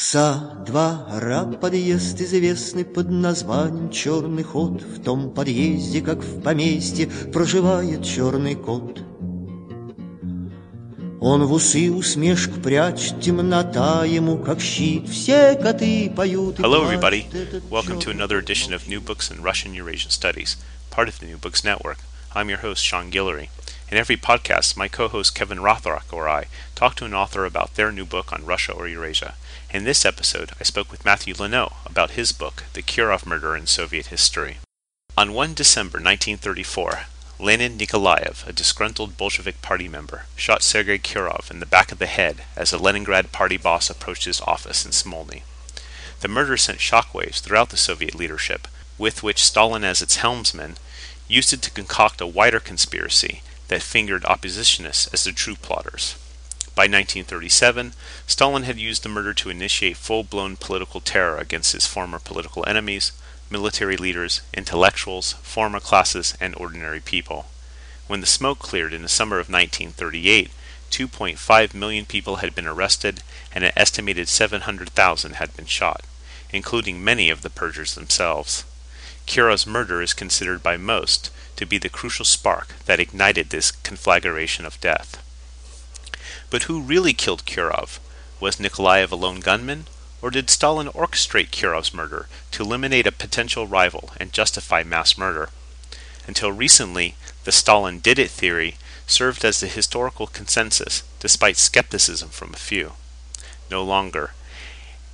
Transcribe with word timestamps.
Со 0.00 0.62
двора 0.64 1.44
подъезд 1.60 2.20
известный 2.20 2.84
под 2.84 3.10
названием 3.10 3.90
Черный 3.90 4.44
ход. 4.44 4.80
В 4.80 5.02
том 5.02 5.34
подъезде, 5.34 6.00
как 6.02 6.18
в 6.20 6.40
поместье, 6.40 7.08
проживает 7.08 8.04
черный 8.04 8.54
кот. 8.54 9.00
Он 11.20 11.44
в 11.44 11.52
усы 11.52 11.90
усмешку 11.90 12.60
прячет, 12.60 13.20
темнота 13.20 14.04
ему 14.04 14.38
как 14.38 14.60
щит. 14.60 15.08
Все 15.08 15.56
коты 15.56 16.12
поют 16.16 16.60
Hello, 16.60 16.84
everybody. 16.84 17.26
Welcome 17.68 17.98
to 17.98 18.12
another 18.12 18.38
edition 18.38 18.72
of 18.72 18.86
New 18.86 19.00
Books 19.00 19.32
in 19.32 19.42
Russian 19.42 19.74
Eurasian 19.74 20.12
Studies, 20.12 20.58
part 20.90 21.08
of 21.08 21.18
the 21.18 21.26
New 21.26 21.38
Books 21.38 21.64
Network. 21.64 21.98
I'm 22.36 22.48
your 22.48 22.58
host, 22.58 22.84
Sean 22.84 23.10
Guillory. 23.10 23.48
In 23.90 23.98
every 23.98 24.16
podcast, 24.16 24.76
my 24.76 24.86
co-host 24.86 25.34
Kevin 25.34 25.58
Rothrock 25.58 26.12
or 26.12 26.28
I 26.28 26.44
talk 26.76 26.94
to 26.96 27.04
an 27.04 27.14
author 27.14 27.44
about 27.44 27.74
their 27.74 27.90
new 27.90 28.04
book 28.04 28.32
on 28.32 28.46
Russia 28.46 28.72
or 28.72 28.86
Eurasia. 28.86 29.34
In 29.70 29.84
this 29.84 30.06
episode, 30.06 30.52
I 30.58 30.62
spoke 30.64 30.90
with 30.90 31.04
Matthew 31.04 31.34
Lenoe 31.34 31.74
about 31.84 32.12
his 32.12 32.32
book, 32.32 32.64
The 32.72 32.80
Kirov 32.80 33.26
Murder 33.26 33.54
in 33.54 33.66
Soviet 33.66 34.06
History. 34.06 34.56
On 35.14 35.34
1 35.34 35.52
December 35.52 35.98
1934, 35.98 37.00
Leonid 37.38 37.76
Nikolaev, 37.78 38.48
a 38.48 38.52
disgruntled 38.54 39.18
Bolshevik 39.18 39.60
party 39.60 39.86
member, 39.86 40.24
shot 40.36 40.62
Sergei 40.62 40.96
Kirov 40.96 41.50
in 41.50 41.60
the 41.60 41.66
back 41.66 41.92
of 41.92 41.98
the 41.98 42.06
head 42.06 42.44
as 42.56 42.72
a 42.72 42.78
Leningrad 42.78 43.30
party 43.30 43.58
boss 43.58 43.90
approached 43.90 44.24
his 44.24 44.40
office 44.40 44.86
in 44.86 44.92
Smolny. 44.92 45.42
The 46.20 46.28
murder 46.28 46.56
sent 46.56 46.78
shockwaves 46.78 47.40
throughout 47.40 47.68
the 47.68 47.76
Soviet 47.76 48.14
leadership, 48.14 48.68
with 48.96 49.22
which 49.22 49.44
Stalin 49.44 49.84
as 49.84 50.00
its 50.00 50.16
helmsman 50.16 50.78
used 51.28 51.52
it 51.52 51.60
to 51.60 51.70
concoct 51.70 52.22
a 52.22 52.26
wider 52.26 52.58
conspiracy 52.58 53.42
that 53.68 53.82
fingered 53.82 54.22
oppositionists 54.22 55.12
as 55.12 55.24
the 55.24 55.32
true 55.32 55.56
plotters. 55.56 56.14
By 56.78 56.84
1937, 56.84 57.92
Stalin 58.28 58.62
had 58.62 58.78
used 58.78 59.02
the 59.02 59.08
murder 59.08 59.34
to 59.34 59.50
initiate 59.50 59.96
full 59.96 60.22
blown 60.22 60.56
political 60.56 61.00
terror 61.00 61.36
against 61.36 61.72
his 61.72 61.88
former 61.88 62.20
political 62.20 62.64
enemies, 62.68 63.10
military 63.50 63.96
leaders, 63.96 64.42
intellectuals, 64.54 65.32
former 65.42 65.80
classes, 65.80 66.36
and 66.40 66.54
ordinary 66.54 67.00
people. 67.00 67.46
When 68.06 68.20
the 68.20 68.28
smoke 68.28 68.60
cleared 68.60 68.92
in 68.92 69.02
the 69.02 69.08
summer 69.08 69.40
of 69.40 69.50
1938, 69.50 70.52
2.5 70.92 71.74
million 71.74 72.06
people 72.06 72.36
had 72.36 72.54
been 72.54 72.68
arrested 72.68 73.24
and 73.52 73.64
an 73.64 73.72
estimated 73.76 74.28
700,000 74.28 75.32
had 75.32 75.56
been 75.56 75.66
shot, 75.66 76.04
including 76.52 77.02
many 77.02 77.28
of 77.28 77.42
the 77.42 77.50
purgers 77.50 77.96
themselves. 77.96 78.64
Kirov's 79.26 79.66
murder 79.66 80.00
is 80.00 80.14
considered 80.14 80.62
by 80.62 80.76
most 80.76 81.32
to 81.56 81.66
be 81.66 81.78
the 81.78 81.88
crucial 81.88 82.24
spark 82.24 82.74
that 82.86 83.00
ignited 83.00 83.50
this 83.50 83.72
conflagration 83.72 84.64
of 84.64 84.80
death. 84.80 85.24
But 86.50 86.64
who 86.64 86.80
really 86.80 87.12
killed 87.12 87.44
Kirov? 87.44 87.98
Was 88.40 88.56
Nikolaev 88.56 89.10
a 89.10 89.16
lone 89.16 89.40
gunman? 89.40 89.86
Or 90.20 90.30
did 90.30 90.50
Stalin 90.50 90.88
orchestrate 90.88 91.50
Kirov's 91.50 91.94
murder 91.94 92.28
to 92.50 92.62
eliminate 92.62 93.06
a 93.06 93.12
potential 93.12 93.66
rival 93.66 94.10
and 94.16 94.32
justify 94.32 94.82
mass 94.82 95.16
murder? 95.16 95.50
Until 96.26 96.50
recently, 96.50 97.14
the 97.44 97.52
Stalin 97.52 98.00
did 98.00 98.18
it 98.18 98.30
theory 98.30 98.76
served 99.06 99.44
as 99.44 99.60
the 99.60 99.66
historical 99.66 100.26
consensus, 100.26 101.02
despite 101.20 101.56
skepticism 101.56 102.28
from 102.28 102.52
a 102.52 102.58
few. 102.58 102.92
No 103.70 103.82
longer. 103.82 104.32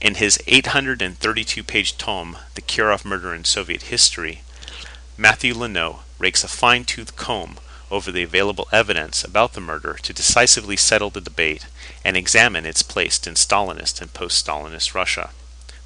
In 0.01 0.17
his 0.17 0.39
832 0.47 1.63
page 1.63 1.97
tome, 1.97 2.39
The 2.55 2.63
Kirov 2.63 3.05
Murder 3.05 3.35
in 3.35 3.45
Soviet 3.45 3.83
History, 3.85 4.43
Matthew 5.17 5.55
Lenoe 5.55 6.01
rakes 6.19 6.43
a 6.43 6.49
fine 6.49 6.85
tooth 6.85 7.15
comb 7.15 7.59
over 7.91 8.11
the 8.11 8.23
available 8.23 8.69
evidence 8.73 9.25
about 9.25 9.53
the 9.53 9.61
murder 9.61 9.95
to 10.03 10.13
decisively 10.13 10.77
settle 10.77 11.11
the 11.11 11.21
debate 11.21 11.67
and 12.05 12.17
examine 12.17 12.67
its 12.67 12.83
place 12.83 13.25
in 13.27 13.35
Stalinist 13.35 14.01
and 14.01 14.13
post 14.13 14.45
Stalinist 14.45 14.95
Russia. 14.95 15.31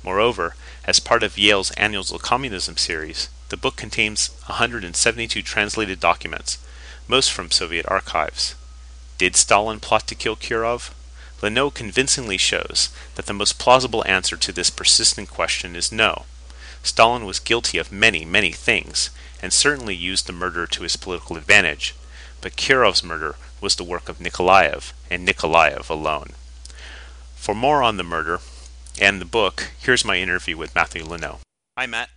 Moreover, 0.02 0.54
as 0.84 1.00
part 1.00 1.22
of 1.22 1.38
Yale's 1.38 1.70
Annals 1.72 2.12
of 2.12 2.22
Communism 2.22 2.76
series, 2.76 3.28
the 3.48 3.56
book 3.56 3.76
contains 3.76 4.30
172 4.46 5.42
translated 5.42 6.00
documents, 6.00 6.58
most 7.08 7.32
from 7.32 7.50
Soviet 7.50 7.86
archives. 7.88 8.54
Did 9.16 9.34
Stalin 9.36 9.80
plot 9.80 10.06
to 10.08 10.14
kill 10.14 10.36
Kirov? 10.36 10.92
Lenoe 11.42 11.72
convincingly 11.72 12.36
shows 12.36 12.90
that 13.14 13.26
the 13.26 13.32
most 13.32 13.58
plausible 13.58 14.04
answer 14.06 14.36
to 14.36 14.52
this 14.52 14.70
persistent 14.70 15.30
question 15.30 15.76
is 15.76 15.92
no. 15.92 16.24
Stalin 16.82 17.24
was 17.24 17.38
guilty 17.38 17.78
of 17.78 17.92
many, 17.92 18.24
many 18.24 18.52
things, 18.52 19.10
and 19.42 19.52
certainly 19.52 19.94
used 19.94 20.26
the 20.26 20.32
murder 20.32 20.66
to 20.66 20.82
his 20.82 20.96
political 20.96 21.36
advantage, 21.36 21.94
but 22.40 22.56
Kirov's 22.56 23.04
murder 23.04 23.36
was 23.60 23.76
the 23.76 23.84
work 23.84 24.08
of 24.08 24.18
Nikolaev, 24.18 24.92
and 25.10 25.26
Nikolaev 25.26 25.88
alone. 25.90 26.30
For 27.34 27.54
more 27.54 27.82
on 27.82 27.96
the 27.96 28.04
murder 28.04 28.40
and 29.00 29.20
the 29.20 29.24
book, 29.24 29.70
here's 29.78 30.04
my 30.04 30.16
interview 30.18 30.56
with 30.56 30.74
Matthew 30.74 31.02
Lenoe. 31.02 31.38
Hi, 31.76 31.86
Matt. 31.86 32.10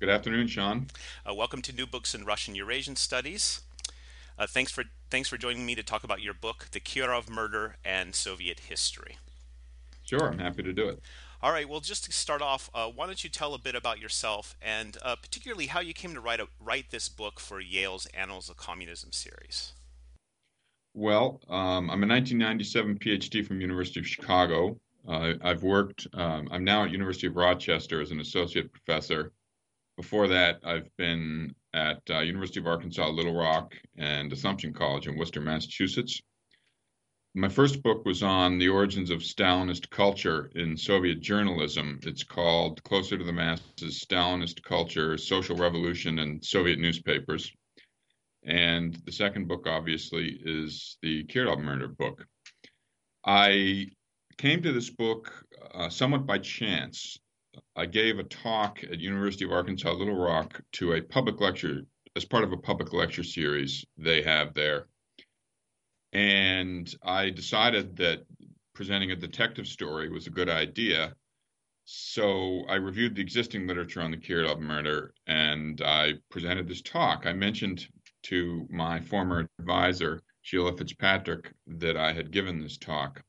Good 0.00 0.08
afternoon, 0.08 0.48
Sean. 0.48 0.88
Uh, 1.28 1.34
welcome 1.34 1.62
to 1.62 1.72
New 1.72 1.86
Books 1.86 2.14
in 2.14 2.24
Russian 2.24 2.54
Eurasian 2.54 2.96
Studies. 2.96 3.62
Uh, 4.38 4.46
thanks 4.46 4.72
for 4.72 4.84
thanks 5.10 5.28
for 5.28 5.38
joining 5.38 5.64
me 5.64 5.74
to 5.74 5.82
talk 5.82 6.04
about 6.04 6.20
your 6.20 6.34
book, 6.34 6.66
The 6.72 6.80
Kirov 6.80 7.30
Murder 7.30 7.76
and 7.84 8.14
Soviet 8.14 8.60
History. 8.68 9.18
Sure, 10.02 10.28
I'm 10.28 10.38
happy 10.38 10.62
to 10.62 10.72
do 10.72 10.88
it. 10.88 11.00
All 11.42 11.52
right. 11.52 11.68
Well, 11.68 11.80
just 11.80 12.04
to 12.04 12.12
start 12.12 12.42
off, 12.42 12.70
uh, 12.74 12.86
why 12.86 13.06
don't 13.06 13.22
you 13.22 13.30
tell 13.30 13.54
a 13.54 13.58
bit 13.58 13.74
about 13.74 14.00
yourself 14.00 14.56
and 14.62 14.96
uh, 15.02 15.16
particularly 15.16 15.66
how 15.66 15.80
you 15.80 15.92
came 15.92 16.14
to 16.14 16.20
write 16.20 16.40
a, 16.40 16.48
write 16.60 16.90
this 16.90 17.08
book 17.08 17.40
for 17.40 17.60
Yale's 17.60 18.06
Annals 18.14 18.48
of 18.48 18.56
Communism 18.56 19.12
series? 19.12 19.72
Well, 20.94 21.40
um, 21.48 21.90
I'm 21.90 22.02
a 22.02 22.06
1997 22.06 22.98
PhD 22.98 23.46
from 23.46 23.60
University 23.60 24.00
of 24.00 24.06
Chicago. 24.06 24.78
Uh, 25.06 25.34
I've 25.42 25.62
worked. 25.62 26.06
Um, 26.14 26.48
I'm 26.50 26.64
now 26.64 26.84
at 26.84 26.90
University 26.90 27.26
of 27.26 27.36
Rochester 27.36 28.00
as 28.00 28.10
an 28.10 28.20
associate 28.20 28.72
professor. 28.72 29.32
Before 29.96 30.28
that, 30.28 30.60
I've 30.64 30.88
been 30.96 31.54
at 31.74 32.00
uh, 32.10 32.20
University 32.20 32.60
of 32.60 32.66
Arkansas 32.66 33.08
Little 33.08 33.34
Rock 33.34 33.74
and 33.96 34.32
Assumption 34.32 34.72
College 34.72 35.08
in 35.08 35.18
Worcester, 35.18 35.40
Massachusetts. 35.40 36.22
My 37.36 37.48
first 37.48 37.82
book 37.82 38.04
was 38.04 38.22
on 38.22 38.58
the 38.58 38.68
origins 38.68 39.10
of 39.10 39.18
Stalinist 39.18 39.90
culture 39.90 40.52
in 40.54 40.76
Soviet 40.76 41.20
journalism. 41.20 41.98
It's 42.04 42.22
called 42.22 42.80
Closer 42.84 43.18
to 43.18 43.24
the 43.24 43.32
Masses 43.32 43.98
Stalinist 43.98 44.62
Culture, 44.62 45.18
Social 45.18 45.56
Revolution, 45.56 46.20
and 46.20 46.44
Soviet 46.44 46.78
Newspapers. 46.78 47.50
And 48.44 48.94
the 49.04 49.10
second 49.10 49.48
book, 49.48 49.66
obviously, 49.66 50.38
is 50.44 50.96
the 51.02 51.24
Kirov 51.24 51.60
murder 51.60 51.88
book. 51.88 52.24
I 53.26 53.88
came 54.38 54.62
to 54.62 54.70
this 54.70 54.90
book 54.90 55.44
uh, 55.74 55.88
somewhat 55.88 56.26
by 56.26 56.38
chance. 56.38 57.18
I 57.74 57.86
gave 57.86 58.20
a 58.20 58.24
talk 58.24 58.84
at 58.84 59.00
University 59.00 59.44
of 59.44 59.50
Arkansas 59.50 59.90
Little 59.90 60.16
Rock 60.16 60.60
to 60.74 60.92
a 60.92 61.02
public 61.02 61.40
lecture 61.40 61.82
as 62.14 62.24
part 62.24 62.44
of 62.44 62.52
a 62.52 62.58
public 62.58 62.92
lecture 62.92 63.24
series 63.24 63.84
they 63.96 64.22
have 64.22 64.54
there 64.54 64.86
and 66.14 66.94
I 67.02 67.30
decided 67.30 67.96
that 67.96 68.24
presenting 68.72 69.10
a 69.10 69.16
detective 69.16 69.66
story 69.66 70.08
was 70.08 70.26
a 70.26 70.30
good 70.30 70.48
idea. 70.48 71.14
So 71.84 72.64
I 72.68 72.76
reviewed 72.76 73.16
the 73.16 73.20
existing 73.20 73.66
literature 73.66 74.00
on 74.00 74.12
the 74.12 74.16
Kirov 74.16 74.60
murder 74.60 75.12
and 75.26 75.82
I 75.82 76.14
presented 76.30 76.68
this 76.68 76.82
talk. 76.82 77.26
I 77.26 77.32
mentioned 77.32 77.86
to 78.24 78.66
my 78.70 79.00
former 79.00 79.48
advisor, 79.58 80.22
Sheila 80.42 80.76
Fitzpatrick, 80.76 81.52
that 81.66 81.96
I 81.96 82.12
had 82.12 82.30
given 82.30 82.60
this 82.60 82.78
talk. 82.78 83.22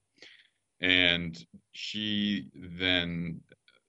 And 0.80 1.38
she 1.72 2.48
then 2.54 3.42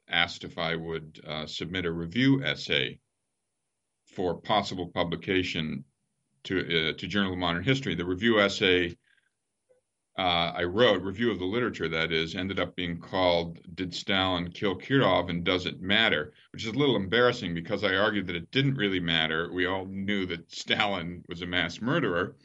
asked 0.08 0.42
if 0.42 0.56
I 0.58 0.74
would 0.74 1.20
uh, 1.26 1.46
submit 1.46 1.84
a 1.84 1.92
review 1.92 2.42
essay 2.42 2.98
for 4.06 4.40
possible 4.40 4.88
publication 4.88 5.84
to 6.46 6.90
uh, 6.90 6.92
to 6.94 7.06
Journal 7.06 7.32
of 7.32 7.38
Modern 7.38 7.62
History. 7.62 7.94
The 7.94 8.04
review 8.04 8.40
essay 8.40 8.96
uh, 10.18 10.52
I 10.56 10.64
wrote, 10.64 11.02
review 11.02 11.30
of 11.30 11.38
the 11.38 11.44
literature 11.44 11.88
that 11.88 12.10
is, 12.10 12.34
ended 12.34 12.58
up 12.58 12.74
being 12.74 12.98
called 12.98 13.58
"Did 13.74 13.94
Stalin 13.94 14.50
Kill 14.50 14.74
Kirov 14.74 15.28
and 15.28 15.44
Does 15.44 15.66
It 15.66 15.82
Matter?" 15.82 16.32
Which 16.52 16.64
is 16.64 16.74
a 16.74 16.78
little 16.78 16.96
embarrassing 16.96 17.52
because 17.52 17.84
I 17.84 17.96
argued 17.96 18.26
that 18.28 18.36
it 18.36 18.50
didn't 18.50 18.76
really 18.76 19.00
matter. 19.00 19.52
We 19.52 19.66
all 19.66 19.84
knew 19.84 20.24
that 20.26 20.50
Stalin 20.50 21.22
was 21.28 21.42
a 21.42 21.46
mass 21.46 21.82
murderer, 21.82 22.36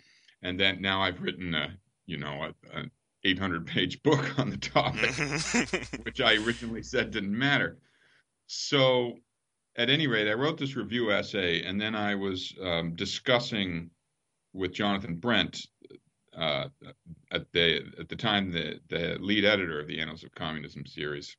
and 0.41 0.59
that 0.59 0.81
now 0.81 1.01
I've 1.01 1.21
written 1.21 1.55
a 1.55 1.77
you 2.05 2.17
know 2.17 2.51
a, 2.73 2.79
a 2.79 2.83
800 3.23 3.65
page 3.65 4.03
book 4.03 4.27
on 4.37 4.49
the 4.49 4.57
topic, 4.57 5.11
which 6.03 6.19
I 6.19 6.35
originally 6.35 6.83
said 6.83 7.11
didn't 7.11 7.37
matter. 7.37 7.77
So, 8.47 9.15
at 9.75 9.89
any 9.89 10.07
rate, 10.07 10.29
I 10.29 10.33
wrote 10.33 10.57
this 10.57 10.75
review 10.75 11.11
essay, 11.11 11.63
and 11.63 11.79
then 11.79 11.95
I 11.95 12.15
was 12.15 12.53
um, 12.61 12.95
discussing 12.95 13.89
with 14.53 14.73
Jonathan 14.73 15.15
Brent 15.15 15.65
uh, 16.37 16.67
at 17.31 17.51
the 17.51 17.81
at 17.99 18.09
the 18.09 18.15
time 18.15 18.51
the 18.51 18.79
the 18.89 19.17
lead 19.19 19.45
editor 19.45 19.79
of 19.79 19.87
the 19.87 19.99
Annals 19.99 20.23
of 20.23 20.33
Communism 20.35 20.85
series 20.85 21.35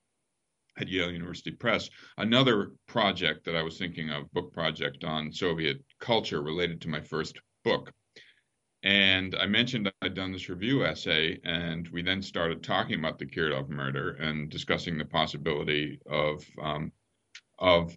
at 0.78 0.88
Yale 0.88 1.10
University 1.10 1.50
Press, 1.50 1.90
another 2.16 2.72
project 2.86 3.44
that 3.44 3.56
I 3.56 3.62
was 3.62 3.76
thinking 3.76 4.10
of, 4.10 4.32
book 4.32 4.52
project 4.54 5.04
on 5.04 5.32
Soviet 5.32 5.84
culture 6.00 6.42
related 6.42 6.80
to 6.82 6.88
my 6.88 7.00
first 7.00 7.38
book. 7.62 7.92
And 8.82 9.36
I 9.36 9.46
mentioned 9.46 9.92
I'd 10.00 10.14
done 10.14 10.32
this 10.32 10.48
review 10.48 10.84
essay, 10.84 11.38
and 11.44 11.86
we 11.88 12.02
then 12.02 12.22
started 12.22 12.62
talking 12.62 12.98
about 12.98 13.18
the 13.18 13.26
Kirov 13.26 13.68
murder 13.68 14.12
and 14.12 14.50
discussing 14.50 14.96
the 14.96 15.04
possibility 15.04 16.00
of 16.06 16.44
um, 16.60 16.90
of 17.58 17.96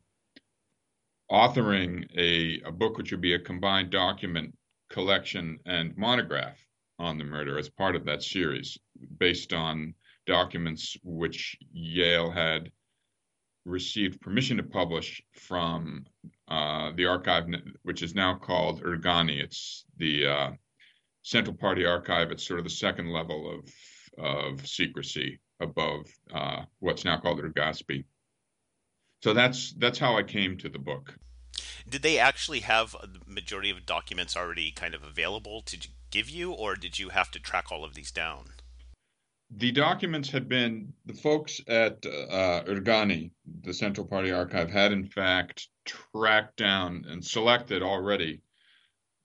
authoring 1.31 2.05
a, 2.17 2.61
a 2.67 2.71
book 2.71 2.97
which 2.97 3.11
would 3.11 3.21
be 3.21 3.33
a 3.33 3.39
combined 3.39 3.89
document 3.89 4.55
collection 4.89 5.59
and 5.65 5.95
monograph 5.97 6.57
on 6.99 7.17
the 7.17 7.23
murder 7.23 7.57
as 7.57 7.69
part 7.69 7.95
of 7.95 8.05
that 8.05 8.23
series, 8.23 8.77
based 9.17 9.53
on 9.53 9.93
documents 10.25 10.97
which 11.03 11.57
Yale 11.73 12.31
had 12.31 12.71
received 13.65 14.21
permission 14.21 14.57
to 14.57 14.63
publish 14.63 15.21
from 15.33 16.05
uh, 16.47 16.91
the 16.95 17.05
archive, 17.05 17.45
which 17.83 18.03
is 18.03 18.15
now 18.15 18.35
called 18.35 18.83
RGANI. 18.83 19.43
It's 19.43 19.85
the 19.97 20.27
uh, 20.27 20.51
Central 21.23 21.55
Party 21.55 21.85
Archive. 21.85 22.31
It's 22.31 22.47
sort 22.47 22.59
of 22.59 22.63
the 22.63 22.69
second 22.69 23.09
level 23.09 23.51
of 23.51 23.69
of 24.17 24.65
secrecy 24.65 25.39
above 25.59 26.05
uh, 26.33 26.63
what's 26.79 27.05
now 27.05 27.17
called 27.17 27.41
RGASPI. 27.41 28.05
So 29.25 29.33
that's 29.33 29.71
that's 29.79 29.97
how 29.97 30.15
I 30.15 30.21
came 30.21 30.55
to 30.57 30.69
the 30.69 30.77
book. 30.77 31.17
Did 31.89 32.03
they 32.03 32.19
actually 32.19 32.59
have 32.59 32.91
the 32.91 33.21
majority 33.25 33.71
of 33.71 33.83
documents 33.83 34.37
already 34.37 34.69
kind 34.69 34.93
of 34.93 35.01
available 35.01 35.63
to 35.63 35.87
give 36.11 36.29
you, 36.29 36.51
or 36.51 36.75
did 36.75 36.99
you 36.99 37.09
have 37.09 37.31
to 37.31 37.39
track 37.39 37.71
all 37.71 37.83
of 37.83 37.95
these 37.95 38.11
down? 38.11 38.49
The 39.49 39.71
documents 39.71 40.29
had 40.29 40.47
been 40.47 40.93
the 41.07 41.15
folks 41.15 41.59
at 41.67 42.05
uh, 42.05 42.65
RGANI, 42.67 43.31
the 43.63 43.73
Central 43.73 44.05
Party 44.05 44.31
Archive, 44.31 44.69
had 44.69 44.91
in 44.91 45.07
fact 45.07 45.69
tracked 45.85 46.57
down 46.57 47.03
and 47.09 47.25
selected 47.25 47.81
already 47.81 48.43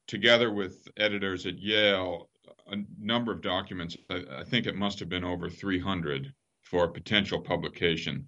together 0.07 0.51
with 0.51 0.89
editors 0.97 1.45
at 1.45 1.59
Yale, 1.59 2.31
a 2.73 2.77
number 2.99 3.33
of 3.33 3.43
documents. 3.43 3.99
I, 4.09 4.25
I 4.39 4.45
think 4.45 4.67
it 4.67 4.77
must 4.77 4.99
have 5.01 5.11
been 5.11 5.25
over 5.25 5.51
300 5.51 6.33
for 6.63 6.89
potential 6.89 7.43
publication. 7.43 8.27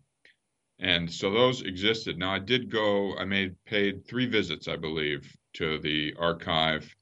And 0.83 1.09
so 1.11 1.31
those 1.31 1.63
existed. 1.63 2.19
Now 2.19 2.35
I 2.35 2.41
did 2.41 2.69
go, 2.69 3.17
I 3.17 3.25
made 3.25 3.55
paid 3.65 4.05
three 4.05 4.27
visits, 4.27 4.67
I 4.67 4.75
believe, 4.75 5.33
to 5.55 5.79
the 5.79 6.13
archive 6.19 6.93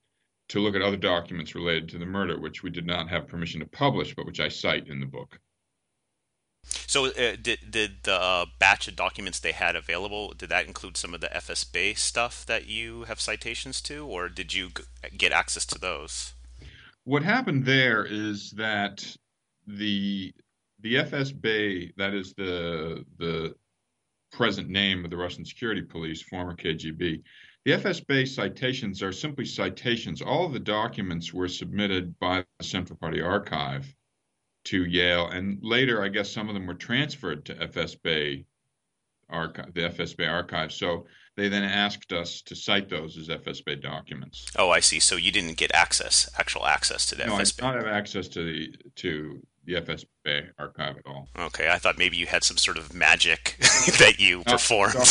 to 0.50 0.61
look 0.61 0.75
at 0.75 0.82
other 0.82 0.99
documents 0.99 1.55
related 1.55 1.88
to 1.88 1.99
the 1.99 2.05
murder, 2.05 2.38
which 2.38 2.62
we 2.62 2.69
did 2.69 2.87
not 2.87 3.09
have 3.09 3.27
permission 3.27 3.61
to 3.61 3.67
publish, 3.67 4.15
but 4.15 4.27
which 4.27 4.38
I 4.38 4.49
cite 4.49 4.88
in 4.88 5.00
the 5.00 5.06
book. 5.06 5.41
So, 6.65 7.06
uh, 7.06 7.37
did 7.41 7.71
did 7.71 8.03
the 8.03 8.21
uh, 8.21 8.47
batch 8.59 8.87
of 8.87 8.97
documents 8.97 9.41
they 9.41 9.53
had 9.53 9.77
available 9.77 10.35
did 10.37 10.50
that 10.50 10.67
include 10.67 10.99
some 10.99 11.15
of 11.15 11.23
the 11.23 11.29
FSB 11.29 11.97
stuff 11.97 12.44
that 12.44 12.67
you 12.67 13.05
have 13.05 13.19
citations 13.19 13.81
to, 13.83 14.05
or 14.06 14.29
did 14.29 14.53
you 14.53 14.71
get 15.17 15.33
access 15.33 15.65
to 15.67 15.79
those? 15.79 16.35
What 17.05 17.23
happened 17.23 17.65
there 17.65 18.05
is 18.05 18.50
that 18.59 19.17
the 19.67 20.35
the 20.81 20.97
FSB, 20.97 21.93
that 21.97 22.12
is 22.12 22.35
the 22.35 23.06
the 23.19 23.55
present 24.32 24.69
name 24.69 25.05
of 25.05 25.11
the 25.11 25.17
Russian 25.17 25.44
security 25.44 25.82
police, 25.82 26.23
former 26.23 26.55
KGB, 26.55 27.23
the 27.65 27.73
FSB 27.73 28.27
citations 28.27 29.03
are 29.03 29.12
simply 29.12 29.44
citations. 29.44 30.23
All 30.23 30.47
of 30.47 30.53
the 30.53 30.61
documents 30.61 31.35
were 31.35 31.49
submitted 31.49 32.19
by 32.19 32.44
the 32.59 32.65
Central 32.65 32.99
Party 32.99 33.21
Archive 33.21 33.94
to 34.65 34.85
Yale, 34.85 35.29
and 35.29 35.59
later, 35.62 36.03
I 36.03 36.09
guess 36.09 36.31
some 36.31 36.49
of 36.49 36.55
them 36.55 36.67
were 36.67 36.75
transferred 36.75 37.44
to 37.47 37.55
FSB 37.55 38.44
archive, 39.29 39.73
the 39.75 39.82
FSB 39.82 40.29
archive. 40.31 40.73
So 40.73 41.06
they 41.41 41.49
then 41.49 41.65
asked 41.65 42.13
us 42.13 42.43
to 42.43 42.55
cite 42.55 42.91
those 42.91 43.17
as 43.17 43.29
FSB 43.29 43.81
documents. 43.81 44.47
Oh, 44.57 44.71
I 44.71 44.81
see. 44.81 45.01
So 45.01 45.17
you 45.17 45.33
didn't 45.33 45.57
get 45.57 45.75
access, 45.75 46.29
actual 46.39 46.67
access 46.67 47.07
to 47.07 47.15
the 47.15 47.25
no, 47.25 47.33
FSB. 47.35 47.41
I 47.41 47.45
did 47.45 47.63
not 47.63 47.75
have 47.77 47.87
access 47.87 48.29
to 48.29 48.45
the 48.45 48.75
to 48.97 49.43
the 49.65 49.75
FSB 49.75 50.51
archive 50.59 50.97
at 50.99 51.07
all. 51.07 51.29
Okay, 51.39 51.71
I 51.71 51.79
thought 51.79 51.99
maybe 51.99 52.17
you 52.17 52.27
had 52.27 52.45
some 52.45 52.57
sort 52.57 52.77
of 52.77 52.93
magic 52.93 53.57
that 53.99 54.17
you 54.19 54.43
performed. 54.43 54.95
No, 54.95 55.05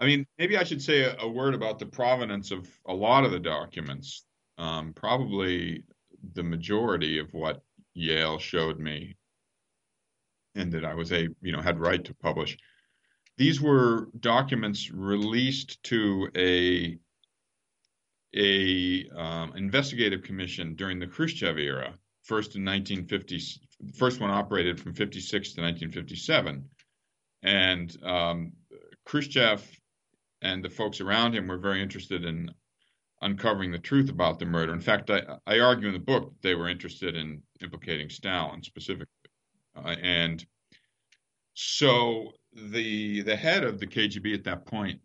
I 0.00 0.06
mean, 0.06 0.26
maybe 0.38 0.58
I 0.58 0.64
should 0.64 0.82
say 0.82 1.04
a, 1.04 1.16
a, 1.20 1.28
word 1.28 1.54
about 1.54 1.78
the 1.78 1.86
provenance 1.86 2.50
of 2.50 2.68
a 2.86 2.92
lot 2.92 3.24
of 3.24 3.30
the 3.30 3.40
documents. 3.40 4.24
Um, 4.58 4.92
probably 4.94 5.84
the 6.34 6.42
majority 6.42 7.18
of 7.18 7.32
what 7.32 7.62
Yale 7.94 8.38
showed 8.38 8.78
me 8.78 9.16
and 10.56 10.72
that 10.72 10.84
I 10.84 10.94
was 10.94 11.12
a 11.12 11.28
you 11.40 11.52
know 11.52 11.60
had 11.60 11.78
right 11.78 12.04
to 12.04 12.14
publish. 12.14 12.58
These 13.38 13.60
were 13.60 14.08
documents 14.18 14.90
released 14.90 15.82
to 15.84 16.30
a 16.36 16.98
a 18.34 19.08
um, 19.16 19.56
investigative 19.56 20.22
commission 20.22 20.74
during 20.74 20.98
the 20.98 21.06
Khrushchev 21.06 21.58
era, 21.58 21.94
first 22.22 22.56
in 22.56 22.64
1950. 22.64 23.40
First 23.94 24.20
one 24.20 24.30
operated 24.30 24.80
from 24.80 24.94
56 24.94 25.30
to 25.52 25.60
1957, 25.60 26.64
and 27.42 27.96
um, 28.02 28.52
Khrushchev 29.04 29.62
and 30.42 30.64
the 30.64 30.70
folks 30.70 31.00
around 31.00 31.34
him 31.34 31.46
were 31.46 31.58
very 31.58 31.82
interested 31.82 32.24
in 32.24 32.50
uncovering 33.22 33.70
the 33.70 33.78
truth 33.78 34.10
about 34.10 34.38
the 34.38 34.46
murder. 34.46 34.72
In 34.72 34.80
fact, 34.80 35.10
I, 35.10 35.22
I 35.46 35.60
argue 35.60 35.88
in 35.88 35.94
the 35.94 36.00
book 36.00 36.34
they 36.42 36.54
were 36.54 36.68
interested 36.68 37.16
in 37.16 37.42
implicating 37.62 38.10
Stalin 38.10 38.62
specifically. 38.62 39.06
Uh, 39.74 39.96
and 40.02 40.44
so 41.54 42.32
the 42.56 43.22
the 43.22 43.36
head 43.36 43.64
of 43.64 43.78
the 43.78 43.86
KGB 43.86 44.34
at 44.34 44.44
that 44.44 44.66
point, 44.66 45.00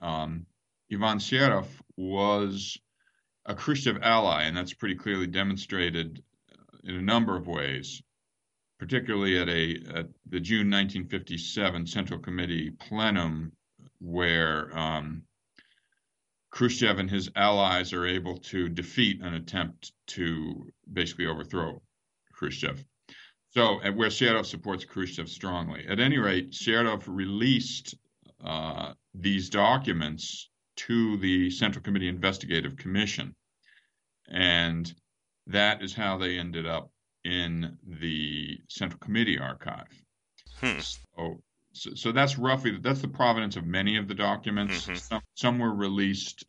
um, 0.00 0.46
Ivan 0.92 1.18
Serov, 1.18 1.66
was 1.96 2.78
a 3.46 3.54
Khrushchev 3.54 3.98
ally, 4.02 4.44
and 4.44 4.56
that's 4.56 4.74
pretty 4.74 4.96
clearly 4.96 5.26
demonstrated 5.26 6.22
uh, 6.52 6.78
in 6.84 6.96
a 6.96 7.02
number 7.02 7.36
of 7.36 7.46
ways, 7.46 8.02
particularly 8.78 9.38
at 9.38 9.48
a 9.48 9.98
at 9.98 10.06
the 10.26 10.40
June 10.40 10.70
1957 10.70 11.86
Central 11.86 12.18
Committee 12.18 12.70
plenum, 12.70 13.52
where 14.00 14.76
um, 14.76 15.22
Khrushchev 16.50 16.98
and 16.98 17.10
his 17.10 17.30
allies 17.36 17.92
are 17.92 18.06
able 18.06 18.38
to 18.38 18.68
defeat 18.68 19.20
an 19.20 19.34
attempt 19.34 19.92
to 20.08 20.72
basically 20.92 21.26
overthrow 21.26 21.80
Khrushchev. 22.32 22.84
So, 23.54 23.78
where 23.92 24.08
Serov 24.08 24.46
supports 24.46 24.84
Khrushchev 24.84 25.28
strongly. 25.28 25.86
At 25.86 26.00
any 26.00 26.18
rate, 26.18 26.50
Serov 26.50 27.04
released 27.06 27.94
uh, 28.44 28.94
these 29.14 29.48
documents 29.48 30.50
to 30.76 31.16
the 31.18 31.50
Central 31.50 31.82
Committee 31.82 32.08
Investigative 32.08 32.76
Commission. 32.76 33.32
And 34.28 34.92
that 35.46 35.82
is 35.82 35.94
how 35.94 36.18
they 36.18 36.36
ended 36.36 36.66
up 36.66 36.90
in 37.24 37.78
the 37.86 38.58
Central 38.68 38.98
Committee 38.98 39.38
archive. 39.38 39.86
Hmm. 40.60 40.80
So, 40.80 41.42
so, 41.72 41.90
so, 41.94 42.12
that's 42.12 42.38
roughly 42.38 42.78
that's 42.78 43.02
the 43.02 43.08
provenance 43.08 43.54
of 43.56 43.66
many 43.66 43.96
of 43.96 44.08
the 44.08 44.14
documents. 44.14 44.86
Mm-hmm. 44.86 44.96
Some, 44.96 45.22
some, 45.34 45.58
were 45.60 45.74
released 45.74 46.44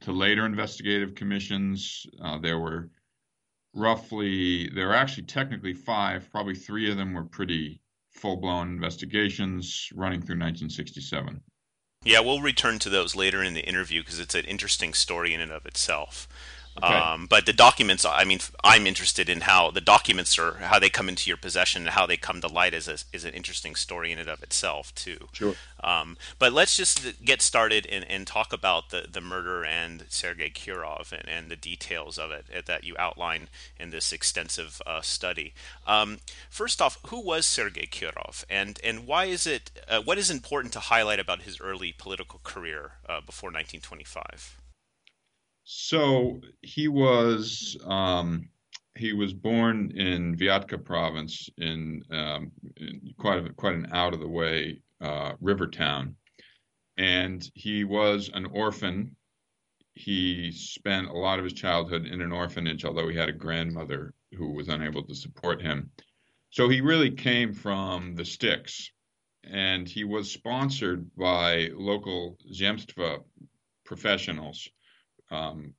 to 0.00 0.12
later 0.12 0.46
investigative 0.46 1.16
commissions. 1.16 2.06
Uh, 2.22 2.38
there 2.38 2.58
were 2.58 2.88
roughly 3.76 4.68
there 4.70 4.88
were 4.88 4.94
actually 4.94 5.24
technically 5.24 5.74
five. 5.74 6.28
Probably 6.30 6.54
three 6.54 6.90
of 6.90 6.96
them 6.96 7.14
were 7.14 7.24
pretty 7.24 7.80
full 8.12 8.36
blown 8.36 8.70
investigations 8.70 9.90
running 9.94 10.20
through 10.20 10.36
1967. 10.36 11.40
Yeah, 12.04 12.20
we'll 12.20 12.40
return 12.40 12.78
to 12.80 12.88
those 12.88 13.14
later 13.14 13.42
in 13.42 13.54
the 13.54 13.66
interview 13.66 14.00
because 14.00 14.18
it's 14.18 14.34
an 14.34 14.44
interesting 14.44 14.94
story 14.94 15.34
in 15.34 15.40
and 15.40 15.52
of 15.52 15.66
itself. 15.66 16.28
Okay. 16.82 16.94
Um, 16.94 17.26
but 17.26 17.46
the 17.46 17.52
documents, 17.54 18.04
I 18.04 18.24
mean, 18.24 18.40
I'm 18.62 18.86
interested 18.86 19.30
in 19.30 19.42
how 19.42 19.70
the 19.70 19.80
documents 19.80 20.38
are, 20.38 20.54
how 20.54 20.78
they 20.78 20.90
come 20.90 21.08
into 21.08 21.30
your 21.30 21.38
possession 21.38 21.82
and 21.82 21.90
how 21.90 22.06
they 22.06 22.18
come 22.18 22.40
to 22.42 22.48
light 22.48 22.74
is, 22.74 22.86
a, 22.86 22.98
is 23.12 23.24
an 23.24 23.32
interesting 23.32 23.74
story 23.74 24.12
in 24.12 24.18
and 24.18 24.28
of 24.28 24.42
itself, 24.42 24.94
too. 24.94 25.28
Sure. 25.32 25.54
Um, 25.82 26.18
but 26.38 26.52
let's 26.52 26.76
just 26.76 27.24
get 27.24 27.40
started 27.40 27.86
and, 27.86 28.04
and 28.10 28.26
talk 28.26 28.52
about 28.52 28.90
the, 28.90 29.06
the 29.10 29.22
murder 29.22 29.64
and 29.64 30.04
Sergei 30.08 30.50
Kirov 30.50 31.12
and, 31.12 31.28
and 31.28 31.50
the 31.50 31.56
details 31.56 32.18
of 32.18 32.30
it 32.30 32.46
eh, 32.52 32.60
that 32.66 32.84
you 32.84 32.94
outline 32.98 33.48
in 33.80 33.90
this 33.90 34.12
extensive 34.12 34.82
uh, 34.86 35.00
study. 35.00 35.54
Um, 35.86 36.18
first 36.50 36.82
off, 36.82 36.98
who 37.06 37.20
was 37.20 37.46
Sergei 37.46 37.86
Kirov 37.86 38.44
and, 38.50 38.78
and 38.84 39.06
why 39.06 39.26
is 39.26 39.46
it, 39.46 39.70
uh, 39.88 40.02
what 40.02 40.18
is 40.18 40.30
important 40.30 40.72
to 40.74 40.80
highlight 40.80 41.20
about 41.20 41.42
his 41.42 41.60
early 41.60 41.92
political 41.96 42.40
career 42.44 42.92
uh, 43.08 43.20
before 43.20 43.48
1925? 43.48 44.56
So 45.68 46.40
he 46.62 46.86
was 46.86 47.76
um, 47.84 48.48
he 48.94 49.12
was 49.12 49.34
born 49.34 49.90
in 49.96 50.36
Vyatka 50.36 50.82
province 50.82 51.50
in, 51.58 52.04
um, 52.12 52.52
in 52.76 53.14
quite 53.18 53.44
a, 53.44 53.52
quite 53.52 53.74
an 53.74 53.88
out 53.90 54.14
of 54.14 54.20
the 54.20 54.28
way 54.28 54.80
uh, 55.00 55.32
river 55.40 55.66
town, 55.66 56.14
and 56.96 57.50
he 57.54 57.82
was 57.82 58.30
an 58.32 58.46
orphan. 58.46 59.16
He 59.94 60.52
spent 60.52 61.08
a 61.08 61.18
lot 61.18 61.40
of 61.40 61.44
his 61.44 61.52
childhood 61.52 62.06
in 62.06 62.20
an 62.20 62.30
orphanage, 62.30 62.84
although 62.84 63.08
he 63.08 63.16
had 63.16 63.28
a 63.28 63.32
grandmother 63.32 64.14
who 64.38 64.52
was 64.52 64.68
unable 64.68 65.02
to 65.02 65.16
support 65.16 65.60
him. 65.60 65.90
So 66.50 66.68
he 66.68 66.80
really 66.80 67.10
came 67.10 67.52
from 67.52 68.14
the 68.14 68.24
sticks, 68.24 68.92
and 69.42 69.88
he 69.88 70.04
was 70.04 70.30
sponsored 70.30 71.10
by 71.16 71.70
local 71.74 72.38
Zemstva 72.52 73.24
professionals 73.84 74.68
um, 75.30 75.74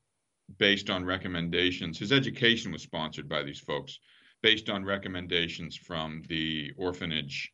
based 0.58 0.90
on 0.90 1.06
recommendations. 1.06 2.00
His 2.00 2.12
education 2.12 2.72
was 2.72 2.84
sponsored 2.84 3.28
by 3.28 3.44
these 3.44 3.60
folks 3.60 4.00
based 4.42 4.70
on 4.70 4.86
recommendations 4.86 5.76
from 5.76 6.24
the 6.30 6.72
orphanage, 6.78 7.52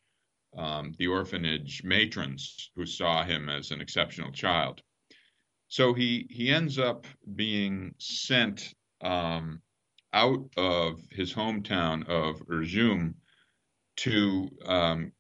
um, 0.57 0.93
the 0.97 1.07
orphanage 1.07 1.83
matrons 1.83 2.71
who 2.75 2.85
saw 2.85 3.23
him 3.23 3.49
as 3.49 3.71
an 3.71 3.81
exceptional 3.81 4.31
child. 4.31 4.81
So 5.69 5.93
he 5.93 6.27
he 6.29 6.49
ends 6.49 6.77
up 6.77 7.07
being 7.35 7.95
sent 7.97 8.75
um, 9.01 9.61
out 10.13 10.47
of 10.55 11.01
his 11.09 11.33
hometown 11.33 12.07
of 12.07 12.39
Urzhum 12.47 13.15
to 13.97 14.49
um, 14.65 15.11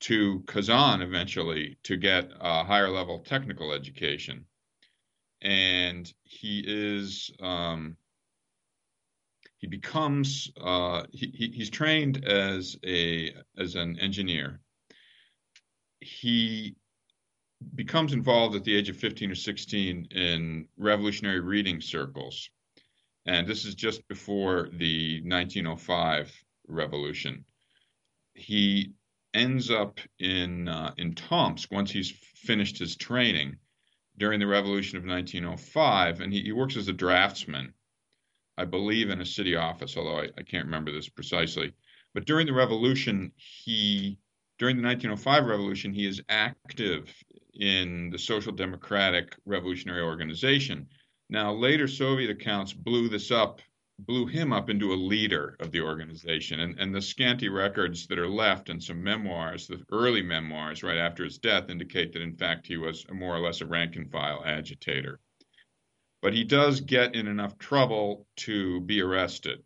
to 0.00 0.42
Kazan 0.46 1.02
eventually 1.02 1.78
to 1.84 1.96
get 1.96 2.30
a 2.40 2.64
higher 2.64 2.90
level 2.90 3.20
technical 3.20 3.72
education 3.72 4.44
and 5.44 6.12
he 6.24 6.64
is 6.66 7.30
um, 7.40 7.96
he 9.58 9.66
becomes 9.66 10.50
uh, 10.60 11.04
he, 11.12 11.52
he's 11.54 11.70
trained 11.70 12.24
as 12.24 12.76
a 12.84 13.34
as 13.58 13.76
an 13.76 13.98
engineer. 14.00 14.60
He 16.00 16.76
becomes 17.74 18.12
involved 18.12 18.56
at 18.56 18.64
the 18.64 18.74
age 18.74 18.88
of 18.88 18.96
15 18.96 19.30
or 19.30 19.34
16 19.34 20.08
in 20.10 20.68
revolutionary 20.76 21.40
reading 21.40 21.80
circles. 21.80 22.50
And 23.26 23.46
this 23.46 23.64
is 23.64 23.74
just 23.74 24.06
before 24.08 24.68
the 24.70 25.22
1905 25.24 26.30
revolution. 26.68 27.44
He 28.34 28.92
ends 29.32 29.70
up 29.70 29.98
in 30.18 30.68
uh, 30.68 30.92
in 30.98 31.14
Tomsk 31.14 31.70
once 31.70 31.90
he's 31.90 32.10
finished 32.10 32.78
his 32.78 32.96
training 32.96 33.56
during 34.16 34.40
the 34.40 34.46
revolution 34.46 34.96
of 34.96 35.04
1905, 35.04 36.20
and 36.20 36.32
he, 36.32 36.42
he 36.42 36.52
works 36.52 36.76
as 36.76 36.88
a 36.88 36.92
draftsman, 36.92 37.74
I 38.56 38.64
believe, 38.64 39.10
in 39.10 39.20
a 39.20 39.26
city 39.26 39.56
office, 39.56 39.96
although 39.96 40.18
I, 40.18 40.28
I 40.38 40.42
can't 40.42 40.66
remember 40.66 40.92
this 40.92 41.08
precisely. 41.08 41.72
But 42.14 42.26
during 42.26 42.46
the 42.46 42.52
revolution, 42.52 43.32
he 43.36 44.18
during 44.58 44.76
the 44.76 44.86
1905 44.86 45.46
revolution, 45.46 45.92
he 45.92 46.06
is 46.06 46.22
active 46.28 47.12
in 47.54 48.10
the 48.10 48.18
Social 48.18 48.52
Democratic 48.52 49.36
Revolutionary 49.44 50.02
Organization. 50.02 50.86
Now, 51.28 51.52
later 51.52 51.88
Soviet 51.88 52.30
accounts 52.30 52.72
blew 52.72 53.08
this 53.08 53.32
up 53.32 53.60
blew 53.98 54.26
him 54.26 54.52
up 54.52 54.68
into 54.68 54.92
a 54.92 54.94
leader 54.94 55.56
of 55.60 55.70
the 55.70 55.80
organization. 55.80 56.60
And, 56.60 56.78
and 56.78 56.94
the 56.94 57.00
scanty 57.00 57.48
records 57.48 58.06
that 58.08 58.18
are 58.18 58.28
left 58.28 58.68
and 58.68 58.82
some 58.82 59.02
memoirs, 59.02 59.66
the 59.66 59.84
early 59.90 60.22
memoirs 60.22 60.82
right 60.82 60.98
after 60.98 61.24
his 61.24 61.38
death, 61.38 61.70
indicate 61.70 62.12
that 62.12 62.22
in 62.22 62.36
fact 62.36 62.66
he 62.66 62.76
was 62.76 63.06
more 63.10 63.36
or 63.36 63.40
less 63.40 63.60
a 63.60 63.66
rank 63.66 63.96
and 63.96 64.10
file 64.10 64.42
agitator. 64.44 65.20
But 66.22 66.34
he 66.34 66.44
does 66.44 66.80
get 66.80 67.14
in 67.14 67.26
enough 67.26 67.58
trouble 67.58 68.26
to 68.36 68.80
be 68.80 69.00
arrested. 69.00 69.62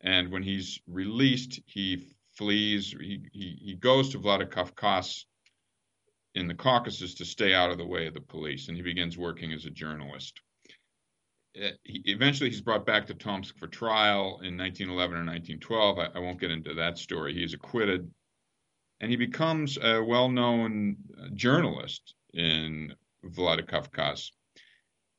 And 0.00 0.30
when 0.30 0.42
he's 0.42 0.80
released, 0.86 1.60
he 1.66 2.08
flees, 2.36 2.94
he, 2.98 3.22
he, 3.32 3.58
he 3.60 3.74
goes 3.74 4.10
to 4.10 4.18
Vladikavkaz 4.18 5.24
in 6.34 6.46
the 6.46 6.54
Caucasus 6.54 7.14
to 7.14 7.24
stay 7.24 7.52
out 7.52 7.70
of 7.70 7.78
the 7.78 7.86
way 7.86 8.06
of 8.06 8.14
the 8.14 8.20
police, 8.20 8.68
and 8.68 8.76
he 8.76 8.82
begins 8.82 9.18
working 9.18 9.52
as 9.52 9.64
a 9.64 9.70
journalist. 9.70 10.40
Uh, 11.60 11.70
eventually 11.84 12.50
he's 12.50 12.60
brought 12.60 12.86
back 12.86 13.06
to 13.06 13.14
Tomsk 13.14 13.56
for 13.58 13.66
trial 13.66 14.40
in 14.42 14.56
1911 14.56 15.16
or 15.16 15.24
1912. 15.24 15.98
I, 15.98 16.06
I, 16.14 16.18
won't 16.18 16.40
get 16.40 16.50
into 16.50 16.74
that 16.74 16.98
story. 16.98 17.34
He 17.34 17.42
is 17.42 17.54
acquitted, 17.54 18.08
and 19.00 19.10
he 19.10 19.16
becomes 19.16 19.78
a 19.82 20.02
well-known 20.02 20.96
uh, 21.18 21.28
journalist 21.34 22.14
in 22.34 22.94
Vladikavkaz. 23.24 24.30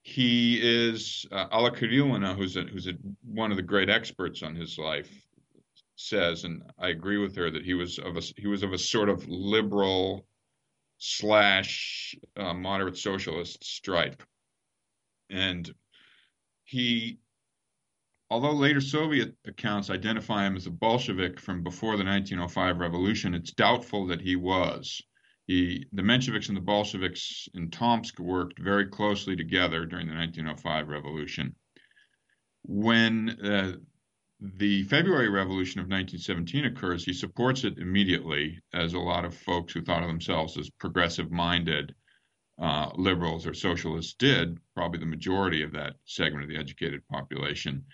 He 0.02 0.60
is 0.62 1.26
uh, 1.32 1.48
Alla 1.52 1.72
Kirilina, 1.72 2.36
who's 2.36 2.56
a, 2.56 2.62
who's 2.62 2.88
a, 2.88 2.94
one 3.24 3.52
of 3.52 3.58
the 3.58 3.64
great 3.64 3.90
experts 3.90 4.44
on 4.44 4.56
his 4.56 4.78
life, 4.78 5.12
says, 5.96 6.46
and 6.46 6.64
I 6.78 6.90
agree 6.90 7.18
with 7.18 7.36
her 7.36 7.52
that 7.52 7.66
he 7.66 7.74
was 7.74 8.00
of 8.00 8.16
a 8.16 8.22
he 8.38 8.48
was 8.48 8.64
of 8.64 8.72
a 8.72 8.78
sort 8.78 9.10
of 9.10 9.28
liberal 9.28 10.26
slash 10.98 12.16
uh, 12.38 12.54
moderate 12.54 12.98
socialist 12.98 13.64
stripe, 13.64 14.24
and 15.30 15.70
he, 16.70 17.18
although 18.30 18.52
later 18.52 18.80
Soviet 18.80 19.36
accounts 19.46 19.90
identify 19.90 20.46
him 20.46 20.56
as 20.56 20.68
a 20.68 20.72
Bolshevik 20.72 21.40
from 21.40 21.64
before 21.64 21.98
the 21.98 22.04
1905 22.04 22.78
revolution, 22.78 23.34
it's 23.34 23.52
doubtful 23.52 24.06
that 24.08 24.22
he 24.22 24.36
was. 24.36 25.02
He, 25.48 25.88
the 25.94 26.04
Mensheviks 26.04 26.48
and 26.48 26.56
the 26.56 26.62
Bolsheviks 26.62 27.50
in 27.56 27.72
Tomsk 27.72 28.20
worked 28.20 28.60
very 28.60 28.86
closely 28.86 29.36
together 29.36 29.84
during 29.88 30.08
the 30.08 30.14
1905 30.14 30.90
revolution. 30.90 31.56
When 32.62 33.32
uh, 33.44 33.78
the 34.40 34.84
February 34.84 35.30
Revolution 35.30 35.80
of 35.80 35.88
1917 35.88 36.66
occurs, 36.66 37.04
he 37.04 37.14
supports 37.14 37.64
it 37.64 37.80
immediately, 37.80 38.60
as 38.74 38.94
a 38.94 39.00
lot 39.00 39.26
of 39.26 39.34
folks 39.34 39.74
who 39.74 39.82
thought 39.82 40.04
of 40.04 40.08
themselves 40.08 40.56
as 40.56 40.70
progressive 40.70 41.32
minded 41.32 41.96
uh, 42.62 42.90
liberals 42.96 43.48
or 43.48 43.54
socialists 43.54 44.14
did, 44.14 44.60
probably 44.76 45.00
the 45.00 45.06
majority 45.06 45.64
of 45.64 45.72
that 45.72 45.96
segment 46.06 46.44
of 46.44 46.50
the 46.50 46.58
educated 46.58 47.08
population. 47.08 47.86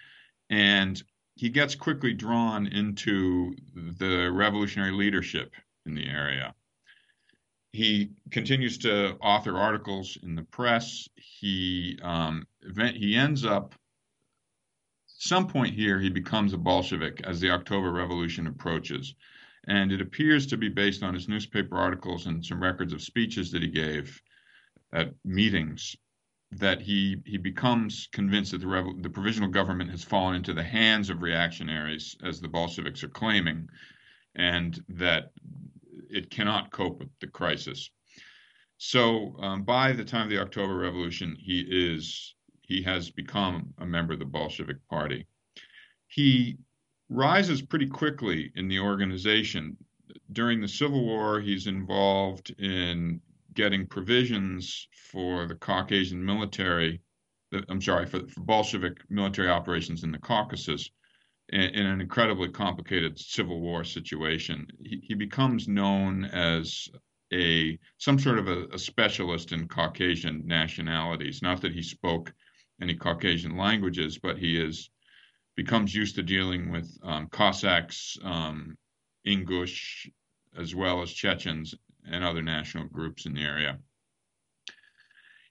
And 0.49 1.01
he 1.35 1.49
gets 1.49 1.75
quickly 1.75 2.13
drawn 2.13 2.67
into 2.67 3.55
the 3.73 4.31
revolutionary 4.31 4.91
leadership 4.91 5.53
in 5.85 5.93
the 5.93 6.07
area. 6.07 6.55
He 7.73 8.11
continues 8.31 8.77
to 8.79 9.15
author 9.17 9.57
articles 9.57 10.17
in 10.23 10.35
the 10.35 10.43
press. 10.43 11.09
He 11.15 11.99
um, 12.01 12.47
he 12.95 13.15
ends 13.15 13.45
up 13.45 13.75
some 15.07 15.47
point 15.47 15.73
here 15.73 15.99
he 15.99 16.09
becomes 16.09 16.53
a 16.53 16.57
Bolshevik 16.57 17.21
as 17.23 17.39
the 17.39 17.51
October 17.51 17.91
Revolution 17.91 18.47
approaches, 18.47 19.13
and 19.67 19.91
it 19.91 20.01
appears 20.01 20.47
to 20.47 20.57
be 20.57 20.69
based 20.69 21.03
on 21.03 21.13
his 21.13 21.27
newspaper 21.27 21.75
articles 21.77 22.27
and 22.27 22.45
some 22.45 22.63
records 22.63 22.93
of 22.93 23.01
speeches 23.01 23.51
that 23.51 23.61
he 23.61 23.67
gave 23.67 24.21
at 24.95 25.13
meetings 25.23 25.95
that 26.51 26.81
he 26.81 27.17
he 27.25 27.37
becomes 27.37 28.07
convinced 28.11 28.51
that 28.51 28.61
the, 28.61 28.93
the 29.01 29.09
provisional 29.09 29.49
government 29.49 29.91
has 29.91 30.03
fallen 30.03 30.35
into 30.35 30.53
the 30.53 30.63
hands 30.63 31.09
of 31.09 31.21
reactionaries, 31.21 32.15
as 32.23 32.39
the 32.39 32.47
Bolsheviks 32.47 33.03
are 33.03 33.09
claiming, 33.09 33.67
and 34.35 34.81
that 34.87 35.31
it 36.09 36.29
cannot 36.29 36.71
cope 36.71 36.99
with 36.99 37.09
the 37.19 37.27
crisis. 37.27 37.89
So 38.77 39.35
um, 39.39 39.63
by 39.63 39.91
the 39.91 40.05
time 40.05 40.23
of 40.23 40.29
the 40.29 40.41
October 40.41 40.75
Revolution, 40.77 41.35
he 41.39 41.59
is 41.67 42.35
he 42.61 42.81
has 42.83 43.09
become 43.09 43.73
a 43.79 43.85
member 43.85 44.13
of 44.13 44.19
the 44.19 44.25
Bolshevik 44.25 44.77
Party. 44.89 45.27
He 46.07 46.57
rises 47.09 47.61
pretty 47.61 47.87
quickly 47.87 48.51
in 48.55 48.67
the 48.67 48.79
organization. 48.79 49.77
During 50.31 50.61
the 50.61 50.67
Civil 50.67 51.03
War, 51.03 51.41
he's 51.41 51.67
involved 51.67 52.55
in 52.59 53.21
getting 53.55 53.87
provisions 53.87 54.87
for 55.11 55.47
the 55.47 55.55
Caucasian 55.55 56.23
military, 56.23 57.01
I'm 57.69 57.81
sorry, 57.81 58.05
for, 58.05 58.27
for 58.27 58.41
Bolshevik 58.41 58.99
military 59.09 59.49
operations 59.49 60.03
in 60.03 60.11
the 60.11 60.19
Caucasus 60.19 60.89
in, 61.49 61.61
in, 61.61 61.85
an 61.85 62.01
incredibly 62.01 62.49
complicated 62.49 63.17
civil 63.17 63.61
war 63.61 63.83
situation. 63.83 64.67
He, 64.83 65.01
he 65.03 65.13
becomes 65.13 65.67
known 65.67 66.25
as 66.25 66.89
a 67.33 67.79
some 67.97 68.19
sort 68.19 68.39
of 68.39 68.47
a, 68.47 68.65
a, 68.73 68.77
specialist 68.77 69.51
in 69.51 69.67
Caucasian 69.67 70.45
nationalities. 70.45 71.41
Not 71.41 71.61
that 71.61 71.73
he 71.73 71.81
spoke 71.81 72.33
any 72.81 72.93
Caucasian 72.93 73.57
languages, 73.57 74.17
but 74.17 74.37
he 74.37 74.57
is 74.61 74.89
becomes 75.55 75.95
used 75.95 76.15
to 76.15 76.23
dealing 76.23 76.69
with 76.69 76.97
um, 77.01 77.27
Cossacks, 77.29 78.17
um, 78.23 78.77
Ingush, 79.25 80.09
as 80.57 80.75
well 80.75 81.01
as 81.01 81.11
Chechens 81.11 81.73
and 82.09 82.23
other 82.23 82.41
national 82.41 82.85
groups 82.85 83.25
in 83.25 83.33
the 83.33 83.43
area. 83.43 83.79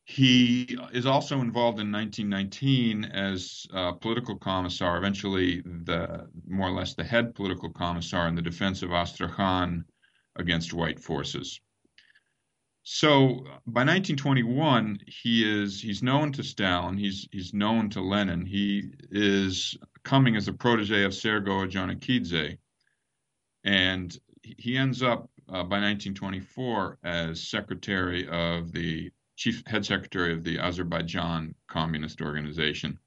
He 0.06 0.78
is 0.92 1.06
also 1.06 1.40
involved 1.40 1.80
in 1.80 1.90
1919 1.90 3.04
as 3.06 3.66
a 3.73 3.94
political 3.94 4.37
commissar, 4.37 4.99
eventually 4.99 5.62
the 5.62 6.28
more 6.46 6.68
or 6.68 6.73
less 6.73 6.94
the 6.94 7.04
head 7.04 7.34
political 7.34 7.70
commissar 7.70 8.28
in 8.28 8.34
the 8.34 8.42
defense 8.42 8.82
of 8.82 8.92
Astrakhan 8.92 9.84
against 10.37 10.75
white 10.75 11.00
forces. 11.00 11.58
So 12.82 13.46
by 13.66 13.80
1921, 13.80 14.99
he 15.06 15.50
is 15.50 15.80
he's 15.80 16.02
known 16.02 16.32
to 16.32 16.42
Stalin. 16.42 16.99
He's 16.99 17.26
he's 17.32 17.54
known 17.54 17.88
to 17.90 18.02
Lenin. 18.02 18.44
He 18.44 18.90
is 19.11 19.75
coming 20.02 20.37
as 20.37 20.49
a 20.49 20.52
protege 20.52 21.04
of 21.04 21.12
Sergo 21.12 21.66
Orjonikidze. 21.66 22.58
And 23.64 24.14
he 24.42 24.76
ends 24.76 25.02
up 25.02 25.30
by 25.46 25.80
1924 25.80 26.98
as 27.04 27.48
secretary 27.48 28.28
of 28.28 28.72
the 28.72 29.10
chief 29.36 29.62
head 29.66 29.84
secretary 29.84 30.32
of 30.32 30.44
the 30.44 30.58
Azerbaijan 30.58 31.54
Communist 31.68 32.20
Organization. 32.20 32.98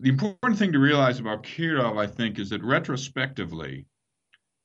The 0.00 0.08
important 0.08 0.58
thing 0.58 0.72
to 0.72 0.78
realize 0.78 1.20
about 1.20 1.44
Kirov, 1.44 1.96
I 1.96 2.06
think, 2.06 2.38
is 2.38 2.50
that 2.50 2.62
retrospectively, 2.62 3.86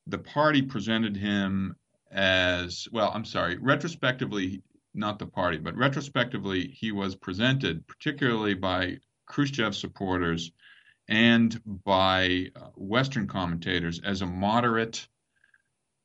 the 0.08 0.18
party 0.18 0.62
presented 0.62 1.16
him 1.16 1.76
as 2.12 2.88
well. 2.92 3.12
I'm 3.14 3.26
sorry, 3.26 3.58
retrospectively, 3.58 4.64
not 4.94 5.20
the 5.20 5.28
party, 5.28 5.58
but 5.58 5.78
retrospectively, 5.78 6.68
he 6.68 6.92
was 6.92 7.16
presented, 7.16 7.88
particularly 7.88 8.56
by 8.56 8.98
Khrushchev 9.28 9.76
supporters 9.76 10.52
and 11.08 11.62
by 11.66 12.48
uh, 12.56 12.70
Western 12.76 13.28
commentators, 13.28 14.02
as 14.04 14.22
a 14.22 14.26
moderate 14.26 15.08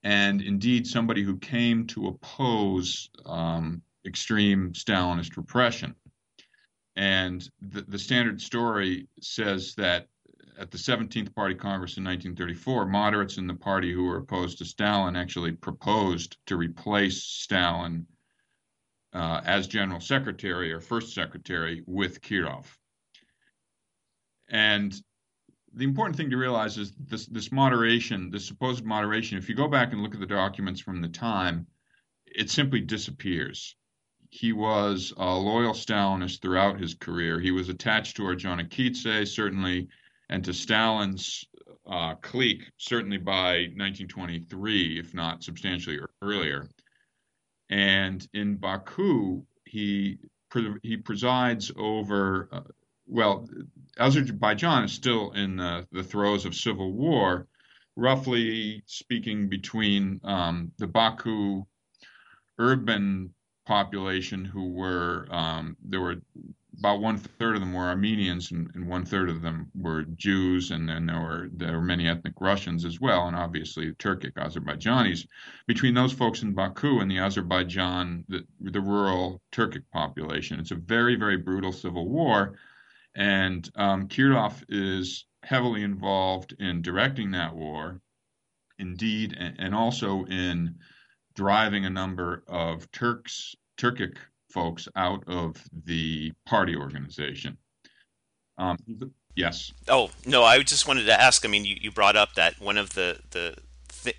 and 0.07 0.41
indeed 0.41 0.87
somebody 0.87 1.25
who 1.25 1.37
came 1.37 1.85
to 1.85 2.07
oppose 2.07 3.11
um, 3.25 3.83
extreme 4.07 4.71
Stalinist 4.73 5.37
repression. 5.37 5.97
And 6.95 7.47
the, 7.61 7.83
the 7.83 7.99
standard 7.99 8.41
story 8.41 9.09
says 9.21 9.75
that 9.75 10.07
at 10.61 10.71
the 10.71 10.79
17th 10.79 11.35
Party 11.35 11.57
Congress 11.57 11.97
in 11.97 12.05
1934, 12.05 12.87
moderates 12.87 13.39
in 13.39 13.49
the 13.49 13.55
party 13.55 13.93
who 13.93 14.05
were 14.05 14.19
opposed 14.19 14.59
to 14.59 14.65
Stalin 14.65 15.17
actually 15.17 15.51
proposed 15.51 16.37
to 16.47 16.57
replace 16.57 17.25
Stalin 17.25 18.07
uh, 19.13 19.41
as 19.45 19.67
general 19.67 19.99
secretary 19.99 20.73
or 20.73 20.79
first 20.79 21.17
secretary 21.17 21.83
with 21.85 22.21
Kirov. 22.21 22.67
And 24.49 24.95
the 25.77 25.85
important 25.85 26.17
thing 26.17 26.31
to 26.31 26.39
realize 26.39 26.79
is 26.79 26.93
this 26.99 27.27
this 27.27 27.53
moderation, 27.53 28.31
this 28.31 28.47
supposed 28.47 28.85
moderation, 28.85 29.37
if 29.37 29.49
you 29.49 29.55
go 29.55 29.69
back 29.69 29.93
and 29.93 30.03
look 30.03 30.15
at 30.15 30.21
the 30.21 30.27
documents 30.27 30.81
from 30.81 31.03
the 31.03 31.09
time, 31.09 31.67
it 32.27 32.51
simply 32.51 32.81
disappears. 32.81 33.77
He 34.31 34.53
was 34.53 35.13
a 35.17 35.35
loyal 35.35 35.75
Stalinist 35.75 36.41
throughout 36.41 36.81
his 36.81 36.95
career. 36.95 37.39
He 37.39 37.51
was 37.51 37.69
attached 37.69 38.17
to 38.17 38.23
Orjonikidze, 38.23 39.29
certainly, 39.29 39.89
and 40.31 40.45
to 40.45 40.53
Stalin's 40.53 41.45
uh, 41.87 42.15
clique, 42.17 42.65
certainly 42.79 43.19
by 43.19 43.69
1923, 43.77 44.99
if 44.99 45.15
not 45.15 45.45
substantially 45.45 45.99
earlier. 46.23 46.69
And 47.69 48.27
in 48.33 48.57
Baku, 48.57 49.45
he 49.67 50.19
he 50.83 50.97
presides 50.97 51.71
over 51.77 52.49
uh, 52.51 52.61
well, 53.07 53.49
Azerbaijan 53.99 54.85
is 54.85 54.93
still 54.93 55.33
in 55.33 55.57
the, 55.57 55.87
the 55.93 56.03
throes 56.03 56.45
of 56.45 56.55
civil 56.55 56.93
war, 56.93 57.47
roughly 57.95 58.83
speaking, 58.87 59.49
between 59.49 60.21
um, 60.25 60.73
the 60.79 60.87
Baku 60.87 61.65
urban 62.59 63.35
population, 63.67 64.45
who 64.45 64.73
were 64.73 65.27
um, 65.31 65.77
there 65.83 66.01
were 66.01 66.17
about 66.79 67.01
one 67.01 67.17
third 67.17 67.55
of 67.55 67.61
them 67.61 67.73
were 67.73 67.85
Armenians, 67.85 68.51
and, 68.51 68.71
and 68.75 68.87
one 68.87 69.05
third 69.05 69.31
of 69.31 69.41
them 69.41 69.71
were 69.75 70.03
Jews, 70.03 70.71
and 70.71 70.89
then 70.89 71.07
there 71.07 71.21
were 71.21 71.49
there 71.53 71.73
were 71.73 71.83
many 71.83 72.07
ethnic 72.07 72.35
Russians 72.41 72.85
as 72.85 73.01
well, 73.01 73.29
and 73.29 73.37
obviously 73.37 73.93
Turkic 73.93 74.35
Azerbaijanis. 74.35 75.27
Between 75.67 75.95
those 75.95 76.13
folks 76.13 76.43
in 76.43 76.53
Baku 76.53 77.01
and 77.01 77.11
the 77.11 77.19
Azerbaijan, 77.19 78.25
the, 78.29 78.45
the 78.61 78.81
rural 78.81 79.41
Turkic 79.53 79.85
population, 79.93 80.61
it's 80.61 80.71
a 80.71 80.77
very 80.77 81.17
very 81.17 81.39
brutal 81.39 81.73
civil 81.73 82.09
war 82.09 82.59
and 83.17 83.69
um, 83.77 84.09
Kirov 84.09 84.63
is 84.69 85.25
heavily 85.43 85.83
involved 85.83 86.55
in 86.59 86.83
directing 86.83 87.31
that 87.33 87.55
war, 87.55 88.01
indeed, 88.79 89.35
and, 89.39 89.57
and 89.59 89.75
also 89.75 90.25
in 90.27 90.77
driving 91.35 91.87
a 91.87 91.91
number 91.91 92.45
of 92.47 92.91
Turks, 92.93 93.57
Turkic 93.79 94.17
folks 94.51 94.87
out 94.97 95.25
of 95.27 95.57
the 95.85 96.33
party 96.45 96.77
organization. 96.77 97.57
Um, 98.59 98.77
yes. 99.35 99.73
Oh 99.89 100.11
no, 100.27 100.45
I 100.45 100.63
just 100.63 100.87
wanted 100.87 101.05
to 101.07 101.21
ask. 101.21 101.45
I 101.45 101.49
mean, 101.49 101.65
you, 101.65 101.77
you 101.81 101.91
brought 101.91 102.17
up 102.17 102.35
that 102.35 102.61
one 102.61 102.77
of 102.77 102.95
the 102.95 103.21
the 103.31 103.57
th- 103.89 104.17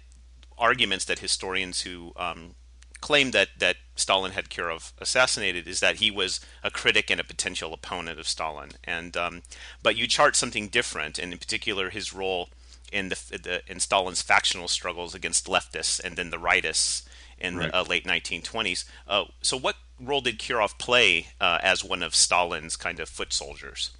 arguments 0.58 1.06
that 1.06 1.20
historians 1.20 1.82
who 1.82 2.14
um, 2.16 2.56
claim 3.02 3.32
that 3.32 3.50
that 3.60 3.78
Stalin 3.98 4.32
had 4.32 4.50
Kirov 4.50 4.94
assassinated 5.00 5.68
is 5.68 5.80
that 5.80 5.98
he 5.98 6.12
was 6.12 6.40
a 6.64 6.72
critic 6.72 7.10
and 7.10 7.20
a 7.20 7.24
potential 7.24 7.74
opponent 7.74 8.20
of 8.20 8.28
Stalin. 8.28 8.72
And 8.84 9.18
um, 9.18 9.42
but 9.84 9.96
you 9.96 10.08
chart 10.08 10.36
something 10.36 10.68
different, 10.68 11.18
and 11.20 11.32
in 11.32 11.40
particular 11.40 11.90
his 11.90 12.14
role 12.14 12.50
in 12.92 13.10
the, 13.10 13.16
the 13.44 13.62
in 13.68 13.80
Stalin's 13.80 14.22
factional 14.22 14.68
struggles 14.68 15.14
against 15.14 15.48
leftists 15.48 16.00
and 16.04 16.16
then 16.16 16.30
the 16.30 16.38
rightists 16.38 17.04
in 17.40 17.58
right. 17.58 17.72
the 17.72 17.78
uh, 17.78 17.84
late 17.84 18.06
1920s. 18.06 18.86
Uh, 19.08 19.26
so 19.42 19.58
what 19.58 19.76
role 20.00 20.22
did 20.22 20.40
Kirov 20.40 20.78
play 20.78 21.28
uh, 21.40 21.60
as 21.62 21.84
one 21.84 22.02
of 22.02 22.16
Stalin's 22.16 22.76
kind 22.76 23.00
of 23.00 23.10
foot 23.10 23.34
soldiers? 23.34 23.92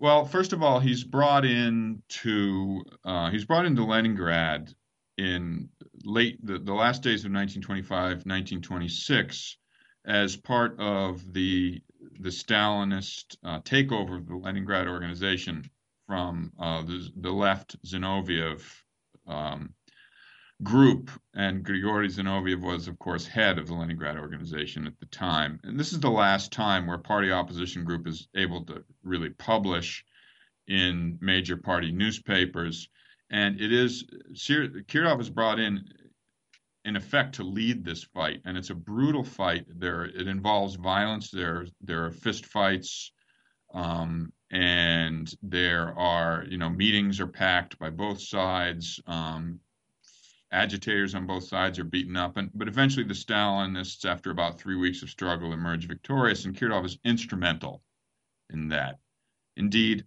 Well, 0.00 0.24
first 0.24 0.52
of 0.52 0.62
all, 0.62 0.78
he's 0.78 1.02
brought 1.02 1.44
in 1.44 2.02
to 2.08 2.84
uh, 3.04 3.30
he's 3.30 3.44
brought 3.44 3.66
into 3.66 3.84
Leningrad 3.84 4.74
in 5.16 5.68
late 6.08 6.44
the, 6.44 6.58
the 6.58 6.74
last 6.74 7.02
days 7.02 7.24
of 7.24 7.32
1925, 7.32 8.24
1926, 8.24 9.58
as 10.06 10.36
part 10.36 10.78
of 10.80 11.32
the 11.32 11.80
the 12.20 12.30
Stalinist 12.30 13.36
uh, 13.44 13.60
takeover 13.60 14.16
of 14.16 14.26
the 14.26 14.36
Leningrad 14.36 14.88
organization 14.88 15.68
from 16.06 16.52
uh, 16.58 16.82
the, 16.82 17.08
the 17.16 17.30
left 17.30 17.76
Zinoviev 17.84 18.62
um, 19.26 19.74
group, 20.62 21.10
and 21.34 21.62
Grigory 21.62 22.08
Zinoviev 22.08 22.62
was, 22.62 22.88
of 22.88 22.98
course, 22.98 23.26
head 23.26 23.58
of 23.58 23.66
the 23.66 23.74
Leningrad 23.74 24.16
organization 24.16 24.86
at 24.86 24.98
the 24.98 25.06
time. 25.06 25.60
And 25.64 25.78
this 25.78 25.92
is 25.92 26.00
the 26.00 26.10
last 26.10 26.50
time 26.50 26.86
where 26.86 26.98
party 26.98 27.30
opposition 27.30 27.84
group 27.84 28.06
is 28.06 28.28
able 28.34 28.64
to 28.66 28.84
really 29.02 29.30
publish 29.30 30.04
in 30.66 31.18
major 31.20 31.56
party 31.56 31.92
newspapers 31.92 32.88
and 33.30 33.60
it 33.60 33.72
is 33.72 34.04
Kirov 34.34 35.20
is 35.20 35.30
brought 35.30 35.58
in 35.58 35.84
in 36.84 36.96
effect 36.96 37.34
to 37.34 37.42
lead 37.42 37.84
this 37.84 38.02
fight, 38.02 38.40
and 38.44 38.56
it's 38.56 38.70
a 38.70 38.74
brutal 38.74 39.22
fight. 39.22 39.66
There, 39.78 40.04
it 40.04 40.26
involves 40.26 40.76
violence. 40.76 41.30
There, 41.30 41.66
there 41.82 42.06
are 42.06 42.10
fist 42.10 42.46
fights, 42.46 43.12
um, 43.74 44.32
and 44.50 45.30
there 45.42 45.96
are 45.98 46.44
you 46.48 46.56
know 46.56 46.70
meetings 46.70 47.20
are 47.20 47.26
packed 47.26 47.78
by 47.78 47.90
both 47.90 48.20
sides. 48.20 49.00
Um, 49.06 49.60
agitators 50.50 51.14
on 51.14 51.26
both 51.26 51.44
sides 51.44 51.78
are 51.78 51.84
beaten 51.84 52.16
up, 52.16 52.38
and 52.38 52.50
but 52.54 52.68
eventually 52.68 53.04
the 53.04 53.14
Stalinists, 53.14 54.06
after 54.06 54.30
about 54.30 54.58
three 54.58 54.76
weeks 54.76 55.02
of 55.02 55.10
struggle, 55.10 55.52
emerge 55.52 55.86
victorious, 55.86 56.46
and 56.46 56.56
Kirov 56.56 56.86
is 56.86 56.98
instrumental 57.04 57.82
in 58.50 58.68
that. 58.68 58.98
Indeed, 59.56 60.04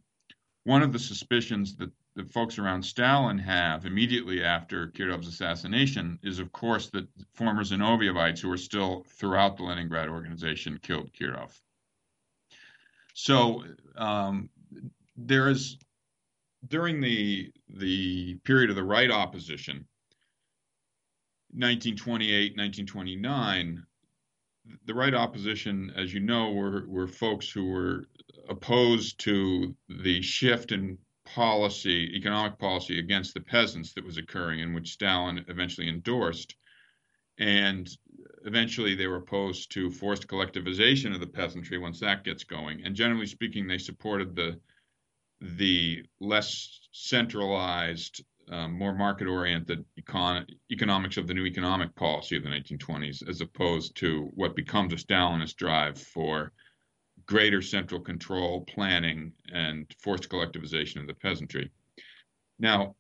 one 0.64 0.82
of 0.82 0.94
the 0.94 1.00
suspicions 1.00 1.76
that 1.76 1.92
the 2.16 2.26
folks 2.26 2.60
around 2.60 2.84
Stalin 2.84 3.38
have 3.38 3.86
immediately 3.86 4.44
after 4.44 4.88
Kirov's 4.88 5.28
assassination 5.28 6.20
is, 6.24 6.40
of 6.40 6.52
course, 6.52 6.90
that 6.90 7.08
former 7.34 7.64
Zinovievites 7.64 8.40
who 8.40 8.52
are 8.52 8.58
still 8.58 9.06
throughout 9.08 9.58
the 9.58 9.64
Leningrad 9.64 10.10
organization 10.10 10.80
killed 10.82 11.12
Kirov. 11.14 11.58
So 13.14 13.64
um, 13.96 14.50
there 15.16 15.50
is 15.50 15.78
during 16.68 17.02
the 17.02 17.52
the 17.70 18.36
period 18.44 18.70
of 18.70 18.76
the 18.76 18.84
right 18.84 19.10
opposition, 19.10 19.88
1928, 21.54 22.58
1929, 22.58 23.84
the 24.86 24.94
right 24.94 25.14
opposition, 25.14 25.92
as 25.96 26.14
you 26.14 26.20
know, 26.20 26.52
were 26.52 26.86
were 26.88 27.08
folks 27.08 27.50
who 27.50 27.66
were 27.66 28.06
opposed 28.50 29.20
to 29.20 29.76
the 29.90 30.22
shift 30.22 30.72
in 30.72 30.98
policy, 31.36 32.16
economic 32.16 32.58
policy 32.58 33.00
against 33.00 33.34
the 33.34 33.42
peasants 33.42 33.94
that 33.94 34.06
was 34.06 34.18
occurring, 34.18 34.60
in 34.60 34.74
which 34.74 34.92
Stalin 34.92 35.44
eventually 35.48 35.88
endorsed. 35.88 36.56
And 37.38 37.90
eventually 38.46 38.96
they 38.96 39.08
were 39.08 39.18
opposed 39.18 39.72
to 39.72 39.90
forced 39.90 40.28
collectivization 40.28 41.14
of 41.14 41.20
the 41.20 41.28
peasantry 41.28 41.78
once 41.78 42.00
that 42.00 42.24
gets 42.24 42.44
going. 42.44 42.84
And 42.84 42.96
generally 42.96 43.28
speaking, 43.28 43.68
they 43.68 43.78
supported 43.78 44.36
the 44.36 44.60
the 45.58 46.04
less 46.20 46.80
centralized, 46.92 48.24
um, 48.52 48.74
more 48.74 48.94
market-oriented 48.94 49.84
econ- 50.00 50.46
economics 50.72 51.18
of 51.18 51.26
the 51.26 51.34
new 51.34 51.48
economic 51.48 51.96
policy 51.96 52.36
of 52.36 52.44
the 52.44 52.50
1920s, 52.50 53.28
as 53.28 53.42
opposed 53.42 53.96
to 53.98 54.30
what 54.36 54.56
becomes 54.56 54.94
a 54.94 54.98
Stalinist 54.98 55.56
drive 55.56 55.98
for 56.00 56.52
greater 57.26 57.62
central 57.62 58.02
control, 58.02 58.62
planning, 58.62 59.34
and 59.52 59.86
forced 60.00 60.30
collectivization 60.30 61.02
of 61.02 61.08
the 61.08 61.14
peasantry. 61.14 61.72
Now, 62.60 62.96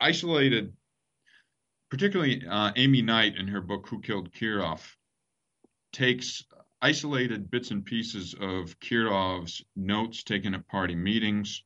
isolated, 0.00 0.72
particularly 1.90 2.46
uh, 2.46 2.72
Amy 2.76 3.02
Knight 3.02 3.36
in 3.36 3.48
her 3.48 3.60
book 3.60 3.88
Who 3.88 4.00
Killed 4.00 4.32
Kirov, 4.32 4.80
takes 5.92 6.44
isolated 6.80 7.50
bits 7.50 7.70
and 7.70 7.84
pieces 7.84 8.34
of 8.34 8.78
Kirov's 8.80 9.62
notes 9.76 10.22
taken 10.22 10.54
at 10.54 10.66
party 10.68 10.94
meetings 10.94 11.62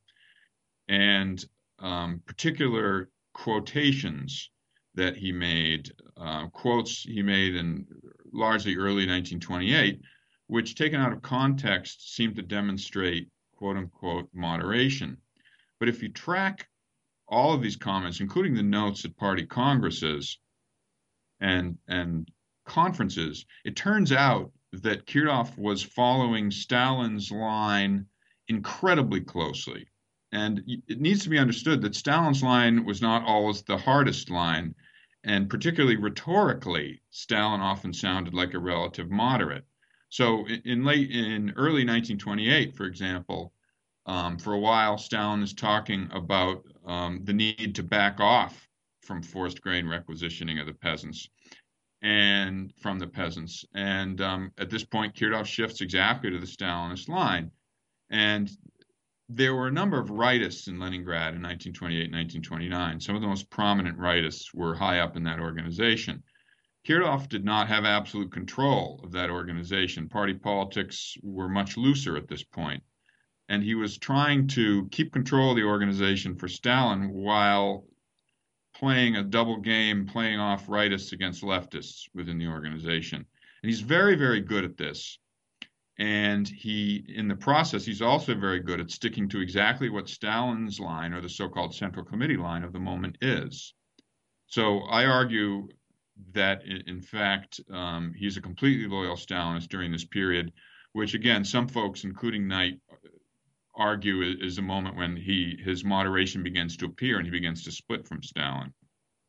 and 0.89 1.45
um, 1.79 2.21
particular 2.27 3.11
quotations 3.33 4.51
that 4.95 5.17
he 5.17 5.33
made, 5.33 5.93
uh, 6.17 6.47
quotes 6.49 7.03
he 7.03 7.23
made 7.23 7.55
in 7.55 7.87
largely 8.33 8.77
early 8.77 9.07
1928, 9.07 10.01
which 10.49 10.75
taken 10.75 11.01
out 11.01 11.13
of 11.13 11.23
context 11.23 12.15
seem 12.15 12.35
to 12.35 12.43
demonstrate 12.43 13.29
quote 13.57 13.77
unquote 13.77 14.29
moderation. 14.33 15.17
But 15.81 15.89
if 15.89 16.03
you 16.03 16.09
track 16.09 16.69
all 17.29 17.53
of 17.53 17.63
these 17.63 17.77
comments, 17.77 18.21
including 18.21 18.55
the 18.55 18.63
notes 18.63 19.05
at 19.05 19.17
party 19.17 19.45
congresses 19.47 20.39
and 21.41 21.79
and 21.89 22.31
conferences, 22.65 23.45
it 23.65 23.77
turns 23.77 24.13
out 24.13 24.53
that 24.73 25.07
Kirov 25.07 25.57
was 25.57 25.83
following 25.83 26.51
Stalin's 26.51 27.31
line 27.31 28.07
incredibly 28.49 29.21
closely. 29.21 29.87
And 30.33 30.63
it 30.87 31.01
needs 31.01 31.23
to 31.23 31.29
be 31.29 31.39
understood 31.39 31.81
that 31.83 31.95
Stalin's 31.95 32.43
line 32.43 32.85
was 32.85 33.01
not 33.01 33.25
always 33.25 33.63
the 33.63 33.79
hardest 33.79 34.31
line. 34.31 34.75
And 35.25 35.49
particularly 35.49 35.97
rhetorically, 35.97 37.01
Stalin 37.11 37.61
often 37.61 37.93
sounded 37.93 38.35
like 38.35 38.55
a 38.55 38.59
relative 38.59 39.11
moderate. 39.11 39.65
So 40.17 40.47
in 40.65 40.83
late 40.83 41.11
in 41.11 41.53
early 41.59 41.85
1928, 41.85 42.75
for 42.75 42.87
example, 42.87 43.53
um, 44.07 44.39
for 44.39 44.55
a 44.55 44.59
while, 44.59 44.97
Stalin 44.97 45.43
is 45.43 45.53
talking 45.53 46.09
about 46.11 46.65
um, 46.87 47.21
the 47.25 47.35
need 47.35 47.75
to 47.75 47.83
back 47.83 48.19
off 48.19 48.67
from 49.03 49.23
forced 49.23 49.61
grain 49.61 49.87
requisitioning 49.87 50.59
of 50.59 50.67
the 50.67 50.73
peasants 50.73 51.29
and 52.01 52.73
from 52.81 52.99
the 52.99 53.07
peasants. 53.07 53.67
And 53.75 54.19
um, 54.23 54.53
at 54.57 54.71
this 54.71 54.85
point, 54.85 55.15
Kirov 55.15 55.45
shifts 55.45 55.83
exactly 55.83 56.31
to 56.31 56.39
the 56.39 56.47
Stalinist 56.47 57.11
line. 57.11 57.51
And 58.09 58.51
there 59.29 59.55
were 59.55 59.69
a 59.69 59.71
number 59.81 60.01
of 60.01 60.09
rightists 60.09 60.67
in 60.67 60.79
Leningrad 60.79 61.35
in 61.35 61.43
1928 61.43 62.05
and 62.05 62.15
1929. 62.15 63.01
Some 63.01 63.17
of 63.17 63.21
the 63.21 63.29
most 63.29 63.51
prominent 63.51 63.99
rightists 63.99 64.55
were 64.55 64.75
high 64.75 65.01
up 65.01 65.15
in 65.15 65.25
that 65.25 65.41
organization. 65.41 66.23
Kirov 66.87 67.29
did 67.29 67.45
not 67.45 67.67
have 67.67 67.85
absolute 67.85 68.31
control 68.31 69.01
of 69.03 69.11
that 69.13 69.29
organization. 69.29 70.09
Party 70.09 70.35
politics 70.35 71.17
were 71.23 71.49
much 71.49 71.77
looser 71.77 72.17
at 72.17 72.29
this 72.29 72.45
point. 72.45 72.83
And 73.49 73.63
he 73.63 73.75
was 73.75 73.99
trying 73.99 74.47
to 74.49 74.89
keep 74.91 75.13
control 75.13 75.51
of 75.51 75.57
the 75.57 75.65
organization 75.65 76.37
for 76.37 76.47
Stalin 76.47 77.11
while 77.11 77.87
playing 78.75 79.17
a 79.17 79.25
double 79.25 79.59
game, 79.61 80.07
playing 80.07 80.39
off 80.39 80.67
rightists 80.67 81.13
against 81.13 81.43
leftists 81.43 82.03
within 82.15 82.39
the 82.39 82.47
organization. 82.47 83.25
And 83.63 83.71
he's 83.71 83.81
very, 83.81 84.15
very 84.15 84.41
good 84.41 84.65
at 84.65 84.77
this. 84.77 85.19
And 85.99 86.47
he, 86.47 87.05
in 87.09 87.27
the 87.27 87.37
process, 87.37 87.85
he's 87.85 88.03
also 88.03 88.35
very 88.35 88.61
good 88.61 88.81
at 88.81 88.91
sticking 88.91 89.29
to 89.31 89.41
exactly 89.41 89.89
what 89.89 90.09
Stalin's 90.09 90.79
line, 90.79 91.15
or 91.15 91.21
the 91.21 91.29
so 91.29 91.49
called 91.49 91.75
Central 91.75 92.05
Committee 92.05 92.37
line 92.37 92.63
of 92.63 92.73
the 92.73 92.79
moment, 92.79 93.17
is. 93.23 93.75
So 94.47 94.81
I 94.83 95.07
argue 95.07 95.69
that, 96.33 96.63
in 96.87 97.01
fact, 97.01 97.61
um, 97.73 98.13
he's 98.17 98.37
a 98.37 98.41
completely 98.41 98.87
loyal 98.87 99.17
Stalinist 99.17 99.69
during 99.69 99.93
this 99.93 100.05
period, 100.05 100.53
which, 100.93 101.15
again, 101.15 101.45
some 101.45 101.69
folks, 101.69 102.05
including 102.05 102.49
Knight, 102.49 102.81
argue 103.77 104.23
is 104.23 104.59
a 104.59 104.63
moment 104.63 104.97
when 104.97 105.17
he 105.17 105.59
his 105.63 105.85
moderation 105.85 106.43
begins 106.43 106.77
to 106.79 106.87
appear 106.87 107.19
and 107.19 107.27
he 107.27 107.31
begins 107.31 107.63
to 107.63 107.71
split 107.71 108.09
from 108.09 108.23
Stalin. 108.23 108.73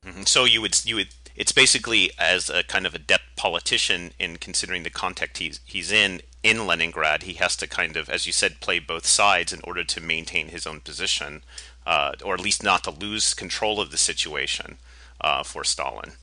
Mm-hmm. 0.06 0.24
So 0.24 0.46
you 0.46 0.62
would 0.62 0.86
you 0.86 0.96
would 0.96 1.10
it's 1.36 1.52
basically 1.52 2.12
as 2.18 2.50
a 2.50 2.64
kind 2.64 2.86
of 2.86 2.96
adept 2.96 3.36
politician 3.36 4.12
in 4.18 4.38
considering 4.38 4.84
the 4.84 4.90
context 4.90 5.40
he's 5.40 5.60
he's 5.66 5.92
in 5.92 6.22
in 6.44 6.66
Leningrad, 6.66 7.24
he 7.24 7.34
has 7.34 7.58
to 7.58 7.68
kind 7.68 7.98
of, 7.98 8.10
as 8.10 8.26
you 8.26 8.32
said, 8.32 8.62
play 8.62 8.80
both 8.80 9.06
sides 9.06 9.52
in 9.52 9.60
order 9.66 9.84
to 9.84 10.00
maintain 10.00 10.48
his 10.48 10.66
own 10.66 10.80
position, 10.80 11.44
uh, 11.86 12.14
or 12.24 12.36
at 12.36 12.40
least 12.40 12.64
not 12.64 12.86
to 12.86 12.92
lose 12.92 13.34
control 13.34 13.82
of 13.82 13.92
the 13.92 13.98
situation 13.98 14.78
uh, 15.20 15.44
for 15.44 15.66
Stalin. 15.66 16.14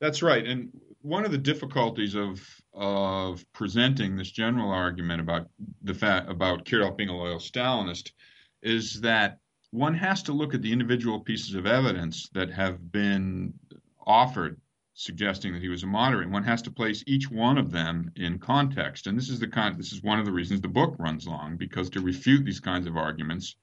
That's 0.00 0.22
right, 0.22 0.46
and 0.46 0.70
one 1.00 1.24
of 1.24 1.30
the 1.30 1.38
difficulties 1.38 2.14
of 2.14 2.42
of 2.74 3.44
presenting 3.52 4.16
this 4.16 4.30
general 4.30 4.70
argument 4.70 5.20
about 5.20 5.48
the 5.82 5.94
fact 5.94 6.30
about 6.30 6.64
Kirov 6.64 6.96
being 6.96 7.08
a 7.08 7.16
loyal 7.16 7.38
Stalinist 7.38 8.12
is 8.62 9.00
that 9.00 9.38
one 9.70 9.94
has 9.94 10.22
to 10.24 10.32
look 10.32 10.54
at 10.54 10.62
the 10.62 10.72
individual 10.72 11.20
pieces 11.20 11.54
of 11.54 11.66
evidence 11.66 12.28
that 12.30 12.50
have 12.50 12.92
been 12.92 13.54
offered 14.06 14.60
suggesting 14.94 15.52
that 15.52 15.62
he 15.62 15.68
was 15.68 15.82
a 15.82 15.86
moderate. 15.86 16.30
One 16.30 16.42
has 16.44 16.62
to 16.62 16.70
place 16.70 17.04
each 17.06 17.30
one 17.30 17.58
of 17.58 17.70
them 17.70 18.10
in 18.16 18.38
context, 18.38 19.06
and 19.06 19.16
this 19.16 19.28
is 19.28 19.38
the 19.38 19.46
kind. 19.46 19.78
This 19.78 19.92
is 19.92 20.02
one 20.02 20.18
of 20.18 20.24
the 20.24 20.32
reasons 20.32 20.60
the 20.60 20.68
book 20.68 20.96
runs 20.98 21.26
long 21.26 21.56
because 21.56 21.90
to 21.90 22.00
refute 22.00 22.44
these 22.44 22.60
kinds 22.60 22.86
of 22.86 22.96
arguments, 22.96 23.56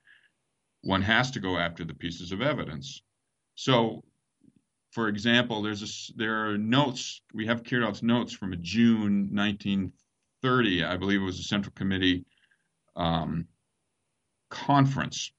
one 0.81 1.01
has 1.01 1.31
to 1.31 1.39
go 1.39 1.57
after 1.57 1.83
the 1.83 1.95
pieces 1.95 2.31
of 2.31 2.41
evidence. 2.41 3.01
So, 3.55 4.03
for 4.93 5.07
example, 5.07 5.63
there's 5.63 5.81
a, 5.81 6.13
there 6.17 6.47
are 6.47 6.57
notes. 6.57 7.21
We 7.33 7.47
have 7.47 7.63
Kirov's 7.63 8.03
notes 8.03 8.31
from 8.31 8.53
a 8.53 8.57
June 8.57 9.29
1930, 9.33 10.83
I 10.83 10.97
believe 10.97 11.19
it 11.19 11.25
was 11.25 11.39
a 11.39 11.43
Central 11.43 11.73
Committee 11.73 12.25
um, 12.95 13.47
conference, 14.51 15.31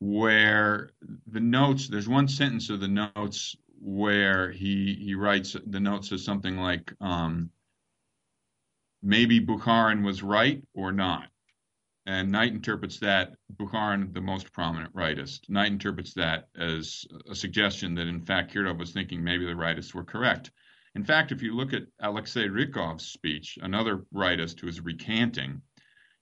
where 0.00 0.90
the 1.28 1.38
notes. 1.38 1.86
There's 1.86 2.08
one 2.08 2.26
sentence 2.26 2.70
of 2.70 2.80
the 2.80 2.88
notes 2.88 3.54
where 3.80 4.50
he 4.50 4.98
he 5.00 5.14
writes 5.14 5.56
the 5.66 5.80
note 5.80 6.04
says 6.04 6.24
something 6.24 6.56
like 6.56 6.92
um, 7.00 7.50
maybe 9.00 9.40
Bukharin 9.40 10.04
was 10.04 10.24
right 10.24 10.60
or 10.74 10.90
not. 10.90 11.29
And 12.06 12.32
Knight 12.32 12.52
interprets 12.52 12.98
that, 13.00 13.34
Bukharin, 13.54 14.14
the 14.14 14.20
most 14.20 14.52
prominent 14.52 14.94
rightist, 14.94 15.48
Knight 15.48 15.70
interprets 15.70 16.14
that 16.14 16.48
as 16.56 17.06
a 17.28 17.34
suggestion 17.34 17.94
that 17.96 18.06
in 18.06 18.20
fact 18.20 18.52
Kirov 18.52 18.78
was 18.78 18.92
thinking 18.92 19.22
maybe 19.22 19.44
the 19.44 19.52
rightists 19.52 19.94
were 19.94 20.04
correct. 20.04 20.50
In 20.94 21.04
fact, 21.04 21.30
if 21.30 21.42
you 21.42 21.54
look 21.54 21.72
at 21.72 21.86
Alexei 22.00 22.48
Rykov's 22.48 23.06
speech, 23.06 23.58
another 23.60 24.06
rightist 24.14 24.60
who 24.60 24.68
is 24.68 24.80
recanting, 24.80 25.62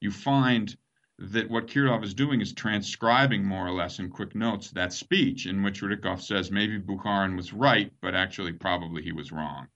you 0.01 0.11
find 0.11 0.77
that 1.19 1.49
what 1.49 1.69
Kirov 1.69 2.05
is 2.05 2.15
doing 2.15 2.41
is 2.41 2.53
transcribing 2.53 3.45
more 3.45 3.67
or 3.67 3.73
less 3.73 3.99
in 3.99 4.11
quick 4.11 4.35
notes 4.35 4.71
that 4.73 4.93
speech 4.93 5.47
in 5.47 5.63
which 5.63 5.81
Rykov 5.81 6.21
says 6.21 6.51
maybe 6.51 6.79
Bukharin 6.79 7.37
was 7.37 7.53
right, 7.53 7.93
but 8.01 8.15
actually 8.15 8.53
probably 8.53 9.03
he 9.03 9.13
was 9.13 9.33
wrong. 9.33 9.69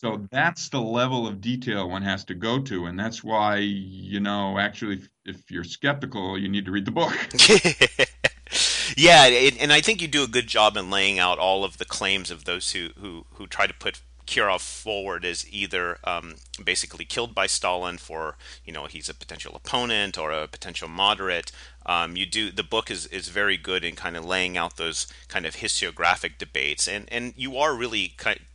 So 0.00 0.26
that's 0.30 0.70
the 0.70 0.80
level 0.80 1.26
of 1.26 1.42
detail 1.42 1.90
one 1.90 2.00
has 2.00 2.24
to 2.24 2.34
go 2.34 2.58
to, 2.58 2.86
and 2.86 2.98
that's 2.98 3.22
why 3.22 3.58
you 3.58 4.18
know 4.18 4.58
actually 4.58 5.02
if 5.26 5.50
you're 5.50 5.62
skeptical, 5.62 6.38
you 6.38 6.48
need 6.48 6.64
to 6.64 6.70
read 6.70 6.86
the 6.86 6.90
book. 6.90 7.12
yeah, 8.96 9.26
and 9.60 9.70
I 9.70 9.82
think 9.82 10.00
you 10.00 10.08
do 10.08 10.24
a 10.24 10.26
good 10.26 10.46
job 10.46 10.78
in 10.78 10.88
laying 10.88 11.18
out 11.18 11.38
all 11.38 11.64
of 11.64 11.76
the 11.76 11.84
claims 11.84 12.30
of 12.30 12.46
those 12.46 12.72
who 12.72 12.88
who 12.98 13.26
who 13.34 13.46
try 13.46 13.66
to 13.66 13.74
put 13.74 14.00
Kirov 14.26 14.60
forward 14.60 15.26
as 15.26 15.44
either 15.52 15.98
um, 16.04 16.36
basically 16.64 17.04
killed 17.04 17.34
by 17.34 17.46
Stalin 17.46 17.98
for 17.98 18.36
you 18.64 18.72
know 18.72 18.86
he's 18.86 19.10
a 19.10 19.14
potential 19.14 19.54
opponent 19.54 20.16
or 20.16 20.30
a 20.30 20.48
potential 20.48 20.88
moderate. 20.88 21.52
Um, 21.84 22.16
you 22.16 22.24
do 22.24 22.50
the 22.50 22.62
book 22.62 22.90
is 22.90 23.04
is 23.08 23.28
very 23.28 23.58
good 23.58 23.84
in 23.84 23.96
kind 23.96 24.16
of 24.16 24.24
laying 24.24 24.56
out 24.56 24.78
those 24.78 25.08
kind 25.28 25.44
of 25.44 25.56
historiographic 25.56 26.38
debates, 26.38 26.88
and 26.88 27.06
and 27.12 27.34
you 27.36 27.58
are 27.58 27.74
really 27.74 28.14
kind 28.16 28.38
of 28.38 28.49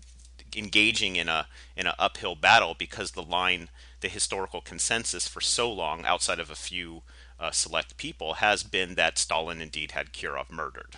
engaging 0.55 1.15
in 1.15 1.29
a 1.29 1.47
in 1.75 1.87
an 1.87 1.93
uphill 1.99 2.35
battle 2.35 2.75
because 2.77 3.11
the 3.11 3.23
line 3.23 3.69
the 4.01 4.07
historical 4.07 4.61
consensus 4.61 5.27
for 5.27 5.41
so 5.41 5.71
long 5.71 6.05
outside 6.05 6.39
of 6.39 6.49
a 6.49 6.55
few 6.55 7.01
uh, 7.39 7.51
select 7.51 7.97
people 7.97 8.35
has 8.35 8.63
been 8.63 8.95
that 8.95 9.17
Stalin 9.17 9.61
indeed 9.61 9.91
had 9.91 10.13
Kirov 10.13 10.49
murdered 10.51 10.95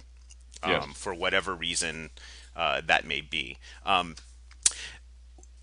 um, 0.64 0.72
yes. 0.72 0.86
for 0.96 1.14
whatever 1.14 1.54
reason 1.54 2.10
uh, 2.56 2.82
that 2.86 3.06
may 3.06 3.22
be. 3.22 3.58
Um, 3.86 4.16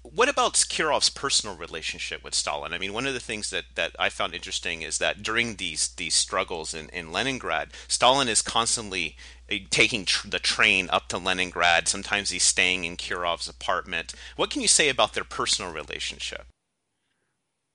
what 0.03 0.29
about 0.29 0.53
Kirov's 0.53 1.09
personal 1.09 1.57
relationship 1.57 2.23
with 2.23 2.35
Stalin? 2.35 2.75
I 2.75 2.79
mean, 2.79 2.93
one 2.93 3.07
of 3.07 3.15
the 3.15 3.21
things 3.21 3.49
that, 3.51 3.65
that 3.75 3.97
I 3.99 4.11
found 4.11 4.35
interesting 4.35 4.83
is 4.83 4.99
that 4.99 5.23
during 5.23 5.57
these 5.57 5.89
these 5.89 6.15
struggles 6.15 6.75
in, 6.75 6.91
in 6.91 7.11
Leningrad, 7.11 7.71
Stalin 7.89 8.29
is 8.29 8.43
constantly 8.43 9.17
Uh, 9.51 9.57
taking 9.71 10.05
tr- 10.05 10.29
the 10.29 10.39
train 10.39 10.89
up 10.91 11.09
to 11.09 11.19
Leningrad. 11.19 11.89
Sometimes 11.89 12.31
he's 12.31 12.43
staying 12.43 12.85
in 12.85 12.97
Kirov's 12.97 13.49
apartment. 13.49 14.15
What 14.37 14.51
can 14.51 14.63
you 14.63 14.69
say 14.69 14.89
about 14.89 15.15
their 15.15 15.25
personal 15.25 15.73
relationship? 15.73 16.47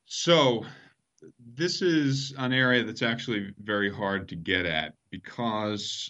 So, 0.05 0.65
this 1.55 1.81
is 1.81 2.33
an 2.37 2.53
area 2.53 2.83
that's 2.83 3.03
actually 3.03 3.53
very 3.59 3.93
hard 3.93 4.29
to 4.29 4.35
get 4.35 4.65
at 4.65 4.93
because 5.11 6.09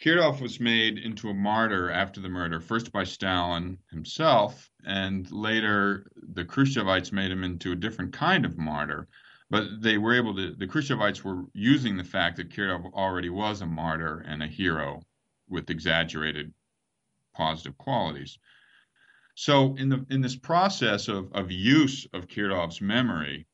Kirov 0.00 0.40
was 0.40 0.60
made 0.60 0.98
into 0.98 1.28
a 1.28 1.34
martyr 1.34 1.90
after 1.90 2.20
the 2.20 2.28
murder, 2.28 2.60
first 2.60 2.90
by 2.90 3.04
Stalin 3.04 3.78
himself, 3.90 4.70
and 4.84 5.30
later 5.30 6.06
the 6.34 6.44
Khrushchevites 6.44 7.12
made 7.12 7.30
him 7.30 7.44
into 7.44 7.72
a 7.72 7.76
different 7.76 8.12
kind 8.12 8.44
of 8.46 8.56
martyr. 8.56 9.08
But 9.50 9.82
they 9.82 9.98
were 9.98 10.14
able 10.14 10.34
to, 10.36 10.54
the 10.54 10.66
Khrushchevites 10.66 11.24
were 11.24 11.44
using 11.52 11.96
the 11.96 12.04
fact 12.04 12.36
that 12.36 12.50
Kirov 12.50 12.92
already 12.94 13.30
was 13.30 13.60
a 13.60 13.66
martyr 13.66 14.24
and 14.26 14.42
a 14.42 14.46
hero 14.46 15.02
with 15.48 15.70
exaggerated 15.70 16.54
positive 17.34 17.76
qualities. 17.76 18.38
So 19.34 19.74
in 19.76 19.88
the 19.88 20.06
in 20.10 20.20
this 20.20 20.36
process 20.36 21.08
of, 21.08 21.32
of 21.32 21.50
use 21.50 22.06
of 22.12 22.28
Kirov's 22.28 22.80
memory, 22.80 23.46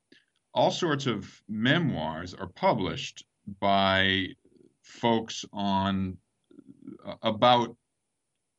all 0.52 0.70
sorts 0.70 1.06
of 1.06 1.42
memoirs 1.48 2.35
are 2.35 2.48
published 2.48 3.24
by 3.61 4.28
folks 4.82 5.44
on 5.52 6.18
uh, 7.04 7.14
about 7.22 7.76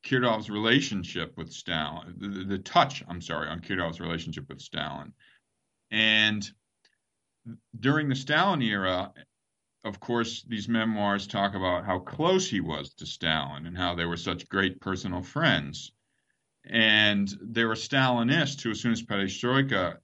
Kirov's 0.04 0.50
relationship 0.50 1.36
with 1.38 1.52
Stalin, 1.52 2.16
the, 2.18 2.44
the, 2.46 2.60
touch, 2.60 3.04
I'm 3.08 3.22
sorry, 3.22 3.50
on 3.50 3.60
Kirov's 3.60 4.00
relationship 4.00 4.48
with 4.48 4.62
Stalin. 4.62 5.12
And 5.92 6.50
during 7.80 8.10
the 8.10 8.16
Stalin 8.16 8.62
era, 8.62 9.12
of 9.84 10.00
course, 10.00 10.44
these 10.44 10.68
memoirs 10.68 11.28
talk 11.28 11.56
about 11.56 11.86
how 11.86 12.00
close 12.00 12.50
he 12.50 12.60
was 12.60 12.94
to 12.96 13.06
Stalin 13.06 13.66
and 13.66 13.78
how 13.78 13.96
they 13.96 14.06
were 14.06 14.18
such 14.18 14.50
great 14.50 14.82
personal 14.82 15.22
friends. 15.22 15.92
And 16.66 17.34
there 17.42 17.68
were 17.68 17.76
Stalinists 17.76 18.62
who, 18.62 18.72
as 18.72 18.82
soon 18.82 18.92
as 18.92 19.02
perestroika 19.02 19.98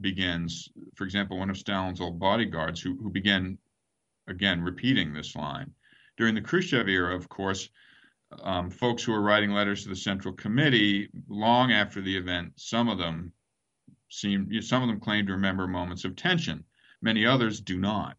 begins, 0.00 0.68
for 0.94 1.04
example, 1.04 1.38
one 1.38 1.50
of 1.50 1.58
Stalin's 1.58 2.00
old 2.00 2.18
bodyguards, 2.18 2.80
who, 2.80 2.96
who 2.96 3.10
began, 3.10 3.58
again, 4.26 4.62
repeating 4.62 5.12
this 5.12 5.36
line. 5.36 5.72
During 6.16 6.34
the 6.34 6.40
Khrushchev 6.40 6.88
era, 6.88 7.14
of 7.14 7.28
course, 7.28 7.68
um, 8.42 8.70
folks 8.70 9.02
who 9.02 9.12
were 9.12 9.20
writing 9.20 9.50
letters 9.50 9.82
to 9.82 9.88
the 9.88 9.96
Central 9.96 10.34
Committee 10.34 11.08
long 11.28 11.72
after 11.72 12.00
the 12.00 12.16
event, 12.16 12.52
some 12.56 12.88
of 12.88 12.98
them 12.98 13.32
seem, 14.08 14.50
some 14.62 14.82
of 14.82 14.88
them 14.88 15.00
claim 15.00 15.26
to 15.26 15.32
remember 15.32 15.66
moments 15.66 16.04
of 16.04 16.16
tension. 16.16 16.64
Many 17.02 17.26
others 17.26 17.60
do 17.60 17.78
not. 17.78 18.16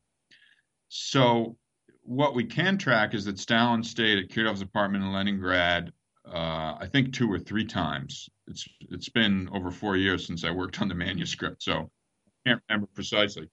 So, 0.90 1.58
what 2.04 2.36
we 2.36 2.46
can 2.46 2.78
track 2.78 3.14
is 3.14 3.26
that 3.26 3.40
Stalin 3.40 3.84
stayed 3.84 4.18
at 4.18 4.30
Kirov's 4.30 4.62
apartment 4.62 5.04
in 5.04 5.12
Leningrad, 5.12 5.92
uh, 6.26 6.78
I 6.80 6.88
think 6.90 7.14
two 7.14 7.32
or 7.32 7.40
three 7.40 7.66
times. 7.66 8.30
It's 8.48 8.68
it's 8.90 9.10
been 9.10 9.50
over 9.52 9.72
four 9.72 9.98
years 9.98 10.26
since 10.26 10.44
I 10.44 10.52
worked 10.52 10.82
on 10.82 10.88
the 10.88 10.96
manuscript, 10.96 11.64
so 11.64 11.74
I 11.74 12.50
can't 12.50 12.62
remember 12.70 12.88
precisely. 12.94 13.50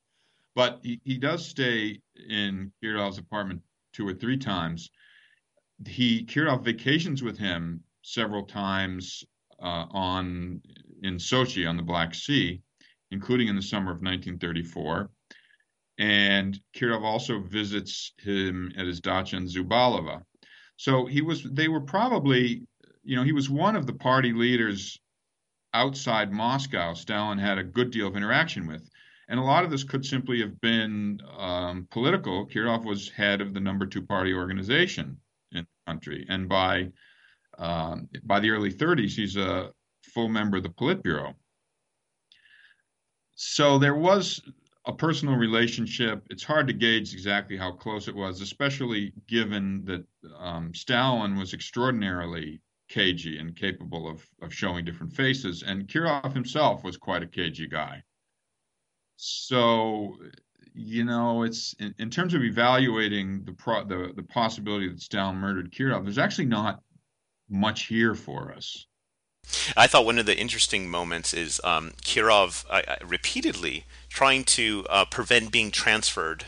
But 0.54 0.80
he, 0.82 1.00
he 1.04 1.18
does 1.18 1.44
stay 1.44 2.00
in 2.28 2.72
Kirov's 2.82 3.18
apartment 3.18 3.62
two 3.92 4.06
or 4.06 4.14
three 4.14 4.36
times. 4.36 4.90
He 5.86 6.24
Kirov 6.24 6.62
vacations 6.64 7.22
with 7.22 7.38
him 7.38 7.82
several 8.02 8.44
times 8.44 9.24
uh, 9.60 9.86
on 9.90 10.60
in 11.02 11.16
Sochi 11.16 11.68
on 11.68 11.76
the 11.76 11.82
Black 11.82 12.14
Sea, 12.14 12.62
including 13.14 13.48
in 13.48 13.56
the 13.56 13.62
summer 13.62 13.92
of 13.92 14.02
1934. 14.02 15.08
And 15.98 16.60
Kirov 16.76 17.02
also 17.02 17.38
visits 17.38 18.12
him 18.18 18.72
at 18.76 18.86
his 18.86 19.00
dacha 19.00 19.36
in 19.36 19.46
Zubalova. 19.46 20.22
So 20.76 21.06
he 21.06 21.22
was, 21.22 21.44
they 21.44 21.68
were 21.68 21.80
probably, 21.80 22.66
you 23.04 23.16
know, 23.16 23.22
he 23.22 23.32
was 23.32 23.48
one 23.48 23.76
of 23.76 23.86
the 23.86 23.92
party 23.92 24.32
leaders 24.32 24.98
outside 25.72 26.32
Moscow 26.32 26.94
Stalin 26.94 27.38
had 27.38 27.58
a 27.58 27.64
good 27.64 27.90
deal 27.90 28.08
of 28.08 28.16
interaction 28.16 28.66
with. 28.66 28.88
And 29.28 29.38
a 29.40 29.42
lot 29.42 29.64
of 29.64 29.70
this 29.70 29.84
could 29.84 30.04
simply 30.04 30.40
have 30.40 30.60
been 30.60 31.20
um, 31.38 31.86
political. 31.90 32.46
Kirov 32.46 32.84
was 32.84 33.08
head 33.08 33.40
of 33.40 33.54
the 33.54 33.60
number 33.60 33.86
two 33.86 34.02
party 34.02 34.34
organization 34.34 35.16
in 35.52 35.60
the 35.64 35.92
country. 35.92 36.26
And 36.28 36.48
by, 36.48 36.90
um, 37.56 38.08
by 38.24 38.40
the 38.40 38.50
early 38.50 38.72
30s, 38.72 39.12
he's 39.12 39.36
a 39.36 39.70
full 40.02 40.28
member 40.28 40.56
of 40.56 40.64
the 40.64 40.68
Politburo. 40.68 41.34
So 43.34 43.78
there 43.78 43.96
was 43.96 44.40
a 44.86 44.92
personal 44.92 45.36
relationship. 45.36 46.24
It's 46.30 46.44
hard 46.44 46.66
to 46.68 46.72
gauge 46.72 47.12
exactly 47.12 47.56
how 47.56 47.72
close 47.72 48.06
it 48.06 48.14
was, 48.14 48.40
especially 48.40 49.12
given 49.26 49.84
that 49.86 50.04
um, 50.38 50.74
Stalin 50.74 51.36
was 51.36 51.54
extraordinarily 51.54 52.60
cagey 52.88 53.38
and 53.38 53.56
capable 53.56 54.08
of, 54.08 54.24
of 54.42 54.52
showing 54.52 54.84
different 54.84 55.12
faces, 55.12 55.62
and 55.62 55.88
Kirov 55.88 56.32
himself 56.34 56.84
was 56.84 56.96
quite 56.96 57.22
a 57.22 57.26
cagey 57.26 57.66
guy. 57.66 58.02
So, 59.16 60.16
you 60.74 61.04
know, 61.04 61.44
it's 61.44 61.74
in, 61.78 61.94
in 61.98 62.10
terms 62.10 62.34
of 62.34 62.42
evaluating 62.42 63.44
the, 63.44 63.52
pro, 63.52 63.84
the 63.84 64.12
the 64.14 64.22
possibility 64.22 64.88
that 64.88 65.00
Stalin 65.00 65.36
murdered 65.36 65.72
Kirov. 65.72 66.04
There's 66.04 66.18
actually 66.18 66.46
not 66.46 66.82
much 67.48 67.86
here 67.86 68.14
for 68.14 68.52
us. 68.52 68.86
I 69.76 69.86
thought 69.86 70.04
one 70.04 70.18
of 70.18 70.26
the 70.26 70.36
interesting 70.36 70.88
moments 70.88 71.34
is 71.34 71.60
um, 71.64 71.92
Kirov 72.02 72.64
uh, 72.70 72.96
repeatedly 73.04 73.84
trying 74.08 74.44
to 74.44 74.86
uh, 74.88 75.04
prevent 75.04 75.50
being 75.50 75.70
transferred, 75.70 76.46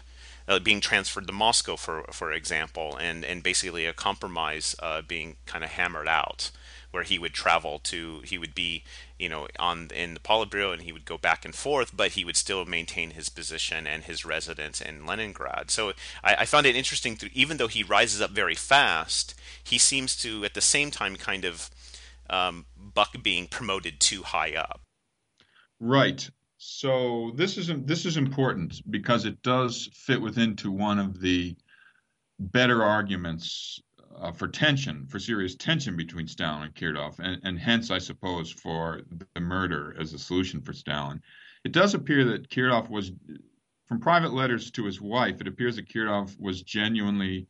uh, 0.49 0.59
being 0.59 0.81
transferred 0.81 1.27
to 1.27 1.33
Moscow, 1.33 1.77
for 1.77 2.05
for 2.13 2.33
example, 2.33 2.97
and 2.97 3.25
and 3.25 3.43
basically 3.43 3.87
a 3.87 3.93
compromise 3.93 4.77
uh, 4.81 5.03
being 5.03 5.37
kind 5.47 5.65
of 5.65 5.71
hammered 5.71 6.09
out, 6.09 6.51
where 6.91 7.03
he 7.03 7.19
would 7.19 7.35
travel 7.35 7.79
to, 7.81 8.21
he 8.25 8.39
would 8.39 8.55
be, 8.55 8.83
you 9.19 9.29
know, 9.29 9.49
on 9.59 9.91
in 9.95 10.15
the 10.15 10.21
Politburo, 10.21 10.73
and 10.73 10.83
he 10.83 10.93
would 10.93 11.05
go 11.05 11.19
back 11.19 11.45
and 11.45 11.55
forth, 11.55 11.97
but 11.97 12.13
he 12.13 12.25
would 12.25 12.37
still 12.37 12.65
maintain 12.65 13.11
his 13.11 13.29
position 13.29 13.87
and 13.87 14.05
his 14.05 14.25
residence 14.25 14.81
in 14.81 15.05
Leningrad. 15.05 15.71
So 15.71 15.93
I, 16.23 16.37
I 16.41 16.45
found 16.47 16.67
it 16.67 16.77
interesting, 16.77 17.17
to, 17.17 17.29
even 17.37 17.57
though 17.57 17.69
he 17.69 17.83
rises 17.83 18.21
up 18.21 18.31
very 18.31 18.55
fast, 18.55 19.35
he 19.63 19.79
seems 19.79 20.17
to 20.23 20.45
at 20.45 20.55
the 20.55 20.61
same 20.61 20.91
time 20.91 21.17
kind 21.17 21.45
of 21.45 21.71
um, 22.31 22.67
Buck 22.77 23.23
being 23.23 23.47
promoted 23.47 24.01
too 24.01 24.23
high 24.23 24.55
up. 24.55 24.83
Right. 25.81 26.29
So 26.59 27.33
this 27.35 27.59
is 27.59 27.71
this 27.85 28.07
is 28.07 28.17
important 28.17 28.81
because 28.91 29.25
it 29.25 29.43
does 29.43 29.91
fit 29.93 30.21
within 30.21 30.57
to 30.57 30.73
one 30.73 30.99
of 30.99 31.21
the 31.21 31.55
better 32.39 32.83
arguments 32.83 33.81
uh, 34.17 34.33
for 34.33 34.49
tension, 34.49 35.07
for 35.07 35.19
serious 35.19 35.55
tension 35.55 35.97
between 35.97 36.27
Stalin 36.27 36.65
and 36.65 36.75
Kirov, 36.75 37.19
and, 37.19 37.41
and 37.45 37.59
hence, 37.59 37.91
I 37.91 37.99
suppose, 37.99 38.51
for 38.51 39.03
the 39.35 39.41
murder 39.41 39.95
as 39.99 40.13
a 40.13 40.19
solution 40.19 40.61
for 40.63 40.73
Stalin. 40.73 41.21
It 41.65 41.73
does 41.73 41.95
appear 41.95 42.25
that 42.27 42.49
Kirov 42.49 42.89
was, 42.89 43.13
from 43.87 44.01
private 44.01 44.33
letters 44.33 44.71
to 44.73 44.85
his 44.85 45.01
wife, 45.01 45.41
it 45.41 45.49
appears 45.49 45.77
that 45.77 45.89
Kirov 45.89 46.39
was 46.41 46.63
genuinely 46.63 47.49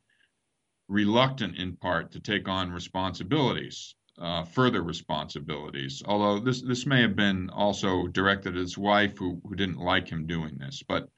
reluctant, 0.89 1.57
in 1.57 1.77
part, 1.77 2.13
to 2.13 2.21
take 2.21 2.49
on 2.49 2.73
responsibilities 2.73 3.95
uh, 4.19 4.45
further 4.45 4.83
responsibilities. 4.83 6.03
Although 6.05 6.41
this 6.41 6.63
this 6.63 6.87
may 6.87 7.03
have 7.03 7.17
been 7.17 7.51
also 7.51 8.07
directed 8.07 8.55
at 8.55 8.61
his 8.61 8.79
wife, 8.79 9.19
who 9.19 9.41
who 9.47 9.55
didn't 9.55 9.79
like 9.79 10.09
him 10.09 10.27
doing 10.27 10.57
this, 10.59 10.83
but 10.87 11.09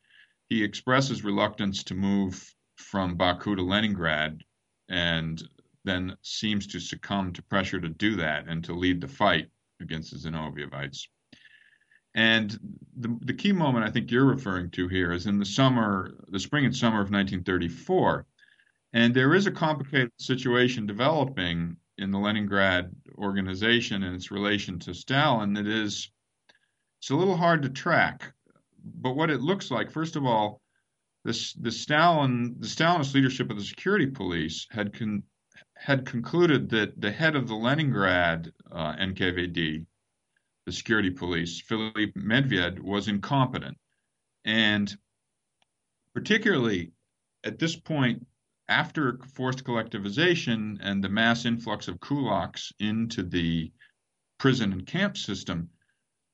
he 0.48 0.64
expresses 0.64 1.24
reluctance 1.24 1.84
to 1.84 1.94
move 1.94 2.54
from 2.76 3.16
Baku 3.16 3.56
to 3.56 3.62
Leningrad, 3.62 4.42
and 4.88 5.42
then 5.84 6.16
seems 6.22 6.66
to 6.68 6.80
succumb 6.80 7.32
to 7.32 7.42
pressure 7.42 7.80
to 7.80 7.88
do 7.88 8.16
that 8.16 8.48
and 8.48 8.64
to 8.64 8.74
lead 8.74 9.00
the 9.00 9.08
fight 9.08 9.48
against 9.80 10.12
the 10.12 10.18
Zinovievites. 10.18 11.06
And 12.14 12.58
the, 12.96 13.16
the 13.22 13.34
key 13.34 13.52
moment 13.52 13.84
I 13.84 13.90
think 13.90 14.10
you're 14.10 14.24
referring 14.24 14.70
to 14.70 14.88
here 14.88 15.12
is 15.12 15.26
in 15.26 15.38
the 15.38 15.44
summer, 15.44 16.14
the 16.28 16.40
spring 16.40 16.64
and 16.64 16.74
summer 16.74 16.96
of 16.96 17.10
1934. 17.10 18.26
And 18.92 19.14
there 19.14 19.34
is 19.34 19.46
a 19.46 19.52
complicated 19.52 20.10
situation 20.18 20.86
developing 20.86 21.76
in 21.98 22.10
the 22.10 22.18
Leningrad 22.18 22.90
organization 23.16 24.02
and 24.04 24.14
its 24.14 24.30
relation 24.30 24.78
to 24.78 24.94
Stalin 24.94 25.52
that 25.54 25.66
is 25.66 26.10
it's 27.00 27.10
a 27.10 27.16
little 27.16 27.36
hard 27.36 27.62
to 27.62 27.68
track. 27.68 28.32
But 28.84 29.16
what 29.16 29.30
it 29.30 29.40
looks 29.40 29.70
like, 29.70 29.90
first 29.90 30.16
of 30.16 30.24
all, 30.24 30.60
this 31.24 31.52
the 31.54 31.70
Stalin 31.70 32.56
the 32.58 32.66
Stalinist 32.66 33.14
leadership 33.14 33.50
of 33.50 33.56
the 33.56 33.64
security 33.64 34.06
police 34.06 34.66
had 34.70 34.96
con, 34.96 35.22
had 35.74 36.06
concluded 36.06 36.70
that 36.70 37.00
the 37.00 37.10
head 37.10 37.36
of 37.36 37.48
the 37.48 37.54
Leningrad 37.54 38.52
uh, 38.70 38.94
NKVD, 38.94 39.84
the 40.66 40.72
security 40.72 41.10
police, 41.10 41.60
Philip 41.60 42.14
Medved, 42.16 42.78
was 42.80 43.08
incompetent, 43.08 43.76
and 44.44 44.96
particularly 46.14 46.92
at 47.44 47.58
this 47.58 47.76
point 47.76 48.26
after 48.68 49.18
forced 49.34 49.64
collectivization 49.64 50.78
and 50.80 51.02
the 51.02 51.08
mass 51.08 51.44
influx 51.44 51.88
of 51.88 52.00
kulaks 52.00 52.72
into 52.78 53.22
the 53.22 53.72
prison 54.38 54.72
and 54.72 54.86
camp 54.86 55.16
system, 55.16 55.70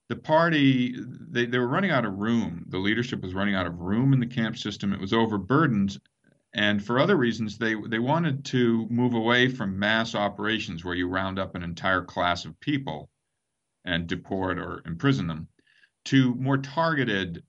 the 0.09 0.17
party 0.17 0.95
they, 1.31 1.47
they 1.47 1.59
were 1.59 1.69
running 1.69 1.91
out 1.91 2.05
of 2.05 2.19
room. 2.19 2.65
The 2.69 2.79
leadership 2.79 3.23
was 3.23 3.35
running 3.35 3.55
out 3.55 3.67
of 3.67 3.79
room 3.79 4.13
in 4.13 4.21
the 4.21 4.27
camp 4.27 4.57
system. 4.59 4.93
It 4.93 5.01
was 5.01 5.13
overburdened. 5.13 5.99
And 6.55 6.85
for 6.85 6.99
other 6.99 7.17
reasons, 7.17 7.59
they, 7.59 7.75
they 7.75 7.99
wanted 7.99 8.45
to 8.47 8.87
move 8.89 9.15
away 9.15 9.49
from 9.49 9.79
mass 9.79 10.15
operations 10.15 10.85
where 10.85 10.95
you 10.95 11.09
round 11.09 11.39
up 11.39 11.55
an 11.55 11.63
entire 11.63 12.03
class 12.03 12.45
of 12.45 12.59
people 12.61 13.11
and 13.85 14.07
deport 14.07 14.59
or 14.59 14.83
imprison 14.87 15.27
them 15.27 15.49
to 16.07 16.35
more 16.35 16.59
targeted 16.59 17.43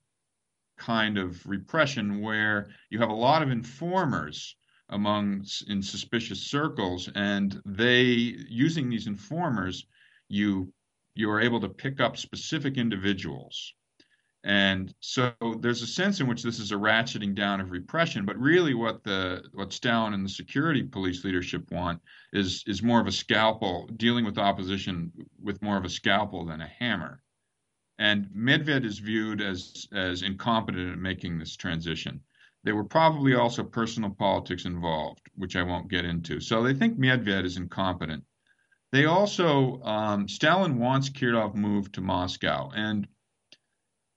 kind 0.77 1.17
of 1.17 1.45
repression 1.45 2.21
where 2.21 2.67
you 2.89 2.99
have 2.99 3.09
a 3.09 3.13
lot 3.13 3.41
of 3.41 3.49
informers 3.49 4.55
among 4.89 5.45
in 5.67 5.81
suspicious 5.81 6.41
circles, 6.41 7.09
and 7.15 7.61
they 7.65 8.03
using 8.49 8.89
these 8.89 9.07
informers, 9.07 9.85
you 10.29 10.73
you 11.15 11.29
are 11.29 11.41
able 11.41 11.59
to 11.61 11.69
pick 11.69 11.99
up 12.01 12.17
specific 12.17 12.77
individuals, 12.77 13.73
And 14.45 14.93
so 14.99 15.33
there's 15.59 15.81
a 15.81 15.87
sense 15.87 16.19
in 16.19 16.27
which 16.27 16.43
this 16.43 16.59
is 16.59 16.71
a 16.71 16.75
ratcheting 16.75 17.33
down 17.33 17.59
of 17.61 17.71
repression, 17.71 18.25
but 18.25 18.37
really 18.37 18.75
what 18.75 19.03
the 19.03 19.43
what 19.53 19.73
Stalin 19.73 20.13
and 20.13 20.23
the 20.23 20.29
security 20.29 20.83
police 20.83 21.23
leadership 21.23 21.71
want 21.71 21.99
is 22.31 22.63
is 22.67 22.83
more 22.83 23.01
of 23.01 23.07
a 23.07 23.11
scalpel, 23.11 23.87
dealing 23.97 24.23
with 24.23 24.37
opposition 24.37 25.11
with 25.41 25.61
more 25.63 25.77
of 25.77 25.85
a 25.85 25.89
scalpel 25.89 26.45
than 26.45 26.61
a 26.61 26.67
hammer. 26.67 27.23
And 27.97 28.27
Medved 28.27 28.85
is 28.85 28.99
viewed 28.99 29.41
as 29.41 29.87
as 29.93 30.21
incompetent 30.21 30.91
at 30.91 30.99
making 30.99 31.39
this 31.39 31.55
transition. 31.55 32.21
There 32.65 32.75
were 32.75 32.83
probably 32.83 33.35
also 33.35 33.63
personal 33.63 34.09
politics 34.09 34.65
involved, 34.65 35.21
which 35.35 35.55
I 35.55 35.63
won't 35.63 35.89
get 35.89 36.03
into. 36.03 36.41
So 36.41 36.63
they 36.63 36.73
think 36.73 36.99
Medved 36.99 37.45
is 37.45 37.57
incompetent. 37.57 38.23
They 38.91 39.05
also 39.05 39.81
um, 39.83 40.27
Stalin 40.27 40.79
wants 40.79 41.09
Kirov 41.09 41.55
moved 41.55 41.93
to 41.95 42.01
Moscow, 42.01 42.71
and 42.75 43.07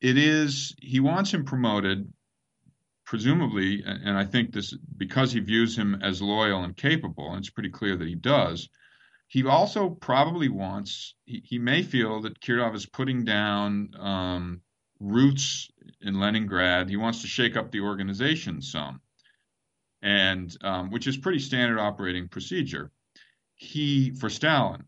it 0.00 0.16
is 0.16 0.74
he 0.80 1.00
wants 1.00 1.32
him 1.32 1.44
promoted 1.44 2.12
presumably 3.04 3.82
and 3.84 4.16
i 4.16 4.24
think 4.24 4.52
this 4.52 4.76
because 4.96 5.32
he 5.32 5.40
views 5.40 5.76
him 5.76 5.98
as 6.02 6.22
loyal 6.22 6.62
and 6.62 6.76
capable 6.76 7.30
and 7.30 7.38
it's 7.38 7.50
pretty 7.50 7.70
clear 7.70 7.96
that 7.96 8.06
he 8.06 8.14
does 8.14 8.68
he 9.28 9.44
also 9.46 9.90
probably 9.90 10.48
wants 10.48 11.14
he, 11.24 11.42
he 11.44 11.58
may 11.58 11.82
feel 11.82 12.20
that 12.20 12.40
kirov 12.40 12.74
is 12.74 12.86
putting 12.86 13.24
down 13.24 13.90
um, 13.98 14.60
roots 15.00 15.68
in 16.02 16.18
leningrad 16.18 16.88
he 16.88 16.96
wants 16.96 17.20
to 17.22 17.26
shake 17.26 17.56
up 17.56 17.70
the 17.70 17.80
organization 17.80 18.60
some 18.60 19.00
and 20.02 20.56
um, 20.62 20.90
which 20.90 21.06
is 21.06 21.16
pretty 21.16 21.38
standard 21.38 21.78
operating 21.78 22.28
procedure 22.28 22.90
he 23.54 24.10
for 24.12 24.30
stalin 24.30 24.84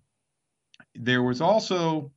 there 0.95 1.23
was 1.23 1.41
also 1.41 2.13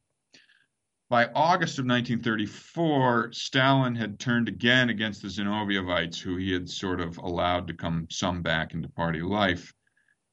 by 1.14 1.26
August 1.36 1.78
of 1.78 1.86
1934, 1.86 3.34
Stalin 3.34 3.94
had 3.94 4.20
turned 4.20 4.48
again 4.48 4.90
against 4.90 5.22
the 5.22 5.28
Zinovievites, 5.28 6.20
who 6.20 6.38
he 6.38 6.52
had 6.52 6.68
sort 6.68 7.00
of 7.00 7.20
allowed 7.20 7.68
to 7.68 7.76
come 7.76 8.08
some 8.10 8.42
back 8.42 8.74
into 8.74 8.90
party 8.90 9.22
life. 9.22 9.76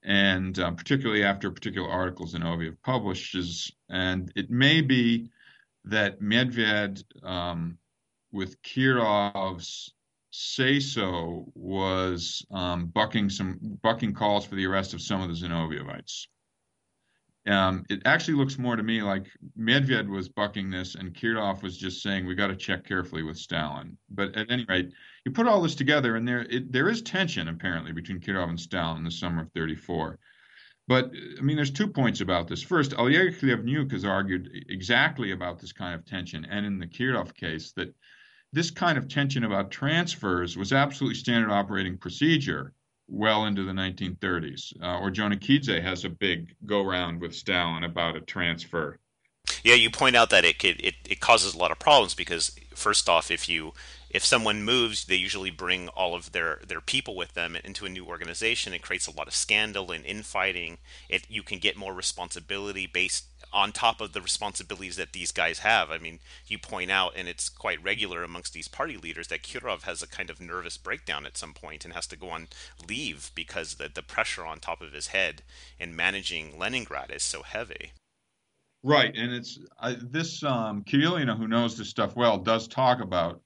And 0.03 0.59
uh, 0.59 0.71
particularly 0.71 1.23
after 1.23 1.49
a 1.49 1.53
particular 1.53 1.87
article 1.87 2.27
Zinoviev 2.27 2.77
publishes, 2.83 3.71
and 3.91 4.33
it 4.35 4.51
may 4.51 4.81
be 4.81 5.29
that 5.85 6.23
Medved, 6.23 7.05
um, 7.23 7.77
with 8.33 8.61
Kirov's 8.63 9.93
say 10.33 10.79
so, 10.79 11.51
was 11.55 12.45
um, 12.51 12.87
bucking 12.87 13.31
some 13.31 13.59
bucking 13.83 14.15
calls 14.15 14.47
for 14.47 14.55
the 14.55 14.67
arrest 14.67 14.95
of 14.95 15.03
some 15.03 15.21
of 15.21 15.29
the 15.29 15.35
Zinovievites. 15.35 16.27
Um, 17.47 17.85
it 17.89 18.03
actually 18.05 18.35
looks 18.35 18.59
more 18.59 18.77
to 18.77 18.83
me 18.83 19.03
like 19.03 19.27
Medved 19.59 20.09
was 20.09 20.29
bucking 20.29 20.71
this, 20.71 20.95
and 20.95 21.15
Kirov 21.15 21.63
was 21.63 21.79
just 21.79 22.03
saying 22.03 22.27
we 22.27 22.35
got 22.35 22.49
to 22.49 22.57
check 22.57 22.85
carefully 22.85 23.23
with 23.23 23.39
Stalin. 23.39 23.97
But 24.11 24.37
at 24.37 24.51
any 24.51 24.67
rate, 24.69 24.91
you 25.25 25.33
put 25.33 25.47
all 25.47 25.63
this 25.63 25.75
together, 25.75 26.17
and 26.17 26.29
there 26.29 26.43
it, 26.43 26.71
there 26.71 26.89
is 26.89 27.03
tension 27.03 27.49
apparently 27.49 27.93
between 27.93 28.21
Kirov 28.21 28.51
and 28.51 28.61
Stalin 28.61 28.99
in 28.99 29.05
the 29.05 29.11
summer 29.11 29.43
of 29.43 29.53
'34. 29.53 30.19
But 30.87 31.13
I 31.39 31.41
mean, 31.41 31.57
there's 31.57 31.71
two 31.71 31.89
points 31.89 32.21
about 32.21 32.47
this. 32.47 32.63
First, 32.63 32.95
Oleg 32.99 33.39
Khlevniuk 33.39 33.91
has 33.93 34.05
argued 34.05 34.51
exactly 34.69 35.33
about 35.33 35.61
this 35.61 35.73
kind 35.73 35.95
of 35.95 36.05
tension, 36.05 36.45
and 36.45 36.67
in 36.67 36.79
the 36.79 36.87
Kirov 36.87 37.35
case, 37.35 37.73
that 37.73 37.95
this 38.53 38.71
kind 38.71 38.99
of 38.99 39.09
tension 39.09 39.45
about 39.45 39.71
transfers 39.71 40.57
was 40.57 40.73
absolutely 40.73 41.15
standard 41.15 41.51
operating 41.51 41.97
procedure 41.97 42.73
well 43.09 43.47
into 43.47 43.65
the 43.65 43.73
1930s. 43.73 44.73
Uh, 44.81 45.01
Ordzhonikidze 45.01 45.83
has 45.83 46.05
a 46.05 46.09
big 46.09 46.55
go 46.67 46.83
round 46.83 47.21
with 47.21 47.35
Stalin 47.35 47.85
about 47.85 48.17
a 48.17 48.21
transfer. 48.21 48.99
Yeah, 49.65 49.75
you 49.75 49.91
point 49.91 50.17
out 50.17 50.31
that 50.31 50.45
it, 50.45 50.59
could, 50.59 50.81
it 50.81 50.95
it 51.09 51.21
causes 51.21 51.55
a 51.55 51.59
lot 51.59 51.71
of 51.71 51.79
problems 51.79 52.15
because 52.15 52.57
first 52.75 53.09
off, 53.09 53.31
if 53.31 53.49
you 53.49 53.73
if 54.11 54.25
someone 54.25 54.65
moves, 54.65 55.05
they 55.05 55.15
usually 55.15 55.51
bring 55.51 55.89
all 55.89 56.17
of 56.17 56.33
their, 56.33 56.61
their 56.67 56.81
people 56.81 57.15
with 57.15 57.35
them 57.35 57.57
into 57.57 57.87
a 57.87 57.89
new 57.89 58.05
organization. 58.05 58.75
It 58.75 58.83
creates 58.83 59.07
a 59.07 59.17
lot 59.17 59.29
of 59.29 59.35
scandal 59.35 59.93
and 59.93 60.05
infighting. 60.05 60.79
It 61.09 61.27
you 61.29 61.45
can 61.45 61.59
get 61.59 61.77
more 61.77 61.95
responsibility 61.95 62.87
based 62.87 63.27
on 63.53 63.73
top 63.73 64.01
of 64.01 64.13
the 64.13 64.21
responsibilities 64.21 64.97
that 64.97 65.13
these 65.13 65.33
guys 65.33 65.61
have. 65.61 65.91
I 65.91 65.99
mean, 65.99 66.19
you 66.47 66.59
point 66.59 66.91
out, 66.91 67.13
and 67.17 67.29
it's 67.29 67.49
quite 67.49 67.83
regular 67.83 68.23
amongst 68.23 68.53
these 68.53 68.69
party 68.69 68.97
leaders, 68.97 69.29
that 69.29 69.43
Kirov 69.43 69.83
has 69.83 70.03
a 70.03 70.09
kind 70.09 70.29
of 70.29 70.41
nervous 70.41 70.77
breakdown 70.77 71.25
at 71.25 71.37
some 71.37 71.55
point 71.55 71.85
and 71.85 71.95
has 71.95 72.07
to 72.09 72.17
go 72.17 72.31
on 72.31 72.49
leave 72.89 73.31
because 73.35 73.75
the, 73.75 73.89
the 73.93 74.03
pressure 74.03 74.45
on 74.45 74.59
top 74.59 74.81
of 74.81 74.93
his 74.93 75.09
head 75.09 75.43
in 75.79 75.95
managing 75.95 76.59
Leningrad 76.59 77.11
is 77.11 77.23
so 77.23 77.43
heavy. 77.43 77.93
Right, 78.83 79.15
and 79.15 79.33
it's 79.33 79.59
uh, 79.79 79.95
this 80.01 80.43
um, 80.43 80.83
Kirilina, 80.85 81.37
who 81.37 81.47
knows 81.47 81.77
this 81.77 81.89
stuff 81.91 82.17
well, 82.17 82.39
does 82.39 82.67
talk 82.67 83.01
about 83.01 83.41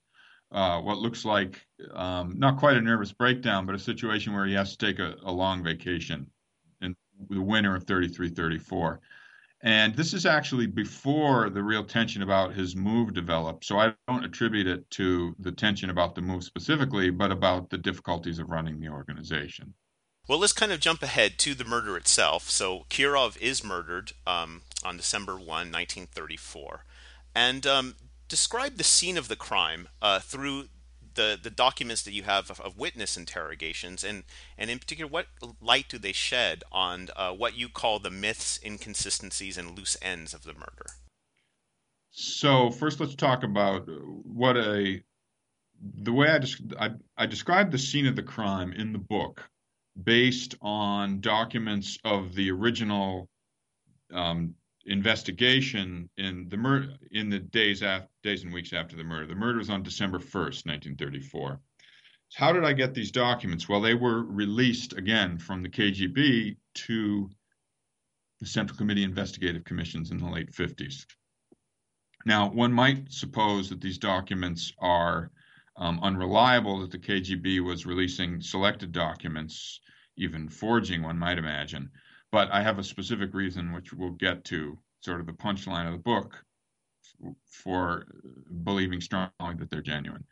uh, 0.55 0.79
what 0.79 0.99
looks 0.99 1.25
like 1.25 1.59
um, 1.93 2.33
not 2.37 2.57
quite 2.57 2.77
a 2.77 2.81
nervous 2.81 3.11
breakdown, 3.11 3.65
but 3.65 3.75
a 3.75 3.79
situation 3.79 4.33
where 4.33 4.45
he 4.45 4.53
has 4.53 4.75
to 4.75 4.85
take 4.85 4.99
a, 4.99 5.15
a 5.23 5.31
long 5.31 5.61
vacation 5.61 6.27
in 6.81 6.95
the 7.29 7.41
winter 7.41 7.75
of 7.75 7.83
33 7.83 8.29
34. 8.29 9.01
And 9.61 9.95
this 9.95 10.13
is 10.13 10.25
actually 10.25 10.67
before 10.67 11.49
the 11.49 11.61
real 11.61 11.83
tension 11.83 12.21
about 12.21 12.53
his 12.53 12.75
move 12.75 13.13
developed. 13.13 13.65
So 13.65 13.79
I 13.79 13.93
don't 14.07 14.23
attribute 14.23 14.67
it 14.67 14.89
to 14.91 15.35
the 15.39 15.51
tension 15.51 15.89
about 15.89 16.15
the 16.15 16.21
move 16.21 16.43
specifically, 16.43 17.09
but 17.09 17.31
about 17.31 17.69
the 17.69 17.77
difficulties 17.77 18.39
of 18.39 18.49
running 18.49 18.79
the 18.79 18.89
organization. 18.89 19.73
Well, 20.27 20.39
let's 20.39 20.53
kind 20.53 20.71
of 20.71 20.79
jump 20.79 21.03
ahead 21.03 21.37
to 21.39 21.53
the 21.53 21.65
murder 21.65 21.97
itself. 21.97 22.49
So 22.49 22.85
Kirov 22.89 23.37
is 23.41 23.63
murdered 23.63 24.13
um, 24.25 24.61
on 24.85 24.97
December 24.97 25.33
1, 25.33 25.47
1934. 25.47 26.85
And 27.35 27.67
um, 27.67 27.95
describe 28.27 28.77
the 28.77 28.83
scene 28.83 29.17
of 29.17 29.27
the 29.27 29.35
crime 29.35 29.87
uh, 30.01 30.19
through 30.19 30.65
the, 31.15 31.39
the 31.41 31.49
documents 31.49 32.03
that 32.03 32.13
you 32.13 32.23
have 32.23 32.49
of, 32.49 32.59
of, 32.59 32.77
witness 32.77 33.17
interrogations, 33.17 34.03
and, 34.03 34.23
and 34.57 34.69
in 34.69 34.79
particular, 34.79 35.09
what 35.09 35.27
light 35.61 35.85
do 35.87 35.97
they 35.97 36.11
shed 36.11 36.63
on 36.71 37.09
uh, 37.15 37.31
what 37.31 37.57
you 37.57 37.69
call 37.69 37.99
the 37.99 38.11
myths, 38.11 38.59
inconsistencies, 38.63 39.57
and 39.57 39.77
loose 39.77 39.97
ends 40.01 40.33
of 40.33 40.43
the 40.43 40.53
murder? 40.53 40.87
So 42.11 42.69
first, 42.69 42.99
let's 42.99 43.15
talk 43.15 43.43
about 43.43 43.87
what 44.23 44.55
a 44.55 45.01
the 46.01 46.13
way 46.13 46.29
I, 46.29 46.39
just 46.39 46.61
I, 46.79 46.91
I 47.17 47.25
described 47.25 47.71
the 47.71 47.77
scene 47.77 48.07
of 48.07 48.15
the 48.15 48.23
crime 48.23 48.71
in 48.71 48.93
the 48.93 48.99
book 48.99 49.43
based 50.01 50.55
on 50.61 51.19
documents 51.19 51.97
of 52.05 52.33
the 52.33 52.51
original 52.51 53.29
um, 54.13 54.55
investigation 54.85 56.09
in 56.17 56.47
the 56.49 56.97
in 57.11 57.29
the 57.29 57.39
days 57.39 57.81
after 57.81 58.07
days 58.23 58.43
and 58.43 58.53
weeks 58.53 58.73
after 58.73 58.95
the 58.95 59.03
murder. 59.03 59.27
The 59.27 59.35
murder 59.35 59.57
was 59.57 59.69
on 59.69 59.83
December 59.83 60.19
1st, 60.19 60.65
1934. 60.65 61.59
So 62.29 62.39
how 62.39 62.51
did 62.51 62.65
I 62.65 62.73
get 62.73 62.93
these 62.93 63.11
documents? 63.11 63.67
Well, 63.69 63.81
they 63.81 63.93
were 63.93 64.23
released 64.23 64.93
again 64.93 65.37
from 65.37 65.63
the 65.63 65.69
KGB 65.69 66.57
to 66.75 67.29
the 68.39 68.45
Central 68.45 68.77
Committee 68.77 69.03
Investigative 69.03 69.63
Commissions 69.63 70.11
in 70.11 70.17
the 70.17 70.27
late 70.27 70.51
50s. 70.51 71.05
Now, 72.25 72.49
one 72.49 72.73
might 72.73 73.11
suppose 73.11 73.69
that 73.69 73.81
these 73.81 73.99
documents 73.99 74.73
are 74.79 75.31
um, 75.77 75.99
unreliable, 76.01 76.79
that 76.79 76.91
the 76.91 76.97
KGB 76.97 77.63
was 77.63 77.85
releasing 77.85 78.41
selected 78.41 78.91
documents, 78.91 79.79
even 80.17 80.49
forging, 80.49 81.03
one 81.03 81.19
might 81.19 81.37
imagine. 81.37 81.91
But 82.35 82.51
I 82.51 82.61
have 82.63 82.79
a 82.79 82.83
specific 82.83 83.33
reason, 83.33 83.71
which 83.71 83.93
we'll 83.93 84.09
get 84.09 84.43
to, 84.51 84.77
sort 84.99 85.21
of 85.21 85.25
the 85.25 85.31
punchline 85.31 85.85
of 85.85 85.93
the 85.93 85.99
book, 85.99 86.43
for 87.45 88.07
believing 88.65 88.99
strongly 88.99 89.55
that 89.57 89.69
they're 89.71 89.81
genuine. 89.81 90.25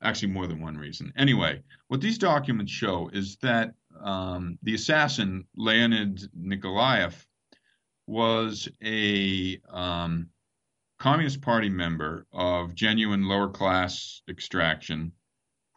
Actually, 0.00 0.30
more 0.30 0.46
than 0.46 0.60
one 0.60 0.76
reason. 0.76 1.12
Anyway, 1.16 1.60
what 1.88 2.00
these 2.00 2.18
documents 2.18 2.70
show 2.70 3.10
is 3.12 3.36
that 3.42 3.74
um, 4.00 4.60
the 4.62 4.76
assassin, 4.76 5.44
Leonid 5.56 6.22
Nikolaev, 6.40 7.14
was 8.06 8.68
a 8.84 9.60
um, 9.70 10.28
Communist 11.00 11.40
Party 11.40 11.68
member 11.68 12.28
of 12.32 12.76
genuine 12.76 13.24
lower 13.24 13.48
class 13.48 14.22
extraction 14.28 15.10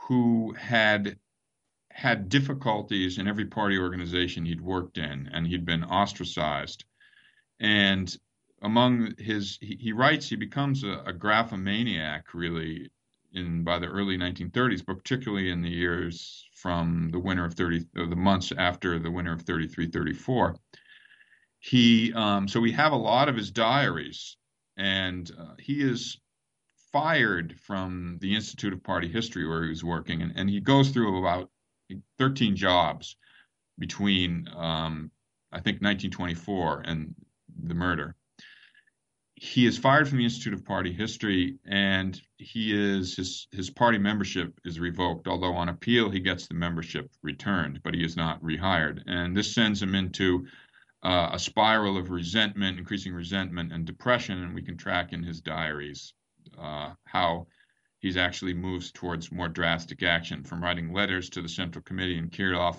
who 0.07 0.53
had 0.53 1.17
had 1.93 2.27
difficulties 2.27 3.17
in 3.17 3.27
every 3.27 3.45
party 3.45 3.77
organization 3.77 4.45
he'd 4.45 4.61
worked 4.61 4.97
in, 4.97 5.29
and 5.31 5.47
he'd 5.47 5.65
been 5.65 5.83
ostracized. 5.83 6.85
And 7.59 8.15
among 8.61 9.13
his, 9.17 9.59
he, 9.61 9.77
he 9.79 9.91
writes, 9.93 10.27
he 10.27 10.35
becomes 10.35 10.83
a, 10.83 11.03
a 11.05 11.13
graphomaniac 11.13 12.33
really 12.33 12.89
in 13.33 13.63
by 13.63 13.79
the 13.79 13.87
early 13.87 14.17
1930s, 14.17 14.85
but 14.85 14.97
particularly 14.97 15.49
in 15.49 15.61
the 15.61 15.69
years 15.69 16.47
from 16.55 17.09
the 17.11 17.19
winter 17.19 17.45
of 17.45 17.53
30, 17.53 17.85
the 17.93 18.15
months 18.15 18.51
after 18.57 18.99
the 18.99 19.11
winter 19.11 19.33
of 19.33 19.41
33, 19.41 19.87
34. 19.87 20.55
He, 21.59 22.13
um, 22.13 22.47
so 22.47 22.59
we 22.59 22.71
have 22.73 22.91
a 22.91 22.97
lot 22.97 23.29
of 23.29 23.35
his 23.35 23.51
diaries, 23.51 24.37
and 24.77 25.29
uh, 25.39 25.53
he 25.59 25.81
is 25.81 26.19
fired 26.91 27.59
from 27.59 28.17
the 28.21 28.35
Institute 28.35 28.73
of 28.73 28.83
Party 28.83 29.07
History 29.07 29.47
where 29.47 29.63
he 29.63 29.69
was 29.69 29.83
working, 29.83 30.21
and, 30.21 30.33
and 30.35 30.49
he 30.49 30.59
goes 30.59 30.89
through 30.89 31.17
about 31.19 31.49
13 32.17 32.55
jobs 32.55 33.17
between, 33.79 34.47
um, 34.55 35.11
I 35.51 35.59
think, 35.59 35.81
1924 35.81 36.81
and 36.85 37.15
the 37.63 37.75
murder. 37.75 38.15
he 39.35 39.65
is 39.65 39.77
fired 39.77 40.07
from 40.07 40.19
the 40.19 40.23
Institute 40.23 40.53
of 40.53 40.65
Party 40.65 40.93
History, 40.93 41.57
and 41.65 42.19
he 42.37 42.73
is 42.73 43.15
his 43.15 43.47
his 43.51 43.69
party 43.69 43.97
membership 43.97 44.59
is 44.63 44.79
revoked. 44.79 45.27
Although 45.27 45.55
on 45.55 45.69
appeal 45.69 46.09
he 46.09 46.19
gets 46.19 46.47
the 46.47 46.53
membership 46.53 47.11
returned, 47.21 47.81
but 47.83 47.93
he 47.93 48.03
is 48.03 48.15
not 48.15 48.41
rehired, 48.41 49.01
and 49.07 49.35
this 49.35 49.53
sends 49.53 49.81
him 49.81 49.95
into 49.95 50.47
uh, 51.03 51.29
a 51.33 51.39
spiral 51.39 51.97
of 51.97 52.09
resentment, 52.11 52.79
increasing 52.79 53.13
resentment 53.13 53.73
and 53.73 53.85
depression. 53.85 54.41
And 54.43 54.55
we 54.55 54.61
can 54.61 54.77
track 54.77 55.13
in 55.13 55.23
his 55.23 55.41
diaries 55.41 56.13
uh, 56.59 56.93
how 57.05 57.47
he's 58.03 58.17
actually 58.17 58.53
moves 58.53 58.91
towards 58.91 59.31
more 59.31 59.47
drastic 59.47 60.03
action, 60.03 60.43
from 60.43 60.61
writing 60.61 60.93
letters 60.93 61.29
to 61.29 61.41
the 61.41 61.49
Central 61.49 61.81
Committee 61.83 62.17
and 62.19 62.29
Kirov 62.29 62.75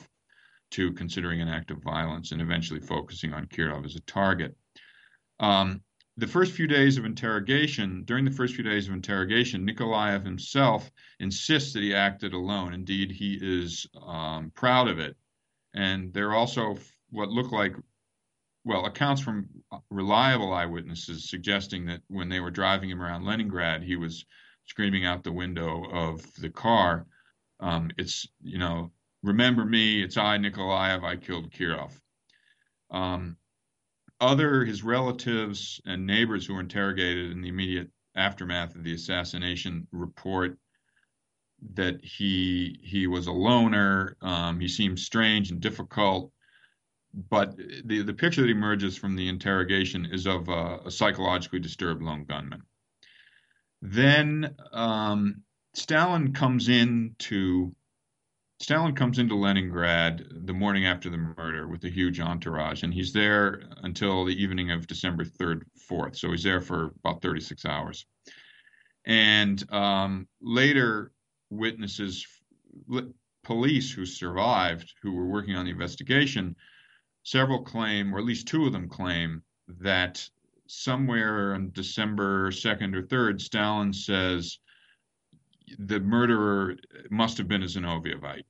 to 0.73 0.93
considering 0.93 1.41
an 1.41 1.49
act 1.49 1.71
of 1.71 1.83
violence, 1.83 2.31
and 2.31 2.43
eventually 2.43 2.79
focusing 2.79 3.33
on 3.33 3.47
Kirov 3.47 3.87
as 3.87 3.97
a 3.97 4.01
target. 4.01 4.55
Um, 5.41 5.81
the 6.19 6.27
first 6.29 6.53
few 6.53 6.67
days 6.67 6.99
of 6.99 7.07
interrogation, 7.07 8.05
during 8.05 8.25
the 8.25 8.31
first 8.31 8.55
few 8.55 8.63
days 8.63 8.87
of 8.87 8.93
interrogation, 8.93 9.67
Nikolaev 9.67 10.25
himself 10.25 10.93
insists 11.19 11.73
that 11.73 11.83
he 11.83 11.95
acted 11.95 12.35
alone. 12.35 12.75
Indeed, 12.75 13.11
he 13.11 13.39
is 13.41 13.87
um, 14.07 14.53
proud 14.55 14.89
of 14.89 14.99
it. 14.99 15.17
And 15.73 16.13
there 16.13 16.29
are 16.29 16.37
also 16.37 16.77
what 17.11 17.31
look 17.31 17.51
like, 17.51 17.75
well, 18.65 18.85
accounts 18.85 19.23
from 19.23 19.49
reliable 19.91 20.53
eyewitnesses 20.53 21.31
suggesting 21.31 21.87
that 21.87 22.03
when 22.09 22.29
they 22.29 22.41
were 22.41 22.51
driving 22.51 22.91
him 22.91 23.03
around 23.03 23.25
Leningrad, 23.25 23.83
he 23.83 23.97
was 23.97 24.25
screaming 24.67 25.05
out 25.05 25.25
the 25.25 25.33
window 25.33 25.85
of 25.91 26.23
the 26.35 26.51
car, 26.51 27.07
um, 27.61 27.91
"It's 27.99 28.27
you 28.43 28.59
know, 28.59 28.93
remember 29.23 29.65
me? 29.65 30.03
It's 30.03 30.17
I, 30.17 30.39
Nikolaev. 30.39 31.05
I 31.05 31.17
killed 31.17 31.53
Kirov." 31.53 31.93
Um, 32.91 33.37
other 34.21 34.65
his 34.65 34.83
relatives 34.83 35.81
and 35.85 36.07
neighbors 36.07 36.47
who 36.47 36.55
were 36.55 36.61
interrogated 36.61 37.33
in 37.33 37.43
the 37.43 37.49
immediate 37.49 37.91
aftermath 38.17 38.75
of 38.75 38.85
the 38.85 38.95
assassination 38.95 39.87
report 39.93 40.57
that 41.75 42.05
he 42.05 42.79
he 42.83 43.07
was 43.07 43.27
a 43.27 43.33
loner. 43.33 44.17
Um, 44.21 44.61
he 44.61 44.69
seemed 44.69 44.99
strange 44.99 45.51
and 45.51 45.61
difficult. 45.61 46.31
But 47.13 47.57
the 47.57 48.03
the 48.03 48.15
picture 48.15 48.43
that 48.43 48.51
emerges 48.51 48.97
from 48.97 49.17
the 49.17 49.29
interrogation 49.29 50.07
is 50.07 50.27
of 50.27 50.49
a, 50.49 50.81
a 50.87 50.91
psychologically 50.91 51.61
disturbed 51.61 52.03
lone 52.03 52.25
gunman. 52.25 52.63
Then 53.87 54.57
um, 54.73 55.43
Stalin 55.75 56.33
comes 56.33 56.71
in 56.71 57.17
to 57.19 57.77
Stalin 58.59 58.95
comes 58.95 59.19
into 59.19 59.35
Leningrad 59.35 60.25
the 60.47 60.55
morning 60.55 60.87
after 60.87 61.11
the 61.11 61.19
murder 61.19 61.69
with 61.69 61.85
a 61.85 61.91
huge 61.91 62.19
entourage, 62.19 62.83
and 62.83 62.95
he's 62.95 63.13
there 63.13 63.61
until 63.83 64.25
the 64.25 64.43
evening 64.43 64.71
of 64.71 64.87
December 64.87 65.25
3rd, 65.25 65.65
4th. 65.91 66.17
So 66.17 66.31
he's 66.31 66.45
there 66.45 66.63
for 66.63 66.95
about 67.05 67.21
36 67.21 67.67
hours. 67.67 68.07
And 69.05 69.63
um, 69.71 70.29
later, 70.41 71.13
witnesses, 71.51 72.27
police 73.43 73.93
who 73.93 74.07
survived, 74.07 74.95
who 75.03 75.13
were 75.13 75.27
working 75.27 75.57
on 75.57 75.67
the 75.67 75.73
investigation, 75.73 76.57
several 77.23 77.65
claim, 77.65 78.15
or 78.15 78.19
at 78.19 78.25
least 78.25 78.49
two 78.49 78.65
of 78.65 78.73
them 78.73 78.89
claim, 78.89 79.43
that 79.81 80.27
somewhere 80.67 81.55
on 81.55 81.71
December 81.73 82.51
2nd 82.51 82.95
or 82.95 83.03
3rd, 83.03 83.41
Stalin 83.41 83.93
says 83.93 84.59
the 85.79 86.01
murderer 86.01 86.77
must 87.11 87.39
have 87.39 87.49
been 87.49 87.63
a 87.63 87.67
Zinovievite. 87.67 88.45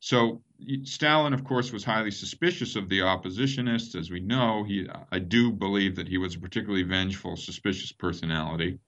So 0.00 0.42
Stalin, 0.84 1.32
of 1.32 1.44
course, 1.44 1.72
was 1.72 1.84
highly 1.84 2.10
suspicious 2.10 2.76
of 2.76 2.88
the 2.88 3.00
oppositionists. 3.00 3.96
As 3.96 4.10
we 4.10 4.20
know, 4.20 4.62
he 4.64 4.86
I 5.10 5.18
do 5.18 5.52
believe 5.52 5.96
that 5.96 6.08
he 6.08 6.18
was 6.18 6.34
a 6.34 6.40
particularly 6.40 6.84
vengeful, 6.84 7.36
suspicious 7.36 7.92
personality, 7.92 8.78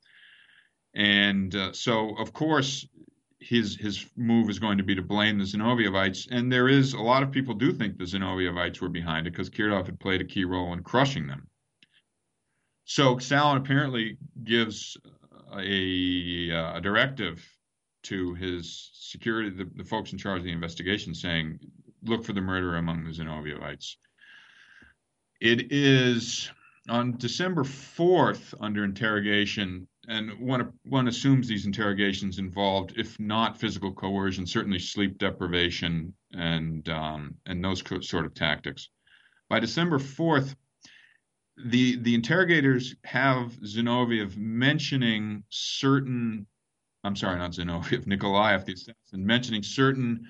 and 0.94 1.54
uh, 1.54 1.72
so 1.72 2.16
of 2.16 2.32
course 2.32 2.86
his 3.40 3.76
his 3.76 4.06
move 4.16 4.50
is 4.50 4.58
going 4.58 4.78
to 4.78 4.84
be 4.84 4.94
to 4.94 5.02
blame 5.02 5.38
the 5.38 5.44
Zinovievites. 5.44 6.28
And 6.30 6.52
there 6.52 6.68
is 6.68 6.92
a 6.92 7.00
lot 7.00 7.22
of 7.22 7.30
people 7.30 7.54
do 7.54 7.72
think 7.72 7.96
the 7.96 8.04
Zinovievites 8.04 8.80
were 8.80 8.88
behind 8.88 9.26
it 9.26 9.30
because 9.30 9.50
Kirov 9.50 9.86
had 9.86 10.00
played 10.00 10.20
a 10.20 10.24
key 10.24 10.44
role 10.44 10.72
in 10.72 10.82
crushing 10.82 11.26
them. 11.26 11.48
So 12.88 13.18
Stalin 13.18 13.58
apparently 13.58 14.16
gives 14.44 14.96
a, 15.54 16.50
uh, 16.50 16.78
a 16.78 16.80
directive 16.80 17.46
to 18.04 18.32
his 18.32 18.90
security, 18.94 19.50
the, 19.50 19.70
the 19.76 19.84
folks 19.84 20.12
in 20.12 20.18
charge 20.18 20.38
of 20.38 20.44
the 20.44 20.52
investigation, 20.52 21.14
saying, 21.14 21.58
look 22.02 22.24
for 22.24 22.32
the 22.32 22.40
murderer 22.40 22.78
among 22.78 23.04
the 23.04 23.10
Zinovievites. 23.10 23.96
It 25.38 25.70
is 25.70 26.50
on 26.88 27.18
December 27.18 27.62
4th, 27.62 28.54
under 28.58 28.84
interrogation, 28.84 29.86
and 30.08 30.40
one, 30.40 30.72
one 30.84 31.08
assumes 31.08 31.46
these 31.46 31.66
interrogations 31.66 32.38
involved, 32.38 32.94
if 32.96 33.20
not 33.20 33.60
physical 33.60 33.92
coercion, 33.92 34.46
certainly 34.46 34.78
sleep 34.78 35.18
deprivation 35.18 36.14
and 36.32 36.88
um, 36.88 37.34
and 37.44 37.62
those 37.62 37.82
sort 38.08 38.24
of 38.24 38.32
tactics. 38.32 38.88
By 39.50 39.60
December 39.60 39.98
4th, 39.98 40.54
the 41.66 41.96
the 41.96 42.14
interrogators 42.14 42.94
have 43.04 43.52
Zinoviev 43.60 44.36
mentioning 44.36 45.44
certain 45.48 46.46
I'm 47.04 47.16
sorry, 47.16 47.38
not 47.38 47.52
Zinoviev, 47.52 48.06
Nikolaev, 48.06 48.64
the 48.64 48.72
assassin, 48.72 49.24
mentioning 49.24 49.62
certain 49.62 50.28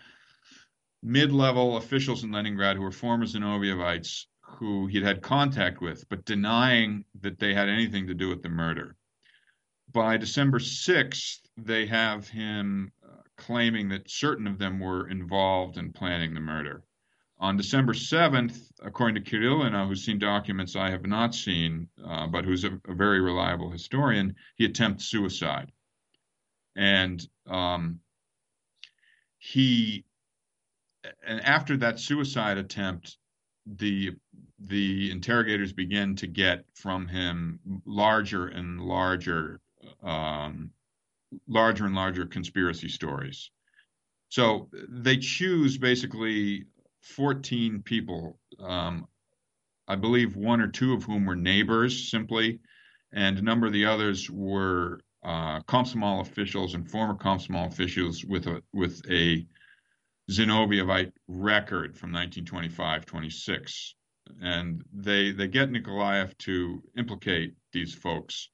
mid-level 1.02 1.76
officials 1.76 2.24
in 2.24 2.32
Leningrad 2.32 2.76
who 2.76 2.82
were 2.82 2.92
former 2.92 3.24
Zinovievites 3.24 4.26
who 4.40 4.86
he'd 4.86 5.02
had 5.02 5.22
contact 5.22 5.80
with, 5.80 6.08
but 6.08 6.24
denying 6.24 7.04
that 7.20 7.38
they 7.38 7.54
had 7.54 7.68
anything 7.68 8.06
to 8.06 8.14
do 8.14 8.28
with 8.28 8.42
the 8.42 8.48
murder. 8.48 8.96
By 9.92 10.16
December 10.16 10.58
6th, 10.58 11.40
they 11.56 11.86
have 11.86 12.28
him 12.28 12.92
uh, 13.04 13.22
claiming 13.36 13.88
that 13.90 14.10
certain 14.10 14.46
of 14.46 14.58
them 14.58 14.80
were 14.80 15.08
involved 15.08 15.76
in 15.78 15.92
planning 15.92 16.34
the 16.34 16.40
murder. 16.40 16.82
On 17.40 17.56
December 17.56 17.92
7th, 17.92 18.72
according 18.82 19.22
to 19.22 19.30
Kirilina, 19.30 19.86
who's 19.86 20.04
seen 20.04 20.18
documents 20.18 20.74
I 20.74 20.90
have 20.90 21.06
not 21.06 21.34
seen, 21.34 21.88
uh, 22.04 22.26
but 22.26 22.44
who's 22.44 22.64
a, 22.64 22.80
a, 22.88 22.94
very 22.94 23.20
reliable 23.20 23.70
historian, 23.70 24.34
he 24.56 24.64
attempts 24.64 25.04
suicide. 25.04 25.70
And 26.74 27.24
um, 27.46 28.00
he, 29.38 30.04
and 31.24 31.40
after 31.42 31.76
that 31.76 32.00
suicide 32.00 32.58
attempt, 32.58 33.18
the 33.66 34.16
the 34.58 35.10
interrogators 35.12 35.72
begin 35.72 36.16
to 36.16 36.26
get 36.26 36.64
from 36.74 37.06
him 37.06 37.60
larger 37.86 38.48
and 38.48 38.80
larger, 38.80 39.60
um, 40.02 40.70
larger 41.46 41.84
and 41.86 41.94
larger 41.94 42.26
conspiracy 42.26 42.88
stories. 42.88 43.50
So 44.30 44.68
they 44.88 45.16
choose 45.18 45.78
basically 45.78 46.66
14 47.02 47.82
people. 47.82 48.38
Um, 48.60 49.06
I 49.86 49.96
believe 49.96 50.36
one 50.36 50.60
or 50.60 50.68
two 50.68 50.92
of 50.92 51.04
whom 51.04 51.24
were 51.24 51.36
neighbors 51.36 52.10
simply, 52.10 52.60
and 53.12 53.38
a 53.38 53.42
number 53.42 53.66
of 53.66 53.72
the 53.72 53.86
others 53.86 54.30
were 54.30 55.00
uh, 55.24 55.60
Komsomol 55.62 56.20
officials 56.20 56.74
and 56.74 56.88
former 56.88 57.14
Komsomol 57.14 57.66
officials 57.66 58.24
with 58.24 58.46
a 58.46 58.62
with 58.72 59.00
a 59.10 59.46
Zinovievite 60.30 61.12
record 61.26 61.96
from 61.96 62.12
1925-26, 62.12 63.94
and 64.42 64.84
they 64.92 65.32
they 65.32 65.48
get 65.48 65.70
Nikolaev 65.70 66.36
to 66.38 66.82
implicate 66.96 67.54
these 67.72 67.94
folks, 67.94 68.50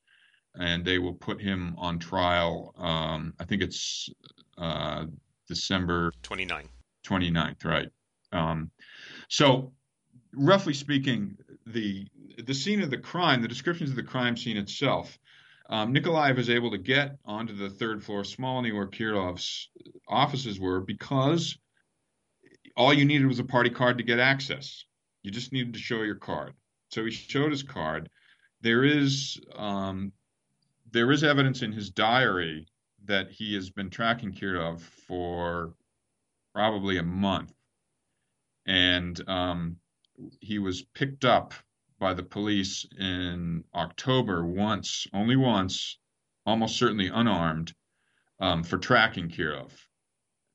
and 0.54 0.84
they 0.84 0.98
will 0.98 1.14
put 1.14 1.40
him 1.40 1.74
on 1.76 1.98
trial. 1.98 2.72
Um, 2.78 3.34
I 3.40 3.44
think 3.44 3.62
it's 3.62 4.08
uh, 4.56 5.06
December 5.48 6.12
29. 6.22 6.68
29th, 7.04 7.64
right? 7.64 7.88
Um, 8.34 8.70
so, 9.28 9.72
roughly 10.34 10.74
speaking, 10.74 11.36
the 11.66 12.06
the 12.42 12.54
scene 12.54 12.82
of 12.82 12.90
the 12.90 12.98
crime, 12.98 13.40
the 13.40 13.48
descriptions 13.48 13.90
of 13.90 13.96
the 13.96 14.02
crime 14.02 14.36
scene 14.36 14.56
itself, 14.56 15.18
um, 15.70 15.94
Nikolaev 15.94 16.36
was 16.36 16.50
able 16.50 16.72
to 16.72 16.78
get 16.78 17.16
onto 17.24 17.54
the 17.54 17.70
third 17.70 18.02
floor 18.02 18.22
Smolny 18.22 18.74
where 18.74 18.88
Kirov's 18.88 19.70
offices 20.08 20.58
were 20.58 20.80
because 20.80 21.56
all 22.76 22.92
you 22.92 23.04
needed 23.04 23.26
was 23.26 23.38
a 23.38 23.44
party 23.44 23.70
card 23.70 23.98
to 23.98 24.04
get 24.04 24.18
access. 24.18 24.84
You 25.22 25.30
just 25.30 25.52
needed 25.52 25.74
to 25.74 25.78
show 25.78 26.02
your 26.02 26.16
card. 26.16 26.54
So 26.90 27.04
he 27.04 27.10
showed 27.12 27.52
his 27.52 27.62
card. 27.62 28.10
There 28.60 28.84
is 28.84 29.40
um, 29.54 30.12
there 30.90 31.12
is 31.12 31.24
evidence 31.24 31.62
in 31.62 31.72
his 31.72 31.90
diary 31.90 32.66
that 33.04 33.30
he 33.30 33.54
has 33.54 33.70
been 33.70 33.90
tracking 33.90 34.32
Kirillov 34.32 34.80
for 34.80 35.74
probably 36.52 36.98
a 36.98 37.02
month 37.02 37.52
and 38.66 39.20
um, 39.28 39.76
he 40.40 40.58
was 40.58 40.82
picked 40.94 41.24
up 41.24 41.54
by 41.98 42.14
the 42.14 42.22
police 42.22 42.86
in 42.98 43.64
October 43.74 44.44
once, 44.44 45.06
only 45.12 45.36
once, 45.36 45.98
almost 46.46 46.76
certainly 46.76 47.08
unarmed, 47.08 47.74
um, 48.40 48.62
for 48.62 48.78
tracking 48.78 49.28
Kirov. 49.28 49.70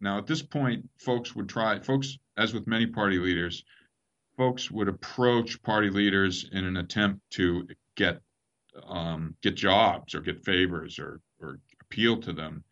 Now, 0.01 0.17
at 0.17 0.27
this 0.27 0.41
point, 0.41 0.89
folks 0.99 1.35
would 1.35 1.49
try, 1.49 1.79
folks, 1.79 2.17
as 2.37 2.53
with 2.53 2.67
many 2.67 2.87
party 2.87 3.19
leaders, 3.19 3.63
folks 4.37 4.71
would 4.71 4.87
approach 4.87 5.61
party 5.61 5.89
leaders 5.89 6.45
in 6.51 6.63
an 6.63 6.77
attempt 6.77 7.21
to 7.31 7.67
get 7.95 8.21
um, 8.87 9.35
get 9.41 9.55
jobs 9.55 10.15
or 10.15 10.21
get 10.21 10.45
favors 10.45 10.99
or 10.99 11.19
or 11.41 11.59
appeal 11.81 12.17
to 12.21 12.31
them. 12.31 12.63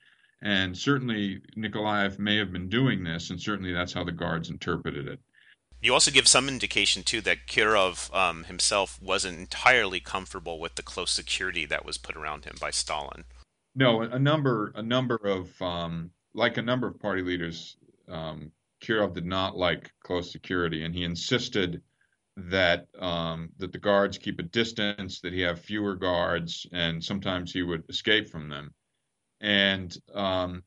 And 0.41 0.77
certainly 0.77 1.41
Nikolaev 1.57 2.19
may 2.19 2.37
have 2.37 2.51
been 2.51 2.69
doing 2.69 3.03
this, 3.03 3.31
and 3.31 3.41
certainly 3.41 3.73
that's 3.73 3.93
how 3.93 4.03
the 4.03 4.11
guards 4.11 4.49
interpreted 4.49 5.07
it. 5.07 5.19
You 5.81 5.93
also 5.93 6.09
give 6.09 6.27
some 6.27 6.47
indication 6.47 7.03
too 7.03 7.21
that 7.21 7.45
Kirov 7.47 8.13
um, 8.13 8.45
himself 8.45 8.99
wasn't 9.01 9.37
entirely 9.37 9.99
comfortable 9.99 10.59
with 10.59 10.75
the 10.75 10.81
close 10.81 11.11
security 11.11 11.65
that 11.65 11.85
was 11.85 11.97
put 11.97 12.15
around 12.15 12.45
him 12.45 12.55
by 12.59 12.71
Stalin. 12.71 13.25
No, 13.75 14.01
a 14.01 14.17
number, 14.17 14.71
a 14.75 14.81
number 14.81 15.17
of, 15.17 15.61
um, 15.61 16.09
like 16.33 16.57
a 16.57 16.63
number 16.63 16.87
of 16.87 16.99
party 16.99 17.21
leaders, 17.21 17.77
um, 18.09 18.51
Kirov 18.81 19.13
did 19.13 19.25
not 19.25 19.55
like 19.55 19.91
close 20.03 20.31
security, 20.31 20.83
and 20.83 20.95
he 20.95 21.03
insisted 21.03 21.81
that 22.37 22.87
um, 22.99 23.49
that 23.57 23.71
the 23.71 23.79
guards 23.79 24.17
keep 24.17 24.39
a 24.39 24.43
distance, 24.43 25.21
that 25.21 25.33
he 25.33 25.41
have 25.41 25.59
fewer 25.59 25.95
guards, 25.95 26.65
and 26.71 27.03
sometimes 27.03 27.51
he 27.51 27.63
would 27.63 27.83
escape 27.89 28.29
from 28.29 28.49
them. 28.49 28.73
And 29.41 29.95
um, 30.13 30.63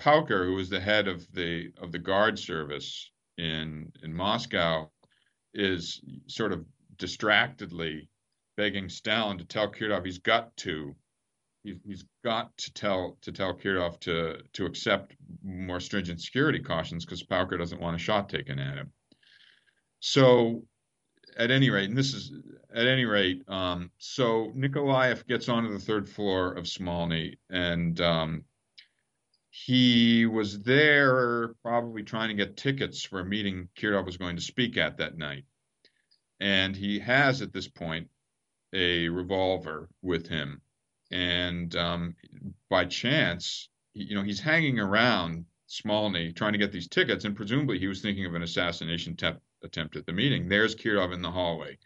Pauker, 0.00 0.44
who 0.44 0.54
was 0.54 0.68
the 0.68 0.80
head 0.80 1.06
of 1.06 1.30
the 1.32 1.72
of 1.78 1.92
the 1.92 2.00
guard 2.00 2.38
service 2.38 3.10
in 3.38 3.92
in 4.02 4.14
Moscow, 4.14 4.90
is 5.52 6.00
sort 6.26 6.52
of 6.52 6.64
distractedly 6.96 8.08
begging 8.56 8.88
Stalin 8.88 9.38
to 9.38 9.44
tell 9.44 9.70
Kirov 9.70 10.04
he's 10.04 10.18
got 10.18 10.56
to 10.58 10.94
he's, 11.64 12.04
got 12.22 12.56
to 12.58 12.72
tell 12.72 13.18
to 13.22 13.32
tell 13.32 13.54
Kirov 13.54 13.98
to 14.00 14.38
to 14.52 14.66
accept 14.66 15.14
more 15.42 15.80
stringent 15.80 16.20
security 16.20 16.60
cautions 16.60 17.04
because 17.04 17.22
Pauker 17.22 17.58
doesn't 17.58 17.80
want 17.80 17.96
a 17.96 17.98
shot 17.98 18.28
taken 18.28 18.58
at 18.58 18.76
him. 18.76 18.92
So, 20.00 20.64
at 21.36 21.50
any 21.50 21.70
rate, 21.70 21.88
and 21.88 21.96
this 21.96 22.12
is 22.14 22.32
at 22.74 22.86
any 22.86 23.04
rate, 23.04 23.42
um, 23.48 23.90
so 23.98 24.52
Nikolaev 24.54 25.26
gets 25.26 25.48
onto 25.48 25.72
the 25.72 25.78
third 25.78 26.08
floor 26.08 26.52
of 26.52 26.64
Smolny, 26.64 27.36
and 27.50 28.00
um, 28.00 28.44
he 29.56 30.26
was 30.26 30.62
there 30.62 31.54
probably 31.62 32.02
trying 32.02 32.28
to 32.28 32.34
get 32.34 32.56
tickets 32.56 33.04
for 33.04 33.20
a 33.20 33.24
meeting 33.24 33.68
Kirov 33.76 34.04
was 34.04 34.16
going 34.16 34.36
to 34.36 34.42
speak 34.42 34.76
at 34.76 34.98
that 34.98 35.16
night. 35.16 35.44
And 36.40 36.74
he 36.74 36.98
has 36.98 37.40
at 37.40 37.52
this 37.52 37.68
point 37.68 38.08
a 38.72 39.08
revolver 39.08 39.88
with 40.02 40.26
him 40.26 40.60
and 41.14 41.74
um, 41.76 42.16
by 42.68 42.84
chance, 42.86 43.68
you 43.92 44.16
know, 44.16 44.22
he's 44.24 44.40
hanging 44.40 44.80
around 44.80 45.44
Smolny 45.68 46.34
trying 46.34 46.52
to 46.52 46.58
get 46.58 46.72
these 46.72 46.88
tickets, 46.88 47.24
and 47.24 47.36
presumably 47.36 47.78
he 47.78 47.86
was 47.86 48.02
thinking 48.02 48.26
of 48.26 48.34
an 48.34 48.42
assassination 48.42 49.14
te- 49.14 49.30
attempt 49.62 49.94
at 49.94 50.06
the 50.06 50.12
meeting. 50.12 50.48
There's 50.48 50.74
Kirov 50.74 51.14
in 51.14 51.22
the 51.22 51.30
hallway. 51.30 51.78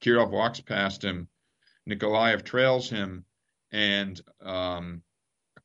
Kirov 0.00 0.30
walks 0.30 0.60
past 0.60 1.02
him. 1.02 1.28
Nikolaev 1.88 2.44
trails 2.44 2.88
him, 2.88 3.24
and 3.72 4.20
um, 4.40 5.02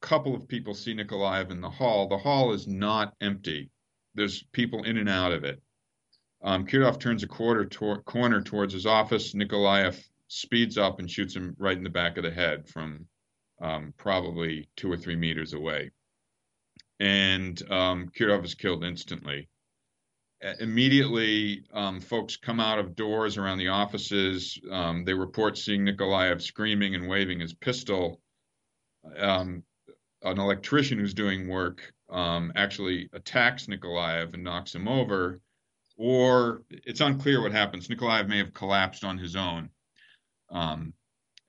couple 0.01 0.35
of 0.35 0.47
people 0.47 0.73
see 0.73 0.93
Nikolaev 0.93 1.51
in 1.51 1.61
the 1.61 1.69
hall. 1.69 2.07
The 2.07 2.17
hall 2.17 2.53
is 2.53 2.67
not 2.67 3.15
empty. 3.21 3.69
There's 4.15 4.43
people 4.51 4.83
in 4.83 4.97
and 4.97 5.09
out 5.09 5.31
of 5.31 5.43
it. 5.43 5.61
Um, 6.41 6.65
Kirov 6.65 6.99
turns 6.99 7.23
a 7.23 7.27
quarter 7.27 7.65
tor- 7.65 8.01
corner 8.03 8.41
towards 8.41 8.73
his 8.73 8.85
office. 8.85 9.33
Nikolaev 9.33 10.01
speeds 10.27 10.77
up 10.77 10.99
and 10.99 11.09
shoots 11.09 11.35
him 11.35 11.55
right 11.59 11.77
in 11.77 11.83
the 11.83 11.89
back 11.89 12.17
of 12.17 12.23
the 12.23 12.31
head 12.31 12.67
from 12.67 13.07
um, 13.61 13.93
probably 13.97 14.69
two 14.75 14.91
or 14.91 14.97
three 14.97 15.15
meters 15.15 15.53
away. 15.53 15.91
And 16.99 17.61
um, 17.71 18.09
Kirov 18.09 18.45
is 18.45 18.55
killed 18.55 18.83
instantly. 18.83 19.49
Immediately, 20.61 21.65
um, 21.73 21.99
folks 21.99 22.37
come 22.37 22.61
out 22.61 22.79
of 22.79 22.95
doors 22.95 23.37
around 23.37 23.57
the 23.57 23.67
offices. 23.67 24.57
Um, 24.71 25.03
they 25.03 25.13
report 25.13 25.57
seeing 25.57 25.85
Nikolaev 25.85 26.41
screaming 26.41 26.95
and 26.95 27.09
waving 27.09 27.41
his 27.41 27.53
pistol. 27.53 28.21
Um, 29.17 29.63
an 30.23 30.39
electrician 30.39 30.99
who's 30.99 31.13
doing 31.13 31.47
work 31.47 31.93
um, 32.09 32.51
actually 32.55 33.09
attacks 33.13 33.67
Nikolaev 33.67 34.33
and 34.33 34.43
knocks 34.43 34.73
him 34.73 34.87
over. 34.87 35.39
Or 35.97 36.63
it's 36.69 37.01
unclear 37.01 37.41
what 37.41 37.51
happens. 37.51 37.87
Nikolaev 37.87 38.27
may 38.27 38.37
have 38.37 38.53
collapsed 38.53 39.03
on 39.03 39.17
his 39.17 39.35
own. 39.35 39.69
Um, 40.49 40.93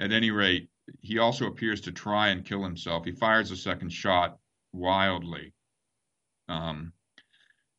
at 0.01 0.13
any 0.13 0.31
rate, 0.31 0.69
he 1.01 1.19
also 1.19 1.47
appears 1.47 1.81
to 1.83 1.93
try 1.93 2.29
and 2.29 2.45
kill 2.45 2.63
himself. 2.63 3.05
He 3.05 3.13
fires 3.13 3.51
a 3.51 3.57
second 3.57 3.91
shot 3.91 4.39
wildly 4.73 5.53
um, 6.49 6.93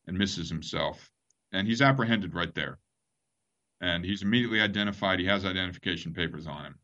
and 0.06 0.16
misses 0.16 0.48
himself. 0.48 1.10
And 1.52 1.66
he's 1.68 1.82
apprehended 1.82 2.34
right 2.34 2.54
there. 2.54 2.78
And 3.80 4.04
he's 4.04 4.22
immediately 4.22 4.60
identified. 4.60 5.18
He 5.18 5.26
has 5.26 5.44
identification 5.44 6.14
papers 6.14 6.46
on 6.46 6.64
him. 6.64 6.78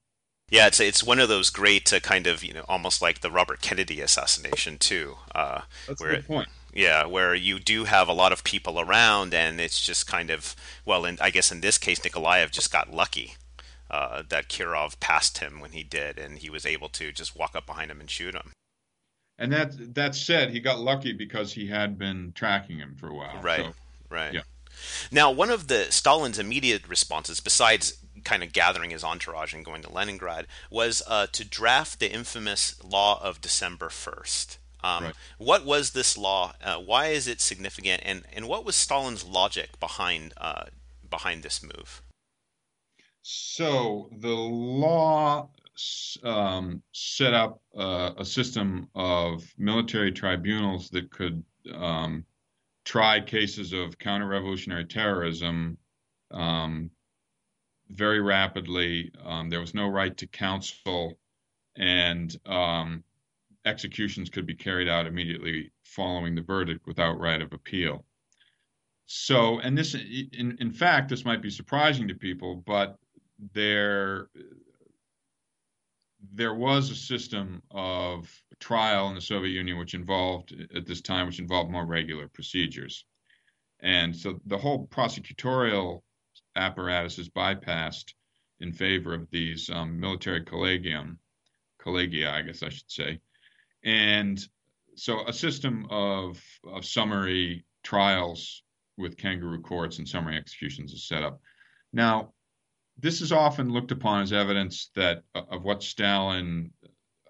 Yeah, 0.51 0.67
it's 0.67 0.81
it's 0.81 1.05
one 1.05 1.19
of 1.19 1.29
those 1.29 1.51
great 1.51 1.93
uh, 1.93 2.01
kind 2.01 2.27
of 2.27 2.43
you 2.43 2.55
know 2.55 2.65
almost 2.69 3.03
like 3.03 3.21
the 3.21 3.31
Robert 3.31 3.61
Kennedy 3.61 4.01
assassination 4.01 4.79
too. 4.79 5.17
Uh, 5.35 5.63
That's 5.87 6.01
where 6.01 6.11
a 6.11 6.17
good 6.17 6.27
point. 6.27 6.49
Yeah, 6.73 7.07
where 7.07 7.35
you 7.35 7.59
do 7.59 7.85
have 7.85 8.09
a 8.09 8.13
lot 8.13 8.33
of 8.33 8.45
people 8.45 8.81
around, 8.81 9.35
and 9.35 9.61
it's 9.61 9.85
just 9.85 10.07
kind 10.07 10.31
of 10.31 10.55
well, 10.85 11.05
and 11.05 11.21
I 11.21 11.31
guess 11.31 11.53
in 11.53 11.61
this 11.61 11.77
case, 11.77 12.01
Nikolaev 12.01 12.51
just 12.51 12.73
got 12.73 12.93
lucky 12.93 13.37
uh, 13.91 14.23
that 14.29 14.49
Kirov 14.49 15.01
passed 15.01 15.39
him 15.39 15.61
when 15.61 15.73
he 15.73 15.83
did, 15.83 16.19
and 16.19 16.39
he 16.39 16.51
was 16.51 16.65
able 16.65 16.89
to 16.91 17.13
just 17.13 17.37
walk 17.37 17.55
up 17.55 17.67
behind 17.67 17.91
him 17.91 18.01
and 18.01 18.11
shoot 18.11 18.35
him. 18.35 18.53
And 19.39 19.53
that 19.53 19.95
that 19.95 20.15
said, 20.15 20.51
he 20.51 20.61
got 20.61 20.79
lucky 20.79 21.13
because 21.13 21.53
he 21.53 21.67
had 21.69 21.99
been 21.99 22.33
tracking 22.35 22.79
him 22.79 22.97
for 22.99 23.09
a 23.09 23.15
while. 23.15 23.41
Right. 23.41 23.67
So, 23.67 23.73
right. 24.11 24.35
Yeah. 24.35 24.41
Now, 25.11 25.31
one 25.31 25.51
of 25.51 25.69
the 25.69 25.87
Stalin's 25.91 26.39
immediate 26.39 26.89
responses, 26.89 27.41
besides 27.41 27.99
kind 28.25 28.43
of 28.43 28.53
gathering 28.53 28.91
his 28.91 29.05
entourage 29.05 29.55
and 29.55 29.64
going 29.64 29.83
to 29.83 29.93
Leningrad, 29.93 30.47
was 30.71 31.03
uh, 31.07 31.27
to 31.33 31.45
draft 31.45 32.01
the 32.01 32.12
infamous 32.12 32.83
Law 32.85 33.21
of 33.23 33.41
December 33.41 33.89
first. 33.89 34.59
Um, 34.83 35.05
right. 35.05 35.14
What 35.39 35.64
was 35.64 35.91
this 35.91 36.16
law? 36.16 36.55
Uh, 36.62 36.77
why 36.77 37.09
is 37.09 37.27
it 37.27 37.41
significant? 37.41 38.03
And 38.05 38.23
and 38.33 38.47
what 38.47 38.64
was 38.64 38.77
Stalin's 38.77 39.25
logic 39.25 39.81
behind 39.81 40.35
uh, 40.37 40.66
behind 41.09 41.43
this 41.43 41.62
move? 41.62 42.03
So 43.23 44.09
the 44.21 44.29
law 44.29 45.51
um, 46.23 46.83
set 46.93 47.35
up 47.35 47.61
uh, 47.77 48.12
a 48.16 48.25
system 48.25 48.89
of 48.95 49.45
military 49.59 50.12
tribunals 50.12 50.91
that 50.91 51.11
could 51.11 51.43
um, 51.75 52.25
try 52.85 53.21
cases 53.21 53.73
of 53.73 53.99
counter-revolutionary 53.99 54.87
terrorism 54.87 55.77
um, 56.31 56.91
very 57.91 58.20
rapidly. 58.20 59.11
Um, 59.24 59.49
there 59.49 59.61
was 59.61 59.74
no 59.74 59.89
right 59.89 60.16
to 60.16 60.26
counsel, 60.26 61.18
and 61.76 62.34
um, 62.47 63.05
executions 63.64 64.30
could 64.30 64.47
be 64.47 64.55
carried 64.55 64.89
out 64.89 65.07
immediately 65.07 65.72
following 65.84 66.34
the 66.34 66.43
verdict 66.43 66.86
without 66.86 67.18
right 67.18 67.41
of 67.41 67.53
appeal. 67.53 68.05
So, 69.07 69.59
and 69.61 69.76
this, 69.76 69.95
in, 69.95 70.57
in 70.61 70.70
fact, 70.70 71.09
this 71.09 71.24
might 71.24 71.41
be 71.41 71.51
surprising 71.51 72.09
to 72.09 72.14
people, 72.14 72.62
but 72.66 72.99
there 73.55 74.28
there 76.34 76.55
was 76.55 76.91
a 76.91 76.97
system 76.97 77.62
of 77.70 78.28
trial 78.59 79.09
in 79.09 79.14
the 79.14 79.20
Soviet 79.20 79.53
Union 79.53 79.78
which 79.78 79.95
involved 79.95 80.53
at 80.74 80.84
this 80.84 81.01
time 81.01 81.26
which 81.26 81.39
involved 81.39 81.70
more 81.70 81.86
regular 81.86 82.28
procedures. 82.28 83.05
And 83.80 84.14
so 84.14 84.41
the 84.47 84.59
whole 84.59 84.89
prosecutorial 84.89 86.03
apparatus 86.59 87.19
is 87.19 87.29
bypassed 87.29 88.13
in 88.61 88.73
favor 88.73 89.15
of 89.15 89.31
these 89.31 89.71
um, 89.71 89.99
military 89.99 90.45
collegium, 90.45 91.19
collegia, 91.81 92.31
I 92.31 92.43
guess 92.43 92.63
I 92.63 92.69
should 92.69 92.91
say. 92.91 93.21
And 93.85 94.39
so 94.97 95.27
a 95.27 95.33
system 95.33 95.87
of, 95.91 96.43
of 96.65 96.85
summary 96.85 97.65
trials 97.85 98.63
with 98.97 99.17
kangaroo 99.17 99.63
courts 99.63 99.99
and 99.99 100.09
summary 100.09 100.37
executions 100.37 100.93
is 100.93 101.07
set 101.07 101.23
up. 101.23 101.41
Now, 101.93 102.33
this 102.99 103.21
is 103.21 103.31
often 103.31 103.73
looked 103.73 103.93
upon 103.93 104.23
as 104.23 104.33
evidence 104.33 104.91
that 104.97 105.23
uh, 105.35 105.43
of 105.51 105.63
what 105.63 105.83
Stalin 105.83 106.73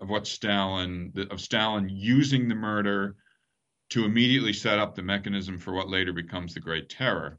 of 0.00 0.08
what 0.08 0.26
Stalin 0.26 1.12
of 1.30 1.40
Stalin 1.40 1.88
using 1.88 2.48
the 2.48 2.54
murder 2.54 3.16
to 3.90 4.04
immediately 4.04 4.52
set 4.52 4.78
up 4.78 4.94
the 4.94 5.02
mechanism 5.02 5.58
for 5.58 5.72
what 5.72 5.88
later 5.88 6.12
becomes 6.12 6.54
the 6.54 6.60
Great 6.60 6.88
Terror. 6.88 7.38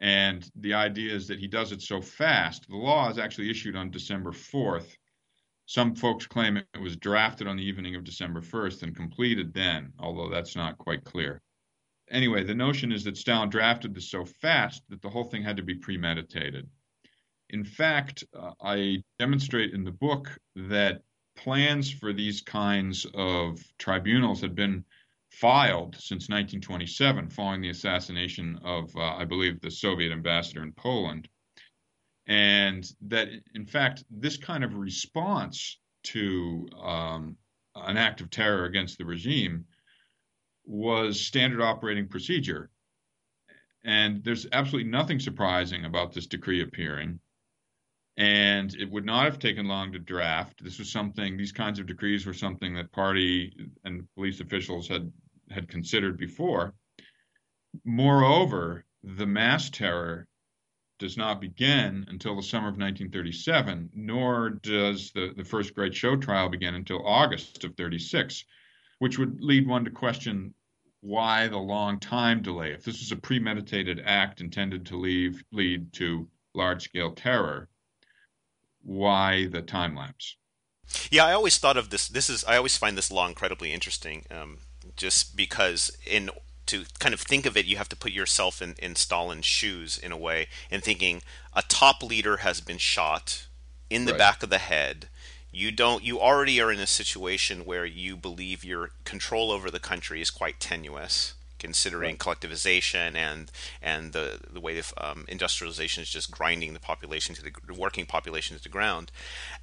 And 0.00 0.50
the 0.56 0.74
idea 0.74 1.14
is 1.14 1.28
that 1.28 1.38
he 1.38 1.46
does 1.46 1.72
it 1.72 1.82
so 1.82 2.00
fast. 2.00 2.66
The 2.68 2.76
law 2.76 3.10
is 3.10 3.18
actually 3.18 3.50
issued 3.50 3.76
on 3.76 3.90
December 3.90 4.32
4th. 4.32 4.96
Some 5.66 5.94
folks 5.94 6.26
claim 6.26 6.56
it 6.56 6.66
was 6.80 6.96
drafted 6.96 7.46
on 7.46 7.56
the 7.56 7.62
evening 7.64 7.94
of 7.94 8.02
December 8.02 8.40
1st 8.40 8.82
and 8.82 8.96
completed 8.96 9.52
then, 9.52 9.92
although 9.98 10.28
that's 10.28 10.56
not 10.56 10.78
quite 10.78 11.04
clear. 11.04 11.42
Anyway, 12.10 12.42
the 12.42 12.54
notion 12.54 12.90
is 12.90 13.04
that 13.04 13.16
Stalin 13.16 13.50
drafted 13.50 13.94
this 13.94 14.10
so 14.10 14.24
fast 14.24 14.82
that 14.88 15.00
the 15.00 15.10
whole 15.10 15.24
thing 15.24 15.44
had 15.44 15.58
to 15.58 15.62
be 15.62 15.76
premeditated. 15.76 16.68
In 17.50 17.62
fact, 17.62 18.24
uh, 18.34 18.52
I 18.60 19.04
demonstrate 19.18 19.74
in 19.74 19.84
the 19.84 19.92
book 19.92 20.36
that 20.56 21.02
plans 21.36 21.90
for 21.90 22.12
these 22.12 22.40
kinds 22.40 23.06
of 23.14 23.62
tribunals 23.78 24.40
had 24.40 24.54
been 24.54 24.84
filed 25.30 25.94
since 25.94 26.28
1927, 26.28 27.30
following 27.30 27.60
the 27.60 27.70
assassination 27.70 28.58
of, 28.64 28.94
uh, 28.96 29.16
I 29.16 29.24
believe, 29.24 29.60
the 29.60 29.70
Soviet 29.70 30.12
ambassador 30.12 30.62
in 30.62 30.72
Poland. 30.72 31.28
and 32.26 32.84
that 33.08 33.28
in 33.54 33.66
fact 33.66 34.04
this 34.10 34.36
kind 34.36 34.62
of 34.62 34.74
response 34.74 35.78
to 36.02 36.68
um, 36.82 37.36
an 37.74 37.96
act 37.96 38.20
of 38.20 38.30
terror 38.30 38.64
against 38.66 38.98
the 38.98 39.04
regime 39.04 39.64
was 40.64 41.20
standard 41.20 41.60
operating 41.60 42.08
procedure. 42.08 42.70
And 43.84 44.22
there's 44.24 44.46
absolutely 44.52 44.90
nothing 44.90 45.18
surprising 45.20 45.84
about 45.84 46.12
this 46.12 46.26
decree 46.26 46.62
appearing. 46.62 47.20
And 48.20 48.74
it 48.74 48.90
would 48.90 49.06
not 49.06 49.24
have 49.24 49.38
taken 49.38 49.66
long 49.66 49.92
to 49.92 49.98
draft. 49.98 50.62
This 50.62 50.78
was 50.78 50.92
something; 50.92 51.38
these 51.38 51.52
kinds 51.52 51.78
of 51.78 51.86
decrees 51.86 52.26
were 52.26 52.34
something 52.34 52.74
that 52.74 52.92
party 52.92 53.70
and 53.82 54.06
police 54.14 54.40
officials 54.40 54.88
had 54.88 55.10
had 55.50 55.68
considered 55.68 56.18
before. 56.18 56.74
Moreover, 57.82 58.84
the 59.02 59.24
mass 59.26 59.70
terror 59.70 60.28
does 60.98 61.16
not 61.16 61.40
begin 61.40 62.04
until 62.08 62.36
the 62.36 62.42
summer 62.42 62.68
of 62.68 62.74
1937, 62.76 63.88
nor 63.94 64.50
does 64.50 65.12
the, 65.12 65.32
the 65.34 65.44
first 65.44 65.74
great 65.74 65.94
show 65.94 66.14
trial 66.14 66.50
begin 66.50 66.74
until 66.74 67.06
August 67.06 67.64
of 67.64 67.74
36, 67.74 68.44
which 68.98 69.18
would 69.18 69.40
lead 69.40 69.66
one 69.66 69.86
to 69.86 69.90
question 69.90 70.52
why 71.00 71.48
the 71.48 71.56
long 71.56 71.98
time 71.98 72.42
delay. 72.42 72.72
If 72.72 72.84
this 72.84 73.00
was 73.00 73.12
a 73.12 73.16
premeditated 73.16 73.98
act 74.04 74.42
intended 74.42 74.84
to 74.86 74.98
leave, 74.98 75.42
lead 75.52 75.94
to 75.94 76.28
large 76.54 76.82
scale 76.82 77.14
terror, 77.14 77.69
why 78.82 79.46
the 79.46 79.62
time 79.62 79.96
lapse? 79.96 80.36
Yeah, 81.10 81.24
I 81.24 81.32
always 81.32 81.58
thought 81.58 81.76
of 81.76 81.90
this. 81.90 82.08
This 82.08 82.28
is 82.28 82.44
I 82.44 82.56
always 82.56 82.76
find 82.76 82.96
this 82.96 83.10
law 83.10 83.28
incredibly 83.28 83.72
interesting, 83.72 84.24
um, 84.30 84.58
just 84.96 85.36
because 85.36 85.96
in 86.06 86.30
to 86.66 86.84
kind 86.98 87.14
of 87.14 87.20
think 87.20 87.46
of 87.46 87.56
it, 87.56 87.66
you 87.66 87.76
have 87.76 87.88
to 87.88 87.96
put 87.96 88.12
yourself 88.12 88.62
in, 88.62 88.74
in 88.78 88.94
Stalin's 88.94 89.46
shoes 89.46 89.98
in 89.98 90.12
a 90.12 90.16
way, 90.16 90.48
and 90.70 90.82
thinking 90.82 91.22
a 91.54 91.62
top 91.62 92.02
leader 92.02 92.38
has 92.38 92.60
been 92.60 92.78
shot 92.78 93.46
in 93.88 94.04
the 94.04 94.12
right. 94.12 94.18
back 94.18 94.42
of 94.42 94.50
the 94.50 94.58
head. 94.58 95.08
You 95.52 95.72
don't. 95.72 96.04
You 96.04 96.20
already 96.20 96.60
are 96.60 96.72
in 96.72 96.78
a 96.78 96.86
situation 96.86 97.64
where 97.64 97.84
you 97.84 98.16
believe 98.16 98.64
your 98.64 98.90
control 99.04 99.50
over 99.50 99.70
the 99.70 99.80
country 99.80 100.20
is 100.20 100.30
quite 100.30 100.60
tenuous 100.60 101.34
considering 101.60 102.10
right. 102.10 102.18
collectivization 102.18 103.14
and 103.14 103.52
and 103.80 104.12
the 104.12 104.40
the 104.50 104.58
way 104.58 104.78
of 104.78 104.92
um, 104.96 105.24
industrialization 105.28 106.02
is 106.02 106.10
just 106.10 106.32
grinding 106.32 106.72
the 106.74 106.80
population 106.80 107.34
to 107.36 107.42
the, 107.42 107.52
the 107.66 107.74
working 107.74 108.06
population 108.06 108.56
to 108.56 108.62
the 108.62 108.68
ground. 108.68 109.12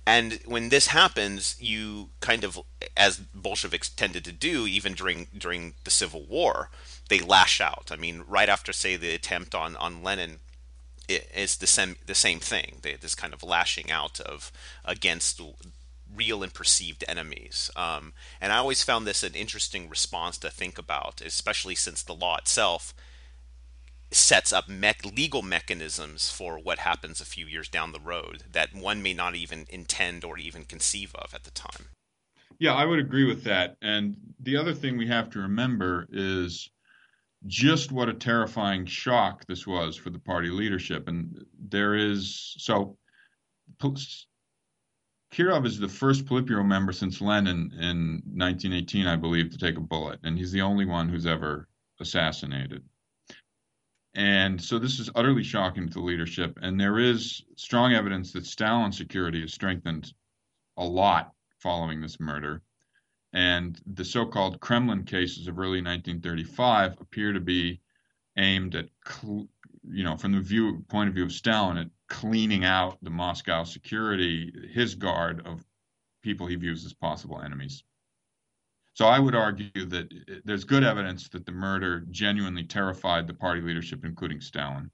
And 0.05 0.39
when 0.45 0.69
this 0.69 0.87
happens, 0.87 1.57
you 1.59 2.09
kind 2.21 2.45
of, 2.45 2.59
as 2.95 3.17
Bolsheviks 3.17 3.89
tended 3.89 4.23
to 4.23 4.31
do, 4.31 4.65
even 4.65 4.93
during 4.93 5.27
during 5.37 5.73
the 5.83 5.91
Civil 5.91 6.23
War, 6.23 6.69
they 7.09 7.19
lash 7.19 7.59
out. 7.59 7.89
I 7.91 7.97
mean, 7.97 8.23
right 8.25 8.47
after 8.47 8.71
say 8.71 8.95
the 8.95 9.13
attempt 9.13 9.53
on 9.53 9.75
on 9.75 10.03
Lenin 10.03 10.39
it 11.07 11.29
is 11.33 11.57
the 11.57 11.67
same 11.67 11.95
the 12.05 12.15
same 12.15 12.39
thing. 12.39 12.79
They, 12.81 12.95
this 12.95 13.15
kind 13.15 13.33
of 13.33 13.43
lashing 13.43 13.91
out 13.91 14.19
of 14.19 14.51
against 14.83 15.41
real 16.17 16.43
and 16.43 16.53
perceived 16.53 17.05
enemies. 17.07 17.71
Um, 17.75 18.13
and 18.41 18.51
I 18.51 18.57
always 18.57 18.83
found 18.83 19.05
this 19.05 19.23
an 19.23 19.35
interesting 19.35 19.87
response 19.87 20.37
to 20.39 20.49
think 20.49 20.77
about, 20.77 21.21
especially 21.21 21.75
since 21.75 22.03
the 22.03 22.15
law 22.15 22.37
itself 22.37 22.93
sets 24.11 24.53
up 24.53 24.69
me- 24.69 24.93
legal 25.15 25.41
mechanisms 25.41 26.31
for 26.31 26.57
what 26.57 26.79
happens 26.79 27.19
a 27.19 27.25
few 27.25 27.45
years 27.45 27.67
down 27.67 27.91
the 27.91 27.99
road 27.99 28.43
that 28.51 28.73
one 28.73 29.01
may 29.01 29.13
not 29.13 29.35
even 29.35 29.65
intend 29.69 30.23
or 30.23 30.37
even 30.37 30.63
conceive 30.63 31.13
of 31.15 31.33
at 31.33 31.43
the 31.43 31.51
time. 31.51 31.87
Yeah, 32.59 32.73
I 32.73 32.85
would 32.85 32.99
agree 32.99 33.25
with 33.25 33.43
that. 33.43 33.75
And 33.81 34.15
the 34.39 34.57
other 34.57 34.73
thing 34.73 34.97
we 34.97 35.07
have 35.07 35.29
to 35.31 35.39
remember 35.39 36.07
is 36.11 36.69
just 37.45 37.91
what 37.91 38.09
a 38.09 38.13
terrifying 38.13 38.85
shock 38.85 39.45
this 39.45 39.67
was 39.67 39.95
for 39.95 40.09
the 40.09 40.19
party 40.19 40.49
leadership. 40.49 41.07
And 41.07 41.45
there 41.59 41.93
is 41.93 42.55
so 42.57 42.97
Kirov 45.31 45.65
is 45.65 45.77
the 45.77 45.87
first 45.87 46.25
Politburo 46.25 46.65
member 46.65 46.91
since 46.91 47.21
Lenin 47.21 47.71
in 47.73 48.21
1918, 48.33 49.07
I 49.07 49.15
believe, 49.15 49.51
to 49.51 49.57
take 49.57 49.77
a 49.77 49.81
bullet, 49.81 50.19
and 50.23 50.37
he's 50.37 50.51
the 50.51 50.61
only 50.61 50.85
one 50.85 51.09
who's 51.09 51.25
ever 51.25 51.67
assassinated. 51.99 52.83
And 54.15 54.59
so 54.59 54.79
this 54.79 54.99
is 54.99 55.11
utterly 55.13 55.43
shocking 55.43 55.87
to 55.87 55.93
the 55.93 55.99
leadership. 55.99 56.57
And 56.61 56.79
there 56.79 56.97
is 56.97 57.43
strong 57.55 57.93
evidence 57.93 58.33
that 58.33 58.47
Stalin's 58.47 58.97
security 58.97 59.43
is 59.43 59.53
strengthened 59.53 60.11
a 60.77 60.83
lot 60.83 61.33
following 61.59 62.01
this 62.01 62.19
murder. 62.19 62.63
And 63.33 63.79
the 63.85 64.05
so 64.05 64.25
called 64.25 64.59
Kremlin 64.59 65.03
cases 65.03 65.47
of 65.47 65.59
early 65.59 65.81
1935 65.81 66.95
appear 66.99 67.33
to 67.33 67.39
be 67.39 67.79
aimed 68.37 68.73
at, 68.75 68.89
you 69.23 70.03
know, 70.03 70.17
from 70.17 70.31
the 70.31 70.41
view 70.41 70.83
point 70.87 71.09
of 71.09 71.15
view 71.15 71.25
of 71.25 71.31
Stalin, 71.31 71.77
at 71.77 71.89
cleaning 72.07 72.65
out 72.65 72.97
the 73.01 73.09
Moscow 73.09 73.63
security, 73.63 74.53
his 74.73 74.95
guard 74.95 75.45
of 75.45 75.65
people 76.23 76.47
he 76.47 76.55
views 76.55 76.85
as 76.85 76.93
possible 76.93 77.41
enemies. 77.41 77.83
So 78.93 79.05
I 79.05 79.19
would 79.19 79.35
argue 79.35 79.85
that 79.85 80.11
there's 80.43 80.63
good 80.63 80.83
evidence 80.83 81.29
that 81.29 81.45
the 81.45 81.51
murder 81.51 82.03
genuinely 82.09 82.63
terrified 82.63 83.27
the 83.27 83.33
party 83.33 83.61
leadership, 83.61 84.03
including 84.03 84.41
Stalin. 84.41 84.89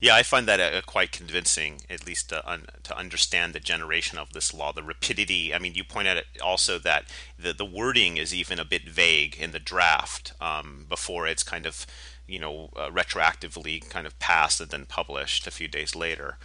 Yeah, 0.00 0.14
I 0.14 0.22
find 0.22 0.46
that 0.46 0.60
uh, 0.60 0.80
quite 0.82 1.10
convincing, 1.10 1.80
at 1.90 2.06
least 2.06 2.28
to, 2.28 2.48
un- 2.48 2.66
to 2.84 2.96
understand 2.96 3.52
the 3.52 3.58
generation 3.58 4.16
of 4.16 4.32
this 4.32 4.54
law, 4.54 4.70
the 4.70 4.82
rapidity. 4.82 5.52
I 5.52 5.58
mean, 5.58 5.74
you 5.74 5.82
point 5.82 6.06
out 6.06 6.22
also 6.40 6.78
that 6.78 7.06
the, 7.36 7.52
the 7.52 7.64
wording 7.64 8.16
is 8.16 8.32
even 8.32 8.60
a 8.60 8.64
bit 8.64 8.88
vague 8.88 9.36
in 9.36 9.50
the 9.50 9.58
draft 9.58 10.34
um, 10.40 10.86
before 10.88 11.26
it's 11.26 11.42
kind 11.42 11.66
of 11.66 11.84
you 12.28 12.38
know 12.38 12.70
uh, 12.76 12.90
retroactively 12.90 13.88
kind 13.88 14.06
of 14.06 14.18
passed 14.18 14.60
and 14.60 14.70
then 14.70 14.86
published 14.86 15.46
a 15.46 15.50
few 15.50 15.68
days 15.68 15.94
later. 15.94 16.38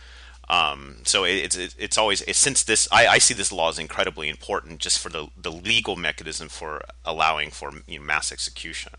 Um, 0.49 0.97
so 1.03 1.23
it, 1.23 1.55
it's 1.55 1.75
it's 1.77 1.97
always 1.97 2.23
since 2.35 2.63
this 2.63 2.87
I, 2.91 3.07
I, 3.07 3.17
see 3.17 3.33
this 3.33 3.51
law 3.51 3.69
as 3.69 3.79
incredibly 3.79 4.27
important 4.29 4.79
just 4.79 4.99
for 4.99 5.09
the 5.09 5.27
the 5.37 5.51
legal 5.51 5.95
mechanism 5.95 6.49
for 6.49 6.81
allowing 7.05 7.49
for 7.49 7.71
you 7.87 7.99
know, 7.99 8.05
mass 8.05 8.31
execution 8.31 8.93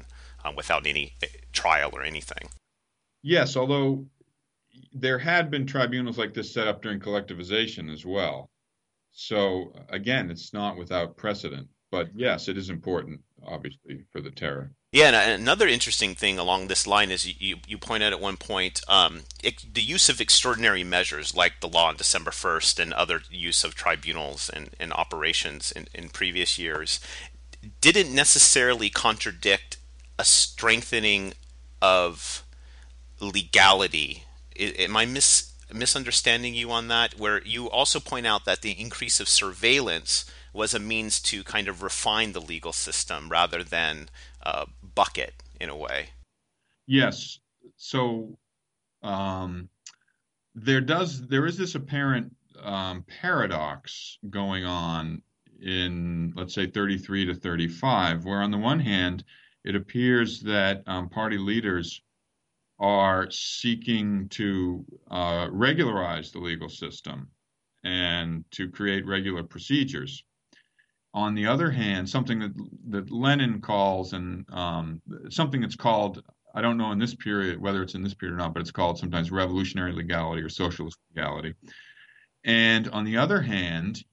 um, 0.44 0.56
without 0.56 0.86
any 0.86 1.12
eh, 1.22 1.26
trial 1.52 1.90
or 1.92 2.02
anything. 2.02 2.48
Yes, 3.22 3.56
although 3.56 4.06
there 4.92 5.18
had 5.18 5.50
been 5.50 5.66
tribunals 5.66 6.18
like 6.18 6.32
this 6.32 6.52
set 6.52 6.66
up 6.66 6.82
during 6.82 7.00
collectivization 7.00 7.92
as 7.92 8.06
well. 8.06 8.50
So 9.12 9.72
again, 9.90 10.30
it's 10.30 10.52
not 10.52 10.78
without 10.78 11.16
precedent. 11.16 11.68
But 11.94 12.08
yes, 12.12 12.48
it 12.48 12.58
is 12.58 12.70
important, 12.70 13.20
obviously, 13.46 14.04
for 14.10 14.20
the 14.20 14.32
terror. 14.32 14.72
Yeah, 14.94 15.08
and 15.08 15.42
another 15.42 15.66
interesting 15.66 16.14
thing 16.14 16.38
along 16.38 16.68
this 16.68 16.86
line 16.86 17.10
is 17.10 17.26
you, 17.40 17.56
you 17.66 17.78
point 17.78 18.04
out 18.04 18.12
at 18.12 18.20
one 18.20 18.36
point 18.36 18.80
um, 18.86 19.22
it, 19.42 19.74
the 19.74 19.82
use 19.82 20.08
of 20.08 20.20
extraordinary 20.20 20.84
measures 20.84 21.34
like 21.34 21.54
the 21.58 21.66
law 21.66 21.88
on 21.88 21.96
December 21.96 22.30
1st 22.30 22.78
and 22.78 22.92
other 22.92 23.22
use 23.28 23.64
of 23.64 23.74
tribunals 23.74 24.48
and, 24.48 24.70
and 24.78 24.92
operations 24.92 25.72
in, 25.72 25.88
in 25.92 26.10
previous 26.10 26.60
years 26.60 27.00
didn't 27.80 28.14
necessarily 28.14 28.88
contradict 28.88 29.78
a 30.16 30.24
strengthening 30.24 31.32
of 31.82 32.44
legality. 33.18 34.22
Am 34.56 34.96
I 34.96 35.06
mis- 35.06 35.54
misunderstanding 35.72 36.54
you 36.54 36.70
on 36.70 36.86
that? 36.86 37.18
Where 37.18 37.42
you 37.42 37.68
also 37.68 37.98
point 37.98 38.28
out 38.28 38.44
that 38.44 38.62
the 38.62 38.80
increase 38.80 39.18
of 39.18 39.28
surveillance 39.28 40.24
was 40.52 40.72
a 40.72 40.78
means 40.78 41.20
to 41.20 41.42
kind 41.42 41.66
of 41.66 41.82
refine 41.82 42.32
the 42.32 42.40
legal 42.40 42.72
system 42.72 43.28
rather 43.28 43.64
than 43.64 44.08
uh, 44.44 44.64
bucket 44.94 45.34
in 45.60 45.68
a 45.68 45.76
way. 45.76 46.08
Yes. 46.86 47.38
So 47.76 48.38
um, 49.02 49.68
there 50.54 50.80
does 50.80 51.26
there 51.26 51.46
is 51.46 51.56
this 51.56 51.74
apparent 51.74 52.34
um, 52.62 53.04
paradox 53.20 54.18
going 54.30 54.64
on 54.64 55.22
in 55.60 56.32
let's 56.36 56.54
say 56.54 56.66
33 56.66 57.26
to 57.26 57.34
35, 57.34 58.24
where 58.24 58.42
on 58.42 58.50
the 58.50 58.58
one 58.58 58.80
hand 58.80 59.24
it 59.64 59.74
appears 59.74 60.40
that 60.42 60.82
um, 60.86 61.08
party 61.08 61.38
leaders 61.38 62.02
are 62.78 63.30
seeking 63.30 64.28
to 64.28 64.84
uh, 65.10 65.48
regularize 65.50 66.32
the 66.32 66.38
legal 66.38 66.68
system 66.68 67.28
and 67.84 68.44
to 68.50 68.68
create 68.68 69.06
regular 69.06 69.42
procedures 69.42 70.24
on 71.14 71.34
the 71.34 71.46
other 71.46 71.70
hand, 71.70 72.10
something 72.10 72.40
that 72.40 72.52
that 72.90 73.10
Lenin 73.10 73.60
calls 73.60 74.12
and 74.12 74.44
um, 74.52 75.00
something 75.30 75.60
that's 75.60 75.76
called 75.76 76.22
I 76.54 76.60
don't 76.60 76.76
know 76.76 76.92
in 76.92 76.98
this 76.98 77.14
period 77.14 77.60
whether 77.60 77.82
it's 77.82 77.94
in 77.94 78.02
this 78.02 78.14
period 78.14 78.34
or 78.34 78.38
not, 78.38 78.52
but 78.52 78.60
it's 78.60 78.72
called 78.72 78.98
sometimes 78.98 79.30
revolutionary 79.30 79.92
legality 79.92 80.42
or 80.42 80.48
socialist 80.48 80.98
legality. 81.14 81.54
And 82.44 82.88
on 82.88 83.04
the 83.04 83.16
other 83.16 83.40
hand, 83.40 84.04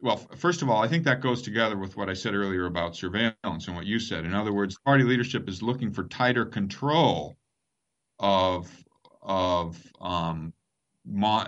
well, 0.00 0.16
first 0.36 0.62
of 0.62 0.68
all, 0.68 0.82
I 0.82 0.88
think 0.88 1.04
that 1.04 1.20
goes 1.20 1.42
together 1.42 1.78
with 1.78 1.96
what 1.96 2.10
I 2.10 2.14
said 2.14 2.34
earlier 2.34 2.66
about 2.66 2.96
surveillance 2.96 3.68
and 3.68 3.76
what 3.76 3.86
you 3.86 4.00
said. 4.00 4.24
In 4.24 4.34
other 4.34 4.52
words, 4.52 4.76
party 4.84 5.04
leadership 5.04 5.48
is 5.48 5.62
looking 5.62 5.92
for 5.92 6.04
tighter 6.04 6.44
control 6.44 7.36
of 8.18 8.68
of 9.22 9.80
um, 10.00 10.52
mo- 11.06 11.46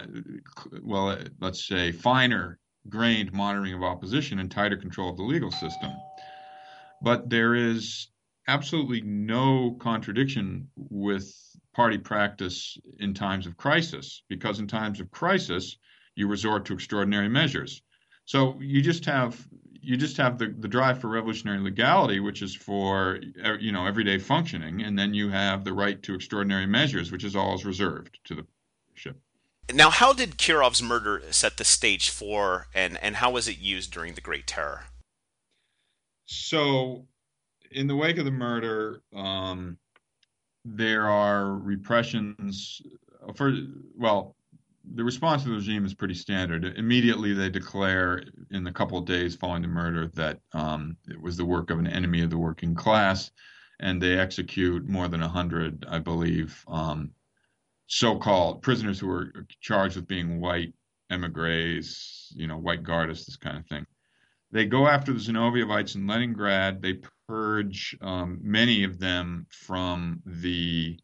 well, 0.80 1.18
let's 1.40 1.66
say 1.66 1.90
finer 1.90 2.60
grained 2.88 3.32
monitoring 3.32 3.74
of 3.74 3.82
opposition 3.82 4.38
and 4.38 4.50
tighter 4.50 4.76
control 4.76 5.10
of 5.10 5.16
the 5.16 5.22
legal 5.22 5.50
system. 5.50 5.92
But 7.02 7.30
there 7.30 7.54
is 7.54 8.08
absolutely 8.46 9.00
no 9.00 9.76
contradiction 9.80 10.68
with 10.76 11.32
party 11.72 11.98
practice 11.98 12.78
in 12.98 13.14
times 13.14 13.46
of 13.46 13.56
crisis, 13.56 14.22
because 14.28 14.60
in 14.60 14.66
times 14.66 15.00
of 15.00 15.10
crisis, 15.10 15.76
you 16.14 16.28
resort 16.28 16.64
to 16.66 16.74
extraordinary 16.74 17.28
measures. 17.28 17.82
So 18.26 18.58
you 18.60 18.80
just 18.80 19.04
have 19.06 19.46
you 19.86 19.98
just 19.98 20.16
have 20.16 20.38
the, 20.38 20.54
the 20.58 20.68
drive 20.68 20.98
for 20.98 21.08
revolutionary 21.08 21.60
legality, 21.60 22.18
which 22.18 22.40
is 22.40 22.54
for 22.54 23.20
er, 23.44 23.58
you 23.60 23.72
know 23.72 23.86
everyday 23.86 24.18
functioning, 24.18 24.82
and 24.82 24.98
then 24.98 25.12
you 25.12 25.28
have 25.28 25.64
the 25.64 25.72
right 25.72 26.02
to 26.04 26.14
extraordinary 26.14 26.66
measures, 26.66 27.12
which 27.12 27.24
is 27.24 27.36
always 27.36 27.64
reserved 27.66 28.18
to 28.24 28.34
the 28.34 28.46
ship. 28.94 29.20
Now, 29.72 29.90
how 29.90 30.12
did 30.12 30.36
Kirov's 30.36 30.82
murder 30.82 31.22
set 31.30 31.56
the 31.56 31.64
stage 31.64 32.10
for, 32.10 32.66
and 32.74 32.98
and 33.02 33.16
how 33.16 33.30
was 33.30 33.48
it 33.48 33.58
used 33.58 33.92
during 33.92 34.14
the 34.14 34.20
Great 34.20 34.46
Terror? 34.46 34.84
So, 36.26 37.06
in 37.70 37.86
the 37.86 37.96
wake 37.96 38.18
of 38.18 38.24
the 38.24 38.30
murder, 38.30 39.02
um, 39.14 39.78
there 40.64 41.08
are 41.08 41.54
repressions. 41.54 42.82
For 43.36 43.52
well, 43.96 44.36
the 44.94 45.04
response 45.04 45.42
to 45.42 45.48
the 45.48 45.54
regime 45.54 45.84
is 45.84 45.94
pretty 45.94 46.14
standard. 46.14 46.64
Immediately, 46.76 47.32
they 47.32 47.48
declare 47.48 48.22
in 48.50 48.64
the 48.64 48.72
couple 48.72 48.98
of 48.98 49.06
days 49.06 49.34
following 49.34 49.62
the 49.62 49.68
murder 49.68 50.08
that 50.14 50.40
um, 50.52 50.96
it 51.08 51.20
was 51.20 51.36
the 51.36 51.44
work 51.44 51.70
of 51.70 51.78
an 51.78 51.86
enemy 51.86 52.22
of 52.22 52.30
the 52.30 52.38
working 52.38 52.74
class, 52.74 53.30
and 53.80 54.00
they 54.00 54.18
execute 54.18 54.86
more 54.86 55.08
than 55.08 55.22
a 55.22 55.28
hundred, 55.28 55.86
I 55.88 55.98
believe, 56.00 56.62
um, 56.68 57.10
so-called 57.86 58.62
prisoners 58.62 58.98
who 58.98 59.08
were 59.08 59.32
charged 59.60 59.96
with 59.96 60.06
being 60.06 60.40
white 60.40 60.72
emigres, 61.10 62.32
you 62.34 62.46
know, 62.46 62.58
white 62.58 62.82
guardists, 62.82 63.26
this 63.26 63.36
kind 63.36 63.58
of 63.58 63.66
thing. 63.66 63.86
They 64.50 64.66
go 64.66 64.86
after 64.86 65.12
the 65.12 65.18
Zinovievites 65.18 65.96
in 65.96 66.06
Leningrad. 66.06 66.80
They 66.80 67.00
purge 67.28 67.96
um, 68.00 68.38
many 68.42 68.84
of 68.84 68.98
them 68.98 69.46
from 69.50 70.22
the 70.24 70.98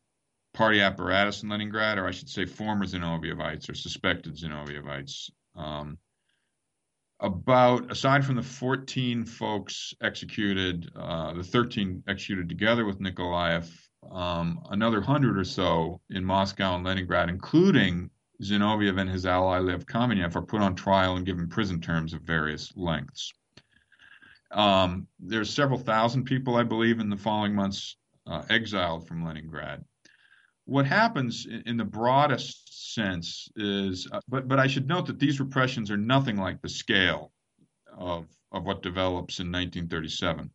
party 0.55 0.81
apparatus 0.81 1.43
in 1.43 1.49
Leningrad, 1.49 1.99
or 1.99 2.07
I 2.07 2.13
should 2.13 2.29
say 2.29 2.45
former 2.45 2.87
Zinovievites 2.87 3.69
or 3.69 3.75
suspected 3.75 4.37
Zinovievites. 4.37 5.31
Um, 5.57 5.99
about, 7.21 7.91
aside 7.91 8.25
from 8.25 8.37
the 8.37 8.43
14 8.43 9.25
folks 9.25 9.95
executed, 10.03 10.91
uh, 10.97 11.35
the 11.35 11.43
13 11.43 12.03
executed 12.09 12.49
together 12.49 12.85
with 12.85 13.01
Nikolaev, 13.01 13.71
um, 14.11 14.61
another 14.71 15.01
hundred 15.01 15.39
or 15.39 15.45
so 15.45 16.01
in 16.11 16.25
Moscow 16.25 16.75
and 16.75 16.85
Leningrad, 16.85 17.29
including 17.29 18.11
Zinoviev 18.43 18.99
and 18.99 19.11
his 19.11 19.27
ally 19.27 19.59
Lev 19.59 19.87
Kamenev, 19.87 20.37
are 20.37 20.43
put 20.43 20.63
on 20.63 20.75
trial 20.75 21.17
and 21.17 21.27
given 21.27 21.49
prison 21.49 21.81
terms 21.81 22.13
of 22.15 22.23
various 22.23 22.73
lengths. 22.77 23.33
Um, 24.51 25.07
there's 25.19 25.51
several 25.51 25.79
thousand 25.79 26.25
people, 26.25 26.57
I 26.57 26.65
believe, 26.65 26.99
in 26.99 27.11
the 27.11 27.17
following 27.17 27.55
months 27.55 27.97
uh, 28.27 28.43
exiled 28.49 29.07
from 29.07 29.25
Leningrad 29.25 29.85
what 30.71 30.87
happens 30.87 31.49
in 31.67 31.77
the 31.77 31.85
broadest 31.85 32.95
sense 32.95 33.49
is, 33.57 34.07
uh, 34.13 34.21
but 34.29 34.47
but 34.47 34.61
I 34.61 34.69
should 34.69 34.87
note 34.87 35.07
that 35.07 35.19
these 35.19 35.41
repressions 35.41 35.91
are 35.91 35.97
nothing 35.97 36.37
like 36.37 36.63
the 36.63 36.69
scale 36.69 37.33
of 37.99 38.27
of 38.53 38.65
what 38.65 38.81
develops 38.81 39.41
in 39.41 39.51
1937. 39.51 40.49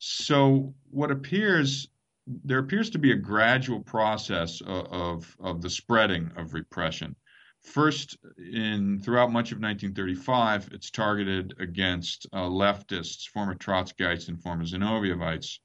So 0.00 0.74
what 0.90 1.12
appears 1.12 1.86
there 2.26 2.58
appears 2.58 2.90
to 2.90 2.98
be 2.98 3.12
a 3.12 3.16
gradual 3.16 3.80
process 3.80 4.60
of, 4.60 4.86
of, 4.92 5.36
of 5.40 5.62
the 5.62 5.70
spreading 5.70 6.30
of 6.36 6.54
repression. 6.54 7.16
First, 7.62 8.18
in 8.38 9.00
throughout 9.00 9.30
much 9.30 9.52
of 9.52 9.58
1935, 9.58 10.70
it's 10.72 10.90
targeted 10.90 11.54
against 11.60 12.26
uh, 12.32 12.42
leftists, 12.42 13.28
former 13.28 13.54
Trotskyites, 13.54 14.28
and 14.28 14.42
former 14.42 14.64
Zinovievites. 14.64 15.58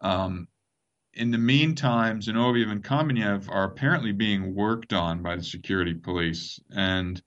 Um, 0.00 0.46
in 1.14 1.30
the 1.30 1.38
meantime, 1.38 2.20
Zinoviev 2.20 2.70
and 2.70 2.82
Kamenev 2.82 3.48
are 3.50 3.64
apparently 3.64 4.12
being 4.12 4.54
worked 4.54 4.92
on 4.92 5.22
by 5.22 5.36
the 5.36 5.42
security 5.42 5.94
police, 5.94 6.60
and 6.70 7.20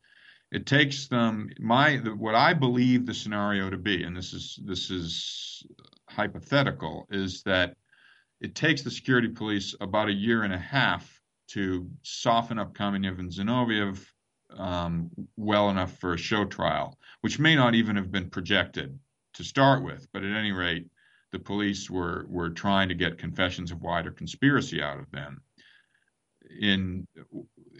it 0.51 0.65
takes 0.65 1.07
them 1.07 1.49
my 1.59 1.97
what 1.97 2.36
I 2.36 2.53
believe 2.53 3.05
the 3.05 3.13
scenario 3.13 3.69
to 3.69 3.78
be, 3.78 4.03
and 4.03 4.15
this 4.15 4.34
is 4.34 4.59
this 4.63 4.89
is 4.89 5.65
hypothetical, 6.09 7.07
is 7.09 7.43
that 7.43 7.75
it 8.41 8.55
takes 8.55 8.81
the 8.81 8.91
security 8.91 9.27
police 9.27 9.75
about 9.81 10.09
a 10.09 10.13
year 10.13 10.43
and 10.43 10.53
a 10.53 10.57
half 10.57 11.21
to 11.49 11.89
soften 12.03 12.59
up 12.59 12.73
Kamenev 12.73 13.19
and 13.19 13.31
Zinoviev 13.31 14.05
um, 14.55 15.09
well 15.35 15.69
enough 15.69 15.97
for 15.99 16.13
a 16.13 16.17
show 16.17 16.45
trial, 16.45 16.97
which 17.21 17.39
may 17.39 17.55
not 17.55 17.75
even 17.75 17.95
have 17.95 18.11
been 18.11 18.29
projected 18.29 18.97
to 19.33 19.43
start 19.43 19.83
with, 19.83 20.07
but 20.13 20.23
at 20.23 20.35
any 20.35 20.51
rate 20.51 20.88
the 21.31 21.39
police 21.39 21.89
were 21.89 22.25
were 22.29 22.49
trying 22.49 22.89
to 22.89 22.95
get 22.95 23.17
confessions 23.17 23.71
of 23.71 23.81
wider 23.81 24.11
conspiracy 24.11 24.81
out 24.81 24.99
of 24.99 25.11
them. 25.11 25.41
In 26.61 27.07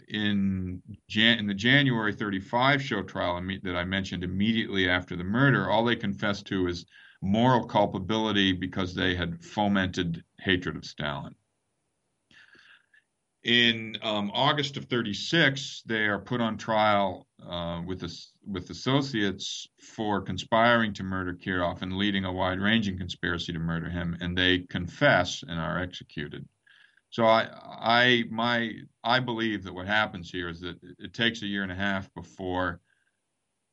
in 0.08 0.82
Jan, 1.08 1.38
in 1.38 1.46
the 1.46 1.54
January 1.54 2.12
35 2.12 2.82
show 2.82 3.02
trial 3.02 3.40
that 3.62 3.76
I 3.76 3.84
mentioned 3.84 4.24
immediately 4.24 4.88
after 4.88 5.16
the 5.16 5.24
murder, 5.24 5.70
all 5.70 5.84
they 5.84 5.96
confessed 5.96 6.46
to 6.46 6.66
is 6.66 6.84
moral 7.20 7.66
culpability 7.66 8.52
because 8.52 8.94
they 8.94 9.14
had 9.14 9.44
fomented 9.44 10.22
hatred 10.38 10.76
of 10.76 10.84
Stalin. 10.84 11.34
In 13.44 13.96
um, 14.02 14.30
August 14.34 14.76
of 14.76 14.86
36, 14.86 15.82
they 15.86 16.06
are 16.06 16.18
put 16.18 16.40
on 16.40 16.58
trial 16.58 17.26
uh, 17.48 17.80
with, 17.86 18.04
with 18.46 18.68
associates 18.68 19.68
for 19.80 20.20
conspiring 20.20 20.92
to 20.94 21.04
murder 21.04 21.34
Kirov 21.34 21.82
and 21.82 21.96
leading 21.96 22.24
a 22.24 22.32
wide 22.32 22.60
ranging 22.60 22.98
conspiracy 22.98 23.52
to 23.52 23.58
murder 23.58 23.88
him, 23.88 24.16
and 24.20 24.36
they 24.36 24.60
confess 24.68 25.42
and 25.46 25.58
are 25.58 25.78
executed. 25.78 26.46
So 27.10 27.24
I, 27.24 27.48
I, 27.80 28.24
my, 28.28 28.72
I 29.02 29.20
believe 29.20 29.64
that 29.64 29.74
what 29.74 29.86
happens 29.86 30.30
here 30.30 30.48
is 30.48 30.60
that 30.60 30.76
it 30.98 31.14
takes 31.14 31.40
a 31.42 31.46
year 31.46 31.62
and 31.62 31.72
a 31.72 31.76
half 31.76 32.12
before 32.14 32.80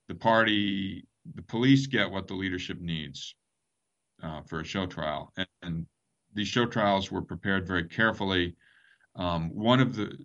the 0.07 0.15
party, 0.15 1.05
the 1.33 1.41
police 1.41 1.87
get 1.87 2.11
what 2.11 2.27
the 2.27 2.33
leadership 2.33 2.79
needs 2.79 3.35
uh, 4.21 4.41
for 4.41 4.59
a 4.59 4.65
show 4.65 4.85
trial, 4.85 5.31
and, 5.37 5.47
and, 5.61 5.85
these 6.33 6.49
show 6.49 6.65
trials 6.65 7.09
were 7.09 7.21
prepared 7.21 7.65
very 7.65 7.85
carefully. 7.85 8.57
Um, 9.15 9.55
one 9.55 9.79
of 9.79 9.95
the 9.95 10.17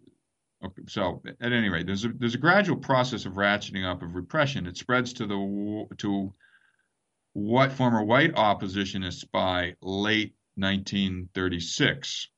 so 0.88 1.22
at 1.40 1.52
any 1.52 1.68
rate, 1.68 1.86
there's 1.86 2.04
a 2.04 2.08
there's 2.08 2.34
a 2.34 2.38
gradual 2.38 2.76
process 2.76 3.26
of 3.26 3.34
ratcheting 3.34 3.88
up 3.88 4.02
of 4.02 4.16
repression. 4.16 4.66
It 4.66 4.76
spreads 4.76 5.12
to 5.14 5.26
the 5.26 5.86
to 5.98 6.34
what 7.32 7.72
former 7.72 8.02
white 8.02 8.34
oppositionists 8.34 9.24
by 9.30 9.76
late 9.80 10.34
1936, 10.56 12.28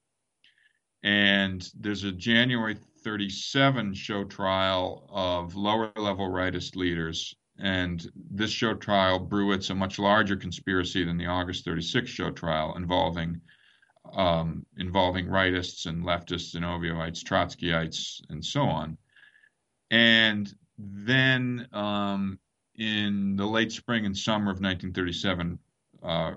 and 1.03 1.67
there's 1.81 2.05
a 2.05 2.13
January 2.13 2.77
37 3.03 3.95
show 3.95 4.25
trial 4.25 5.09
of 5.11 5.57
lower 5.57 5.91
level 5.97 6.29
rightist 6.29 6.77
leaders, 6.77 7.35
and 7.59 8.11
this 8.31 8.51
show 8.51 8.75
trial 8.75 9.19
bruits 9.19 9.71
a 9.71 9.75
much 9.75 9.99
larger 9.99 10.37
conspiracy 10.37 11.05
than 11.05 11.19
the 11.19 11.27
August 11.27 11.65
36 11.65 12.11
show 12.11 12.31
trial 12.31 12.75
involving 12.77 13.41
um, 14.15 14.67
involving 14.77 15.27
rightists 15.27 15.87
and 15.87 16.05
leftists 16.05 16.55
and 16.55 16.65
Zinovievites, 16.65 17.23
Trotskyites, 17.23 18.21
and 18.29 18.45
so 18.45 18.63
on. 18.63 18.99
And 19.91 20.53
then 20.77 21.69
um, 21.73 22.39
in 22.75 23.37
the 23.37 23.47
late 23.47 23.73
spring 23.73 24.05
and 24.05 24.17
summer 24.17 24.51
of 24.51 24.61
1937, 24.61 25.59
uh, 26.03 26.33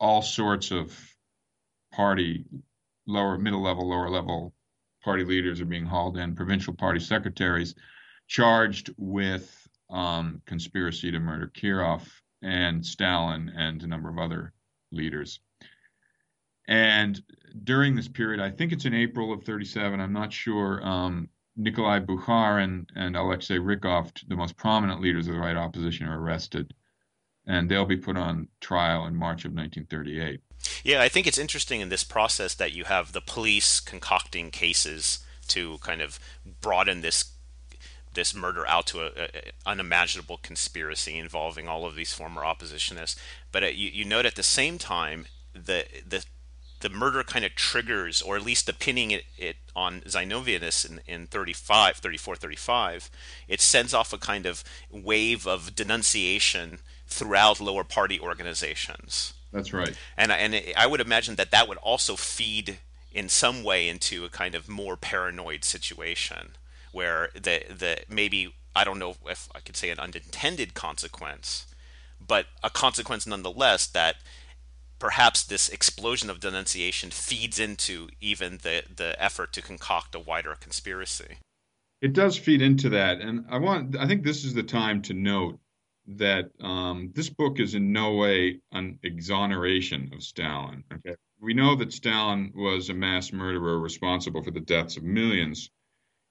all 0.00 0.22
sorts 0.22 0.70
of 0.70 0.98
party, 1.92 2.44
lower, 3.06 3.38
middle 3.38 3.62
level, 3.62 3.88
lower 3.88 4.10
level 4.10 4.52
party 5.04 5.24
leaders 5.24 5.60
are 5.60 5.66
being 5.66 5.86
hauled 5.86 6.18
in, 6.18 6.34
provincial 6.34 6.74
party 6.74 7.00
secretaries 7.00 7.74
charged 8.26 8.92
with 8.96 9.67
um, 9.90 10.42
conspiracy 10.46 11.10
to 11.10 11.20
murder 11.20 11.50
Kirov 11.54 12.02
and 12.42 12.84
Stalin 12.84 13.52
and 13.56 13.82
a 13.82 13.86
number 13.86 14.08
of 14.08 14.18
other 14.18 14.52
leaders. 14.92 15.40
And 16.68 17.20
during 17.64 17.96
this 17.96 18.08
period, 18.08 18.40
I 18.40 18.50
think 18.50 18.72
it's 18.72 18.84
in 18.84 18.94
April 18.94 19.32
of 19.32 19.42
37, 19.42 20.00
I'm 20.00 20.12
not 20.12 20.32
sure, 20.32 20.86
um, 20.86 21.28
Nikolai 21.56 22.00
Bukharin 22.00 22.86
and 22.94 23.16
Alexei 23.16 23.56
Rykov, 23.56 24.12
the 24.28 24.36
most 24.36 24.56
prominent 24.56 25.00
leaders 25.00 25.26
of 25.26 25.34
the 25.34 25.40
right 25.40 25.56
opposition, 25.56 26.06
are 26.06 26.20
arrested. 26.20 26.72
And 27.46 27.68
they'll 27.68 27.86
be 27.86 27.96
put 27.96 28.18
on 28.18 28.48
trial 28.60 29.06
in 29.06 29.16
March 29.16 29.46
of 29.46 29.52
1938. 29.52 30.40
Yeah, 30.84 31.00
I 31.00 31.08
think 31.08 31.26
it's 31.26 31.38
interesting 31.38 31.80
in 31.80 31.88
this 31.88 32.04
process 32.04 32.54
that 32.54 32.72
you 32.72 32.84
have 32.84 33.12
the 33.12 33.22
police 33.22 33.80
concocting 33.80 34.50
cases 34.50 35.20
to 35.48 35.78
kind 35.78 36.02
of 36.02 36.20
broaden 36.60 37.00
this 37.00 37.24
this 38.14 38.34
murder 38.34 38.66
out 38.66 38.86
to 38.88 39.06
an 39.06 39.30
unimaginable 39.66 40.38
conspiracy 40.38 41.18
involving 41.18 41.68
all 41.68 41.84
of 41.84 41.94
these 41.94 42.12
former 42.12 42.42
oppositionists. 42.42 43.16
But 43.52 43.64
uh, 43.64 43.66
you, 43.66 43.90
you 43.90 44.04
note 44.04 44.26
at 44.26 44.34
the 44.34 44.42
same 44.42 44.78
time 44.78 45.26
the 45.54 45.84
the 46.06 46.24
the 46.80 46.88
murder 46.88 47.24
kind 47.24 47.44
of 47.44 47.54
triggers, 47.54 48.22
or 48.22 48.36
at 48.36 48.44
least 48.44 48.66
the 48.66 48.72
pinning 48.72 49.10
it, 49.10 49.24
it 49.36 49.56
on 49.74 50.00
Zinoviev 50.02 50.88
in, 50.88 51.00
in 51.06 51.26
35, 51.26 51.96
34, 51.96 52.36
35, 52.36 53.10
it 53.48 53.60
sends 53.60 53.92
off 53.92 54.12
a 54.12 54.18
kind 54.18 54.46
of 54.46 54.62
wave 54.90 55.46
of 55.46 55.74
denunciation 55.74 56.78
throughout 57.06 57.60
lower 57.60 57.84
party 57.84 58.20
organizations. 58.20 59.34
That's 59.52 59.72
right. 59.72 59.96
And 60.16 60.30
and 60.30 60.62
I 60.76 60.86
would 60.86 61.00
imagine 61.00 61.36
that 61.36 61.50
that 61.50 61.68
would 61.68 61.78
also 61.78 62.16
feed 62.16 62.78
in 63.12 63.28
some 63.28 63.64
way 63.64 63.88
into 63.88 64.24
a 64.24 64.28
kind 64.28 64.54
of 64.54 64.68
more 64.68 64.96
paranoid 64.96 65.64
situation 65.64 66.50
where 66.92 67.30
the 67.34 67.62
the 67.68 67.98
maybe 68.08 68.54
I 68.74 68.84
don't 68.84 68.98
know 68.98 69.14
if 69.26 69.48
I 69.54 69.60
could 69.60 69.76
say 69.76 69.90
an 69.90 69.98
unintended 69.98 70.74
consequence, 70.74 71.66
but 72.20 72.46
a 72.62 72.70
consequence 72.70 73.26
nonetheless 73.26 73.86
that 73.88 74.16
perhaps 74.98 75.44
this 75.44 75.68
explosion 75.68 76.28
of 76.30 76.40
denunciation 76.40 77.10
feeds 77.10 77.58
into 77.58 78.08
even 78.20 78.58
the 78.62 78.82
the 78.94 79.20
effort 79.22 79.52
to 79.54 79.62
concoct 79.62 80.14
a 80.14 80.20
wider 80.20 80.54
conspiracy. 80.54 81.38
It 82.00 82.12
does 82.12 82.36
feed 82.36 82.62
into 82.62 82.88
that, 82.90 83.20
and 83.20 83.44
I 83.50 83.58
want 83.58 83.96
I 83.96 84.06
think 84.06 84.22
this 84.22 84.44
is 84.44 84.54
the 84.54 84.62
time 84.62 85.02
to 85.02 85.14
note 85.14 85.58
that 86.06 86.50
um, 86.60 87.12
this 87.14 87.28
book 87.28 87.60
is 87.60 87.74
in 87.74 87.92
no 87.92 88.14
way 88.14 88.60
an 88.72 88.98
exoneration 89.02 90.10
of 90.14 90.22
Stalin. 90.22 90.84
Okay, 90.92 91.16
we 91.40 91.54
know 91.54 91.74
that 91.76 91.92
Stalin 91.92 92.52
was 92.54 92.88
a 92.88 92.94
mass 92.94 93.32
murderer 93.32 93.78
responsible 93.78 94.42
for 94.42 94.50
the 94.50 94.60
deaths 94.60 94.96
of 94.96 95.02
millions, 95.02 95.70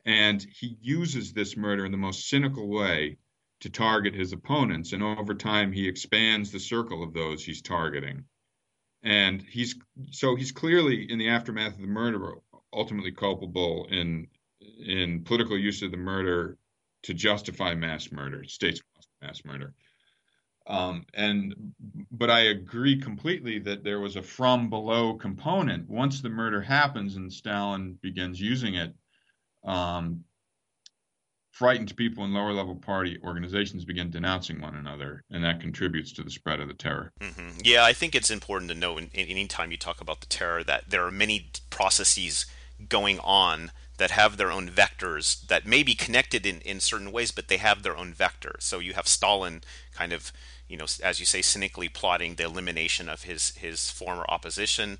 and 0.07 0.47
he 0.57 0.77
uses 0.81 1.33
this 1.33 1.57
murder 1.57 1.85
in 1.85 1.91
the 1.91 1.97
most 1.97 2.29
cynical 2.29 2.69
way 2.69 3.17
to 3.59 3.69
target 3.69 4.15
his 4.15 4.31
opponents. 4.31 4.93
And 4.93 5.03
over 5.03 5.35
time, 5.35 5.73
he 5.73 5.87
expands 5.87 6.49
the 6.49 6.59
circle 6.59 7.03
of 7.03 7.13
those 7.13 7.43
he's 7.43 7.61
targeting. 7.61 8.23
And 9.03 9.41
he's 9.41 9.75
so 10.11 10.35
he's 10.35 10.51
clearly 10.51 11.11
in 11.11 11.19
the 11.19 11.29
aftermath 11.29 11.75
of 11.75 11.81
the 11.81 11.87
murder 11.87 12.35
ultimately 12.73 13.11
culpable 13.11 13.87
in 13.91 14.27
in 14.79 15.23
political 15.23 15.57
use 15.57 15.81
of 15.81 15.91
the 15.91 15.97
murder 15.97 16.57
to 17.03 17.13
justify 17.13 17.75
mass 17.75 18.11
murder, 18.11 18.43
state 18.45 18.81
mass 19.21 19.43
murder. 19.45 19.73
Um, 20.67 21.05
and 21.13 21.53
but 22.11 22.29
I 22.29 22.39
agree 22.39 22.99
completely 22.99 23.59
that 23.59 23.83
there 23.83 23.99
was 23.99 24.15
a 24.15 24.23
from 24.23 24.69
below 24.69 25.13
component. 25.15 25.89
Once 25.89 26.21
the 26.21 26.29
murder 26.29 26.61
happens 26.61 27.17
and 27.17 27.31
Stalin 27.31 27.97
begins 28.01 28.41
using 28.41 28.75
it, 28.75 28.93
um, 29.63 30.23
frightened 31.51 31.95
people 31.97 32.23
in 32.23 32.33
lower 32.33 32.53
level 32.53 32.75
party 32.75 33.17
organizations 33.23 33.83
begin 33.83 34.11
denouncing 34.11 34.61
one 34.61 34.75
another, 34.75 35.23
and 35.31 35.43
that 35.43 35.59
contributes 35.59 36.11
to 36.13 36.23
the 36.23 36.29
spread 36.29 36.59
of 36.59 36.67
the 36.67 36.73
terror. 36.73 37.11
Mm-hmm. 37.19 37.59
Yeah, 37.63 37.83
I 37.83 37.93
think 37.93 38.13
it's 38.13 38.29
important 38.29 38.69
to 38.69 38.77
know 38.77 38.97
in, 38.97 39.09
in 39.13 39.27
any 39.27 39.47
time 39.47 39.71
you 39.71 39.77
talk 39.77 39.99
about 39.99 40.21
the 40.21 40.27
terror 40.27 40.63
that 40.63 40.89
there 40.89 41.05
are 41.05 41.11
many 41.11 41.49
processes 41.69 42.45
going 42.89 43.19
on 43.19 43.71
that 43.97 44.11
have 44.11 44.37
their 44.37 44.51
own 44.51 44.69
vectors 44.69 45.47
that 45.47 45.65
may 45.65 45.81
be 45.81 45.95
connected 45.95 46.45
in, 46.45 46.61
in 46.61 46.79
certain 46.79 47.11
ways, 47.11 47.31
but 47.31 47.47
they 47.47 47.57
have 47.57 47.81
their 47.81 47.97
own 47.97 48.13
vector. 48.13 48.55
So 48.59 48.77
you 48.77 48.93
have 48.93 49.07
Stalin 49.07 49.61
kind 49.93 50.13
of, 50.13 50.31
you 50.67 50.77
know, 50.77 50.85
as 51.03 51.19
you 51.19 51.25
say, 51.25 51.41
cynically 51.41 51.89
plotting 51.89 52.35
the 52.35 52.45
elimination 52.45 53.09
of 53.09 53.23
his 53.23 53.55
his 53.55 53.89
former 53.89 54.25
opposition. 54.29 54.99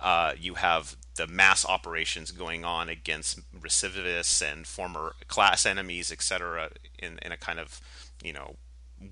Uh, 0.00 0.32
you 0.38 0.54
have 0.54 0.96
the 1.16 1.26
mass 1.26 1.64
operations 1.64 2.30
going 2.30 2.64
on 2.64 2.88
against 2.88 3.40
recidivists 3.58 4.42
and 4.42 4.66
former 4.66 5.14
class 5.28 5.64
enemies, 5.64 6.12
etc., 6.12 6.70
in, 6.98 7.18
in 7.22 7.32
a 7.32 7.36
kind 7.36 7.58
of, 7.58 7.80
you 8.22 8.32
know, 8.32 8.56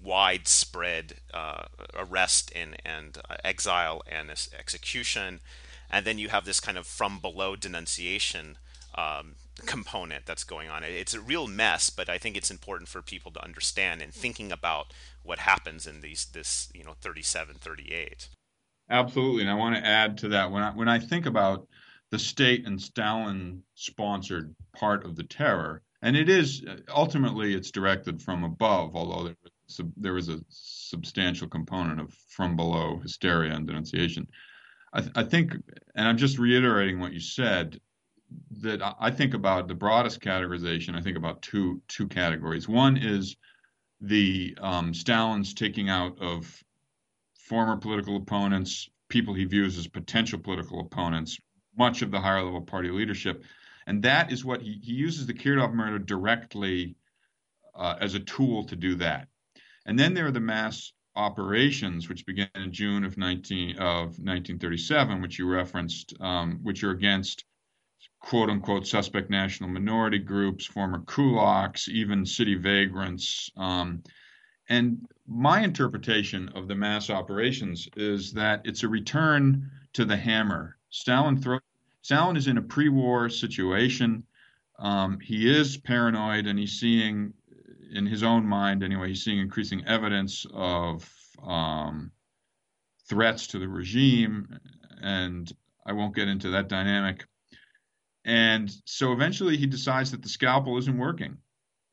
widespread 0.03 1.14
uh, 1.32 1.64
arrest 1.95 2.53
and, 2.55 2.76
and 2.85 3.18
uh, 3.28 3.37
exile 3.43 4.03
and 4.11 4.30
execution. 4.59 5.41
And 5.91 6.05
then 6.05 6.18
you 6.18 6.28
have 6.28 6.45
this 6.45 6.61
kind 6.61 6.78
of 6.78 6.87
from 6.87 7.18
below 7.18 7.57
denunciation 7.57 8.59
um, 8.95 9.37
component 9.66 10.26
that's 10.26 10.45
going 10.45 10.68
on. 10.68 10.82
It's 10.85 11.14
a 11.14 11.20
real 11.20 11.47
mess, 11.47 11.91
but 11.91 12.09
I 12.09 12.18
think 12.18 12.37
it's 12.37 12.51
important 12.51 12.89
for 12.89 13.03
people 13.03 13.30
to 13.32 13.45
understand 13.45 14.03
and 14.03 14.12
thinking 14.12 14.53
about 14.53 14.93
what 15.22 15.41
happens 15.41 15.87
in 15.87 16.01
these 16.01 16.26
this 16.26 16.68
you 16.74 16.85
know 16.85 16.95
37, 17.01 17.57
38. 17.57 18.28
Absolutely, 18.91 19.43
and 19.43 19.51
I 19.51 19.55
want 19.55 19.76
to 19.76 19.87
add 19.87 20.18
to 20.18 20.28
that 20.28 20.51
when 20.51 20.62
I 20.62 20.70
when 20.70 20.89
I 20.89 20.99
think 20.99 21.26
about 21.26 21.66
the 22.11 22.18
state 22.18 22.66
and 22.66 22.80
Stalin 22.80 23.62
sponsored 23.74 24.55
part 24.76 25.05
of 25.05 25.16
the 25.16 25.24
terror, 25.24 25.82
and 26.03 26.16
it 26.16 26.28
is 26.28 26.64
ultimately 26.95 27.55
it's 27.55 27.70
directed 27.70 28.20
from 28.22 28.45
above, 28.45 28.95
although 28.95 29.24
there 29.24 29.37
was, 29.66 29.80
there 29.97 30.12
was 30.12 30.28
a 30.28 30.41
substantial 30.49 31.49
component 31.49 32.01
of 32.01 32.12
from 32.28 32.57
below 32.57 32.99
hysteria 33.01 33.55
and 33.55 33.66
denunciation. 33.66 34.26
I, 34.93 35.01
th- 35.01 35.12
I 35.16 35.24
think, 35.24 35.55
and 35.97 36.09
I'm 36.09 36.18
just 36.18 36.39
reiterating 36.39 37.01
what 37.01 37.12
you 37.12 37.20
said 37.20 37.80
that 38.62 38.80
I 39.01 39.11
think 39.11 39.35
about 39.35 39.68
the 39.68 39.74
broadest 39.74 40.20
categorization. 40.20 40.97
I 40.97 41.01
think 41.01 41.16
about 41.16 41.43
two 41.43 41.82
two 41.89 42.09
categories. 42.09 42.68
One 42.68 42.97
is 42.97 43.37
the 44.01 44.57
um, 44.61 44.95
Stalin's 44.95 45.55
taking 45.55 45.89
out 45.89 46.18
of 46.20 46.64
former 47.45 47.76
political 47.76 48.16
opponents, 48.16 48.88
people 49.09 49.34
he 49.34 49.45
views 49.45 49.76
as 49.78 49.86
potential 49.86 50.38
political 50.38 50.80
opponents, 50.80 51.38
much 51.76 52.03
of 52.03 52.11
the 52.11 52.20
higher 52.20 52.42
level 52.42 52.62
party 52.62 52.90
leadership, 52.90 53.45
and 53.86 54.03
that 54.03 54.32
is 54.32 54.45
what 54.45 54.62
he, 54.62 54.80
he 54.82 54.92
uses 54.92 55.26
the 55.26 55.34
Kirov 55.34 55.72
murder 55.74 55.99
directly 55.99 56.97
uh, 57.74 57.97
as 58.01 58.14
a 58.14 58.20
tool 58.20 58.64
to 58.64 58.76
do 58.76 58.95
that. 58.97 59.28
And 59.86 59.99
then 59.99 60.14
there 60.14 60.26
are 60.26 60.32
the 60.32 60.40
mass 60.40 60.92
operations, 61.16 62.09
which 62.09 62.24
began 62.24 62.49
in 62.55 62.72
June 62.72 63.05
of 63.05 63.18
19 63.18 63.76
of 63.76 64.18
1937, 64.18 65.20
which 65.20 65.38
you 65.38 65.47
referenced, 65.47 66.14
um, 66.20 66.61
which 66.62 66.82
are 66.82 66.90
against 66.90 67.45
quote 68.20 68.49
unquote 68.49 68.86
suspect 68.86 69.28
national 69.28 69.68
minority 69.68 70.18
groups, 70.18 70.64
former 70.64 71.01
kulaks, 71.01 71.88
even 71.88 72.24
city 72.24 72.55
vagrants. 72.55 73.51
Um, 73.57 74.03
and 74.69 75.07
my 75.27 75.62
interpretation 75.62 76.49
of 76.51 76.69
the 76.69 76.75
mass 76.75 77.11
operations 77.11 77.89
is 77.97 78.33
that 78.33 78.62
it's 78.65 78.83
a 78.83 78.89
return 78.89 79.71
to 79.95 80.05
the 80.05 80.17
hammer. 80.17 80.77
Stalin 80.91 81.43
Stalin 82.03 82.37
is 82.37 82.47
in 82.47 82.59
a 82.59 82.62
pre-war 82.62 83.29
situation. 83.29 84.25
Um, 84.79 85.19
he 85.21 85.51
is 85.51 85.77
paranoid, 85.79 86.47
and 86.47 86.59
he's 86.59 86.79
seeing, 86.79 87.33
in 87.93 88.07
his 88.07 88.23
own 88.23 88.45
mind 88.45 88.83
anyway, 88.83 89.09
he's 89.09 89.25
seeing 89.25 89.39
increasing 89.39 89.87
evidence 89.87 90.45
of 90.53 91.09
um, 91.43 92.11
threats 93.09 93.47
to 93.49 93.59
the 93.59 93.69
regime. 93.69 94.59
And 95.01 95.51
I 95.87 95.93
won't 95.93 96.15
get 96.15 96.29
into 96.29 96.51
that 96.51 96.69
dynamic 96.69 97.27
and 98.25 98.75
so 98.85 99.12
eventually 99.12 99.57
he 99.57 99.67
decides 99.67 100.11
that 100.11 100.23
the 100.23 100.29
scalpel 100.29 100.79
isn't 100.79 100.99
working. 100.99 101.39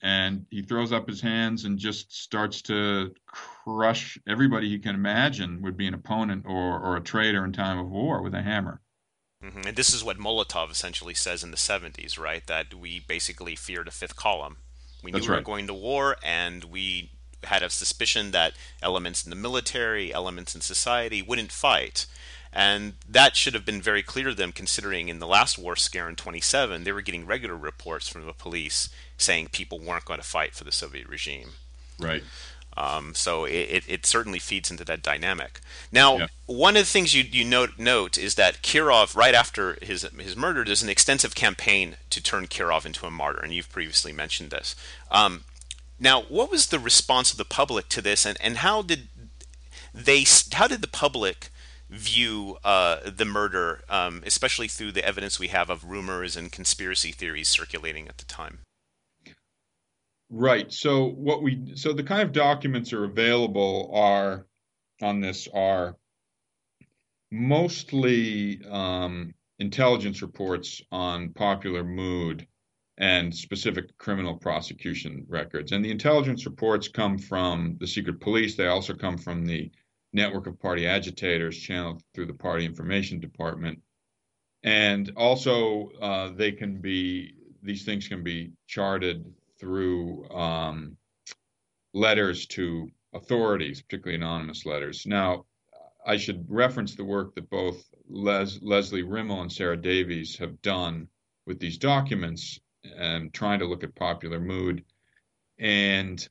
And 0.02 0.46
he 0.50 0.64
throws 0.64 0.92
up 0.92 1.08
his 1.08 1.22
hands 1.22 1.66
and 1.66 1.78
just 1.78 2.12
starts 2.12 2.62
to 2.64 3.14
crush 3.28 4.18
everybody 4.28 4.68
he 4.68 4.80
can 4.80 4.96
imagine 4.96 5.62
would 5.62 5.78
be 5.78 5.88
an 5.88 5.94
opponent 5.94 6.46
or, 6.48 6.80
or 6.80 6.98
a 6.98 7.02
traitor 7.02 7.46
in 7.46 7.54
time 7.54 7.78
of 7.78 7.90
war 7.90 8.22
with 8.22 8.34
a 8.34 8.42
hammer. 8.42 8.82
Mm-hmm. 9.44 9.68
And 9.68 9.78
this 9.78 9.94
is 9.94 10.04
what 10.04 10.18
Molotov 10.18 10.72
essentially 10.72 11.14
says 11.14 11.44
in 11.44 11.52
the 11.52 11.58
70s, 11.58 12.20
right? 12.20 12.46
That 12.48 12.74
we 12.74 13.00
basically 13.00 13.56
feared 13.56 13.88
a 13.88 13.92
fifth 13.92 14.16
column. 14.16 14.58
We 15.04 15.12
knew 15.12 15.20
we 15.20 15.30
were 15.30 15.42
going 15.42 15.68
to 15.68 15.74
war, 15.74 16.18
and 16.24 16.64
we 16.66 17.12
had 17.44 17.64
a 17.64 17.70
suspicion 17.70 18.32
that 18.32 18.54
elements 18.84 19.24
in 19.24 19.32
the 19.32 19.36
military, 19.36 20.14
elements 20.14 20.54
in 20.54 20.62
society 20.62 21.22
wouldn't 21.22 21.52
fight. 21.52 22.06
And 22.54 22.94
that 23.08 23.38
should 23.38 23.54
have 23.54 23.66
been 23.66 23.82
very 23.82 24.04
clear 24.04 24.30
to 24.30 24.36
them, 24.36 24.52
considering 24.52 25.08
in 25.08 25.20
the 25.20 25.28
last 25.28 25.58
war 25.58 25.76
scare 25.76 26.10
in 26.10 26.16
27, 26.16 26.84
they 26.84 26.92
were 26.92 27.02
getting 27.02 27.26
regular 27.26 27.56
reports 27.56 28.10
from 28.10 28.26
the 28.26 28.34
police 28.34 28.90
saying 29.18 29.50
people 29.52 29.80
weren't 29.80 30.06
going 30.06 30.20
to 30.20 30.26
fight 30.26 30.54
for 30.54 30.64
the 30.64 30.72
Soviet 30.72 31.08
regime. 31.08 31.52
Right. 31.98 32.24
Um, 32.76 33.14
so 33.16 33.44
it, 33.46 33.84
it, 33.88 34.06
certainly 34.06 34.40
feeds 34.40 34.72
into 34.72 34.86
that 34.86 35.04
dynamic. 35.04 35.60
Now, 35.92 36.18
yeah. 36.18 36.28
one 36.46 36.78
of 36.78 36.84
the 36.84 36.90
things 36.90 37.14
you, 37.14 37.24
you 37.24 37.44
note, 37.44 37.72
note 37.78 38.18
is 38.18 38.36
that 38.36 38.62
Kirov, 38.62 39.16
right 39.16 39.36
after 39.36 39.78
his 39.82 40.08
his 40.18 40.38
murder, 40.38 40.64
there's 40.64 40.82
an 40.82 40.90
extensive 40.90 41.36
campaign 41.36 41.98
to 42.10 42.24
turn 42.24 42.48
Kirov 42.48 42.86
into 42.86 43.06
a 43.06 43.12
martyr, 43.12 43.42
and 43.42 43.54
you've 43.54 43.70
previously 43.70 44.14
mentioned 44.14 44.52
this. 44.52 44.76
Um, 45.12 45.44
now, 46.00 46.22
what 46.24 46.50
was 46.50 46.68
the 46.68 46.80
response 46.80 47.32
of 47.32 47.38
the 47.38 47.46
public 47.46 47.90
to 47.90 48.02
this, 48.02 48.26
and, 48.26 48.38
and 48.40 48.58
how 48.58 48.82
did 48.82 49.10
they 49.94 50.24
how 50.54 50.68
did 50.68 50.82
the 50.82 50.88
public 50.88 51.52
view 51.92 52.58
uh, 52.64 52.98
the 53.06 53.26
murder, 53.26 53.82
um, 53.90 54.24
especially 54.26 54.68
through 54.68 54.94
the 54.94 55.06
evidence 55.06 55.40
we 55.40 55.50
have 55.50 55.70
of 55.70 55.84
rumors 55.84 56.38
and 56.38 56.52
conspiracy 56.52 57.12
theories 57.12 57.50
circulating 57.50 58.08
at 58.08 58.18
the 58.18 58.26
time. 58.26 58.60
Right. 60.30 60.72
So 60.72 61.08
what 61.08 61.44
we 61.44 61.74
so 61.76 61.92
the 61.92 62.04
kind 62.04 62.22
of 62.22 62.32
documents 62.32 62.94
are 62.94 63.04
available 63.04 63.92
are 63.94 64.48
on 65.02 65.20
this 65.20 65.50
are 65.54 65.98
mostly 67.32 68.62
um, 68.70 69.34
intelligence 69.60 70.22
reports 70.22 70.82
on 70.92 71.30
popular 71.34 71.84
mood 71.84 72.48
and 72.98 73.36
specific 73.36 73.98
criminal 73.98 74.38
prosecution 74.38 75.26
records. 75.28 75.74
And 75.74 75.84
the 75.84 75.92
intelligence 75.92 76.46
reports 76.46 76.88
come 76.88 77.18
from 77.18 77.76
the 77.80 77.88
secret 77.88 78.22
police. 78.22 78.56
They 78.56 78.68
also 78.68 78.94
come 78.94 79.18
from 79.18 79.46
the 79.46 79.70
network 80.14 80.48
of 80.48 80.60
party 80.60 80.88
agitators 80.88 81.58
channeled 81.58 82.04
through 82.14 82.26
the 82.26 82.34
party 82.34 82.66
information 82.66 83.20
department. 83.20 83.82
And 84.64 85.12
also, 85.16 85.90
uh, 86.02 86.32
they 86.36 86.52
can 86.52 86.82
be, 86.82 87.34
these 87.64 87.86
things 87.86 88.08
can 88.08 88.24
be 88.24 88.52
charted 88.68 89.26
through 89.60 90.30
um, 90.30 90.98
letters 91.94 92.46
to 92.48 92.90
authorities, 93.14 93.82
particularly 93.82 94.16
anonymous 94.16 94.66
letters. 94.66 95.06
Now, 95.06 95.46
I 96.06 96.18
should 96.18 96.46
reference 96.50 96.96
the 96.96 97.06
work 97.06 97.36
that 97.36 97.50
both 97.50 97.84
Les, 98.10 98.60
Lesley 98.62 99.04
Rimmel 99.04 99.42
and 99.42 99.52
Sarah 99.52 99.78
Davies 99.78 100.38
have 100.38 100.62
done 100.62 101.08
with 101.46 101.60
these 101.60 101.78
documents 101.78 102.60
and 102.98 103.34
trying 103.34 103.60
to 103.60 103.66
look 103.66 103.84
at 103.84 103.96
popular 103.96 104.40
mood. 104.40 104.84
And 105.60 106.28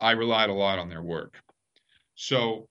I 0.00 0.12
relied 0.12 0.50
a 0.50 0.54
lot 0.54 0.78
on 0.78 0.88
their 0.88 1.02
work. 1.02 1.40
So, 2.14 2.68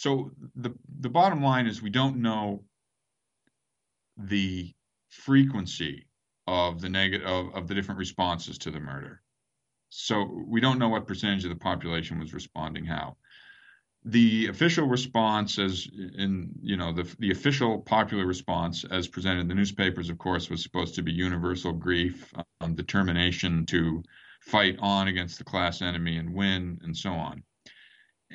so 0.00 0.30
the 0.56 0.70
the 1.00 1.10
bottom 1.10 1.42
line 1.42 1.66
is 1.66 1.82
we 1.82 1.90
don't 1.90 2.22
know 2.22 2.64
the 4.16 4.72
frequency 5.10 6.06
of 6.46 6.80
the 6.80 6.88
negative 6.88 7.26
of, 7.26 7.54
of 7.54 7.68
the 7.68 7.74
different 7.74 7.98
responses 7.98 8.56
to 8.56 8.70
the 8.70 8.80
murder. 8.80 9.20
So 9.90 10.42
we 10.46 10.62
don't 10.62 10.78
know 10.78 10.88
what 10.88 11.06
percentage 11.06 11.44
of 11.44 11.50
the 11.50 11.56
population 11.70 12.18
was 12.18 12.32
responding 12.32 12.86
how. 12.86 13.18
The 14.06 14.46
official 14.46 14.86
response, 14.86 15.58
as 15.58 15.86
in 16.16 16.52
you 16.62 16.78
know 16.78 16.94
the 16.94 17.06
the 17.18 17.30
official 17.30 17.80
popular 17.80 18.24
response 18.24 18.84
as 18.84 19.06
presented 19.06 19.40
in 19.40 19.48
the 19.48 19.54
newspapers, 19.54 20.08
of 20.08 20.16
course, 20.16 20.48
was 20.48 20.62
supposed 20.62 20.94
to 20.94 21.02
be 21.02 21.12
universal 21.12 21.74
grief, 21.74 22.32
um, 22.62 22.74
determination 22.74 23.66
to 23.66 24.02
fight 24.40 24.78
on 24.78 25.08
against 25.08 25.36
the 25.36 25.44
class 25.44 25.82
enemy 25.82 26.16
and 26.16 26.32
win, 26.32 26.78
and 26.84 26.96
so 26.96 27.12
on. 27.12 27.42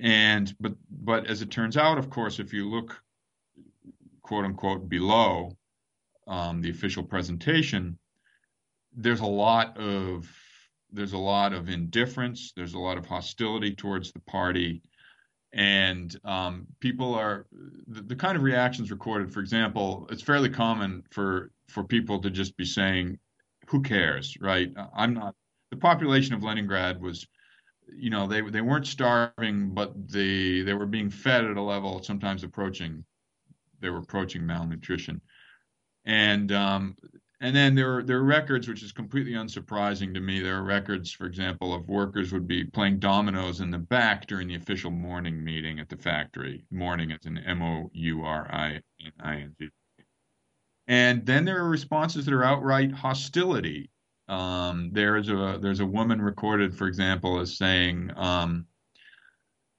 And 0.02 0.54
but 0.60 0.74
but 0.90 1.28
as 1.28 1.42
it 1.42 1.52
turns 1.52 1.78
out, 1.78 1.98
of 1.98 2.10
course, 2.10 2.40
if 2.40 2.54
you 2.54 2.70
look 2.70 3.02
quote 4.22 4.46
unquote 4.46 4.90
below 4.90 5.52
um, 6.28 6.62
the 6.62 6.70
official 6.70 7.04
presentation, 7.04 7.98
there's 8.94 9.22
a 9.22 9.26
lot 9.26 9.78
of 9.78 10.30
there's 10.92 11.14
a 11.14 11.18
lot 11.18 11.54
of 11.54 11.70
indifference. 11.70 12.54
There's 12.56 12.74
a 12.74 12.80
lot 12.80 12.98
of 12.98 13.06
hostility 13.06 13.76
towards 13.76 14.12
the 14.12 14.22
party, 14.22 14.82
and 15.54 16.16
um, 16.24 16.68
people 16.80 17.14
are 17.14 17.46
the, 17.88 18.02
the, 18.02 18.16
kind 18.16 18.36
of 18.38 18.44
reactions 18.44 18.92
recorded. 18.92 19.34
For 19.34 19.42
example, 19.42 20.08
it's 20.10 20.22
fairly 20.22 20.50
common 20.50 21.04
for 21.12 21.52
for 21.68 21.84
people 21.84 22.20
to 22.20 22.30
just 22.30 22.56
be 22.58 22.66
saying, 22.66 23.20
"Who 23.68 23.82
cares?" 23.82 24.38
Right? 24.40 24.72
I'm 24.96 25.14
not. 25.14 25.36
The 25.72 25.78
population 25.78 26.34
of 26.34 26.44
Leningrad 26.44 27.02
was, 27.02 27.28
you 27.94 28.10
know, 28.10 28.28
they 28.28 28.42
they 28.42 28.62
weren't 28.62 28.88
starving, 28.88 29.74
but 29.74 29.94
they 30.10 30.62
they 30.62 30.74
were 30.74 30.86
being 30.86 31.10
fed 31.10 31.46
at 31.46 31.58
a 31.58 31.62
level 31.62 32.02
sometimes 32.04 32.44
approaching, 32.44 33.04
they 33.82 33.90
were 33.90 34.00
approaching 34.00 34.46
malnutrition 34.46 35.22
and 36.06 36.52
um, 36.52 36.96
and 37.42 37.56
then 37.56 37.76
there 37.76 37.98
are 37.98 38.04
there 38.04 38.18
are 38.18 38.24
records 38.24 38.68
which 38.68 38.84
is 38.84 38.92
completely 38.92 39.34
unsurprising 39.34 40.14
to 40.14 40.20
me. 40.20 40.40
There 40.40 40.58
are 40.58 40.64
records, 40.64 41.12
for 41.12 41.26
example, 41.26 41.74
of 41.74 41.88
workers 41.90 42.32
would 42.32 42.48
be 42.48 42.64
playing 42.64 43.00
dominoes 43.00 43.60
in 43.60 43.72
the 43.72 43.78
back 43.78 44.28
during 44.28 44.48
the 44.48 44.56
official 44.56 44.92
morning 44.92 45.44
meeting 45.44 45.80
at 45.80 45.90
the 45.90 45.98
factory. 45.98 46.66
Morning 46.72 47.12
is 47.12 47.26
an 47.26 47.38
M 47.40 47.62
O 47.62 47.90
U 47.94 48.24
R 48.24 48.48
I 48.52 48.80
N 49.26 49.56
G. 49.60 49.70
And 50.88 51.26
then 51.26 51.46
there 51.46 51.60
are 51.60 51.70
responses 51.70 52.26
that 52.26 52.34
are 52.34 52.44
outright 52.44 52.92
hostility. 52.92 53.90
Um, 54.28 54.90
there's 54.92 55.30
a 55.30 55.60
there's 55.62 55.82
a 55.82 55.86
woman 55.86 56.22
recorded, 56.22 56.76
for 56.76 56.88
example, 56.88 57.40
as 57.40 57.58
saying, 57.58 58.12
um, 58.16 58.66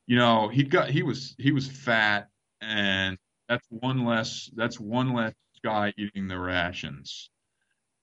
you 0.06 0.16
know, 0.16 0.48
he 0.48 0.62
got 0.62 0.88
he 0.90 1.02
was 1.02 1.34
he 1.38 1.52
was 1.52 1.66
fat, 1.66 2.28
and 2.60 3.18
that's 3.48 3.66
one 3.70 4.04
less 4.04 4.50
that's 4.54 4.78
one 4.78 5.12
less 5.14 5.34
guy 5.64 5.92
eating 5.98 6.28
the 6.28 6.38
rations. 6.38 7.30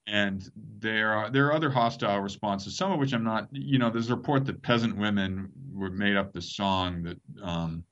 And 0.06 0.44
there 0.82 1.14
are 1.14 1.30
there 1.30 1.48
are 1.48 1.54
other 1.54 1.70
hostile 1.70 2.20
responses, 2.20 2.76
some 2.76 2.92
of 2.92 3.00
which 3.00 3.14
I'm 3.14 3.24
not. 3.24 3.48
You 3.54 3.80
know, 3.80 3.90
there's 3.90 4.10
a 4.10 4.16
report 4.16 4.46
that 4.46 4.62
peasant 4.62 4.98
women 4.98 5.50
were 5.72 5.92
made 5.92 6.18
up 6.18 6.34
the 6.34 6.42
song 6.42 7.04
that 7.04 7.18
um, 7.42 7.86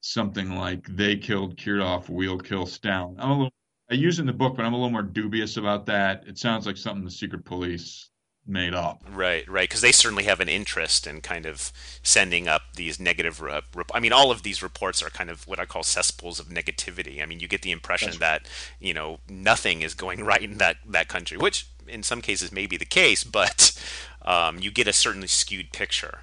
something 0.00 0.56
like 0.56 0.84
"They 0.88 1.16
killed 1.16 1.56
Kirov, 1.56 2.08
we'll 2.08 2.38
kill 2.38 2.66
Stalin." 2.66 3.16
I'm 3.20 3.30
a 3.30 3.34
little. 3.34 3.53
I 3.90 3.94
use 3.94 4.18
it 4.18 4.22
in 4.22 4.26
the 4.26 4.32
book, 4.32 4.56
but 4.56 4.64
I'm 4.64 4.72
a 4.72 4.76
little 4.76 4.90
more 4.90 5.02
dubious 5.02 5.56
about 5.56 5.86
that. 5.86 6.24
It 6.26 6.38
sounds 6.38 6.66
like 6.66 6.76
something 6.76 7.04
the 7.04 7.10
secret 7.10 7.44
police 7.44 8.08
made 8.46 8.74
up. 8.74 9.02
Right, 9.10 9.48
right, 9.48 9.68
because 9.68 9.80
they 9.80 9.92
certainly 9.92 10.24
have 10.24 10.40
an 10.40 10.48
interest 10.48 11.06
in 11.06 11.20
kind 11.20 11.46
of 11.46 11.72
sending 12.02 12.48
up 12.48 12.62
these 12.76 13.00
negative. 13.00 13.40
Rep- 13.40 13.90
I 13.94 14.00
mean, 14.00 14.12
all 14.12 14.30
of 14.30 14.42
these 14.42 14.62
reports 14.62 15.02
are 15.02 15.10
kind 15.10 15.30
of 15.30 15.46
what 15.46 15.58
I 15.58 15.64
call 15.64 15.82
cesspools 15.82 16.40
of 16.40 16.48
negativity. 16.48 17.22
I 17.22 17.26
mean, 17.26 17.40
you 17.40 17.48
get 17.48 17.62
the 17.62 17.72
impression 17.72 18.08
That's 18.18 18.18
that 18.18 18.48
you 18.80 18.94
know 18.94 19.18
nothing 19.28 19.82
is 19.82 19.94
going 19.94 20.24
right 20.24 20.42
in 20.42 20.58
that 20.58 20.76
that 20.86 21.08
country, 21.08 21.36
which 21.36 21.68
in 21.86 22.02
some 22.02 22.20
cases 22.20 22.52
may 22.52 22.66
be 22.66 22.76
the 22.76 22.84
case, 22.84 23.24
but 23.24 23.78
um, 24.22 24.58
you 24.58 24.70
get 24.70 24.88
a 24.88 24.92
certainly 24.92 25.28
skewed 25.28 25.72
picture. 25.72 26.20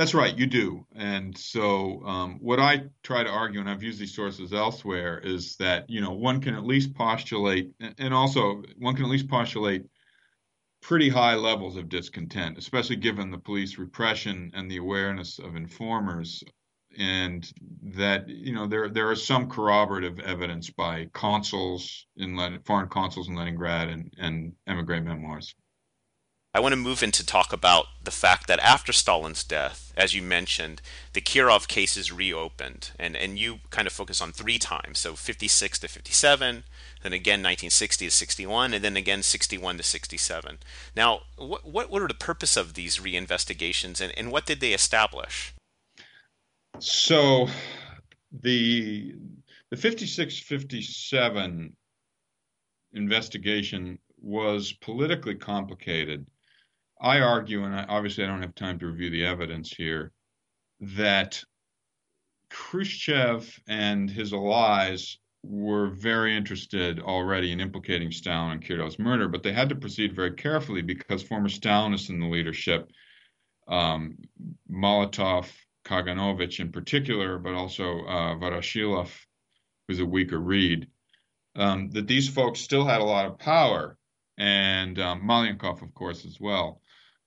That's 0.00 0.14
right, 0.14 0.34
you 0.34 0.46
do. 0.46 0.86
And 0.94 1.36
so, 1.36 2.02
um, 2.06 2.38
what 2.40 2.58
I 2.58 2.84
try 3.02 3.22
to 3.22 3.28
argue, 3.28 3.60
and 3.60 3.68
I've 3.68 3.82
used 3.82 4.00
these 4.00 4.14
sources 4.14 4.54
elsewhere, 4.54 5.18
is 5.18 5.56
that 5.56 5.90
you 5.90 6.00
know 6.00 6.12
one 6.12 6.40
can 6.40 6.54
at 6.54 6.64
least 6.64 6.94
postulate, 6.94 7.72
and 7.98 8.14
also 8.14 8.62
one 8.78 8.96
can 8.96 9.04
at 9.04 9.10
least 9.10 9.28
postulate 9.28 9.84
pretty 10.80 11.10
high 11.10 11.34
levels 11.34 11.76
of 11.76 11.90
discontent, 11.90 12.56
especially 12.56 12.96
given 12.96 13.30
the 13.30 13.36
police 13.36 13.76
repression 13.76 14.50
and 14.54 14.70
the 14.70 14.78
awareness 14.78 15.38
of 15.38 15.54
informers. 15.54 16.42
And 16.98 17.52
that 17.82 18.26
you 18.26 18.54
know 18.54 18.66
there 18.66 18.88
there 18.88 19.12
is 19.12 19.26
some 19.26 19.50
corroborative 19.50 20.18
evidence 20.20 20.70
by 20.70 21.10
consuls 21.12 22.06
in 22.16 22.38
foreign 22.64 22.88
consuls 22.88 23.28
in 23.28 23.34
Leningrad 23.34 23.90
and, 23.90 24.14
and 24.16 24.54
emigre 24.66 25.02
memoirs. 25.02 25.54
I 26.52 26.58
want 26.58 26.72
to 26.72 26.76
move 26.76 27.04
into 27.04 27.24
talk 27.24 27.52
about 27.52 27.86
the 28.02 28.10
fact 28.10 28.48
that 28.48 28.58
after 28.58 28.92
Stalin's 28.92 29.44
death, 29.44 29.92
as 29.96 30.14
you 30.14 30.22
mentioned, 30.22 30.82
the 31.12 31.20
Kirov 31.20 31.68
case 31.68 31.96
is 31.96 32.10
reopened, 32.10 32.90
and 32.98 33.16
and 33.16 33.38
you 33.38 33.60
kind 33.70 33.86
of 33.86 33.92
focus 33.92 34.20
on 34.20 34.32
three 34.32 34.58
times, 34.58 34.98
so 34.98 35.14
56 35.14 35.78
to 35.78 35.86
57, 35.86 36.64
then 37.04 37.12
again 37.12 37.38
1960 37.38 38.06
to 38.06 38.10
61, 38.10 38.74
and 38.74 38.82
then 38.82 38.96
again 38.96 39.22
61 39.22 39.76
to 39.76 39.84
67. 39.84 40.58
Now, 40.96 41.20
what 41.36 41.90
what, 41.90 42.02
are 42.02 42.08
the 42.08 42.14
purpose 42.14 42.56
of 42.56 42.74
these 42.74 42.98
reinvestigations, 42.98 44.00
and, 44.00 44.12
and 44.18 44.32
what 44.32 44.46
did 44.46 44.60
they 44.60 44.72
establish? 44.72 45.54
So, 46.80 47.46
the 48.32 49.14
the 49.70 49.76
56 49.76 50.40
57 50.40 51.76
investigation 52.92 54.00
was 54.20 54.72
politically 54.72 55.36
complicated. 55.36 56.26
I 57.00 57.20
argue, 57.20 57.64
and 57.64 57.74
I, 57.74 57.84
obviously 57.84 58.24
I 58.24 58.26
don't 58.26 58.42
have 58.42 58.54
time 58.54 58.78
to 58.80 58.86
review 58.86 59.10
the 59.10 59.24
evidence 59.24 59.72
here, 59.72 60.12
that 60.80 61.42
Khrushchev 62.50 63.58
and 63.68 64.10
his 64.10 64.32
allies 64.32 65.18
were 65.42 65.88
very 65.88 66.36
interested 66.36 67.00
already 67.00 67.52
in 67.52 67.60
implicating 67.60 68.12
Stalin 68.12 68.52
and 68.52 68.64
Kirov's 68.64 68.98
murder, 68.98 69.28
but 69.28 69.42
they 69.42 69.52
had 69.52 69.70
to 69.70 69.74
proceed 69.74 70.14
very 70.14 70.32
carefully 70.32 70.82
because 70.82 71.22
former 71.22 71.48
Stalinists 71.48 72.10
in 72.10 72.20
the 72.20 72.26
leadership, 72.26 72.90
um, 73.68 74.18
Molotov, 74.70 75.50
Kaganovich 75.84 76.60
in 76.60 76.70
particular, 76.70 77.38
but 77.38 77.54
also 77.54 78.00
uh, 78.00 78.34
Voroshilov, 78.34 79.10
who's 79.88 80.00
a 80.00 80.04
weaker 80.04 80.38
read, 80.38 80.88
um, 81.56 81.90
that 81.90 82.06
these 82.06 82.28
folks 82.28 82.60
still 82.60 82.84
had 82.84 83.00
a 83.00 83.04
lot 83.04 83.26
of 83.26 83.38
power, 83.38 83.96
and 84.36 84.98
um, 84.98 85.22
Malenkov, 85.22 85.82
of 85.82 85.94
course, 85.94 86.26
as 86.26 86.38
well, 86.38 86.82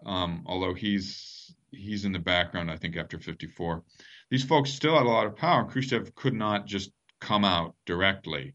um, 0.06 0.44
although 0.46 0.74
he's 0.74 1.56
he's 1.72 2.06
in 2.06 2.12
the 2.12 2.20
background, 2.20 2.70
I 2.70 2.78
think, 2.78 2.98
after 2.98 3.18
54. 3.18 3.84
These 4.30 4.44
folks 4.44 4.72
still 4.72 4.96
had 4.96 5.06
a 5.06 5.10
lot 5.10 5.26
of 5.26 5.36
power. 5.36 5.66
Khrushchev 5.66 6.14
could 6.16 6.34
not 6.34 6.66
just 6.66 6.92
come 7.20 7.46
out 7.46 7.76
directly 7.86 8.54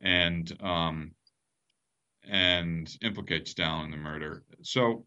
and 0.00 0.50
um, 0.62 1.12
and 2.28 2.90
implicate 3.02 3.48
Stalin 3.48 3.86
in 3.86 3.90
the 3.90 3.96
murder. 3.96 4.44
So 4.62 5.06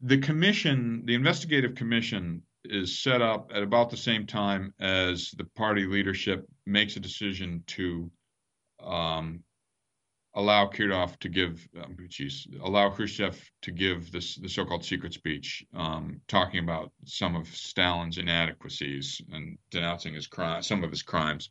the 0.00 0.18
commission, 0.18 1.02
the 1.04 1.14
investigative 1.14 1.74
commission, 1.74 2.42
is 2.64 2.98
set 2.98 3.22
up 3.22 3.50
at 3.54 3.62
about 3.62 3.90
the 3.90 3.96
same 3.96 4.26
time 4.26 4.74
as 4.78 5.30
the 5.32 5.44
party 5.44 5.86
leadership 5.86 6.46
makes 6.66 6.96
a 6.96 7.00
decision 7.00 7.62
to 7.66 8.10
um, 8.82 9.42
allow 10.38 10.66
Kirov 10.66 11.18
to 11.18 11.28
give, 11.28 11.68
um, 11.82 11.96
allow 12.62 12.90
Khrushchev 12.90 13.36
to 13.62 13.72
give 13.72 14.12
this 14.12 14.36
the 14.36 14.48
so-called 14.48 14.84
secret 14.84 15.12
speech, 15.12 15.66
um, 15.74 16.20
talking 16.28 16.60
about 16.60 16.92
some 17.04 17.34
of 17.34 17.48
Stalin's 17.48 18.18
inadequacies 18.18 19.20
and 19.32 19.58
denouncing 19.72 20.14
his 20.14 20.28
crime, 20.28 20.62
some 20.62 20.84
of 20.84 20.90
his 20.90 21.02
crimes. 21.02 21.50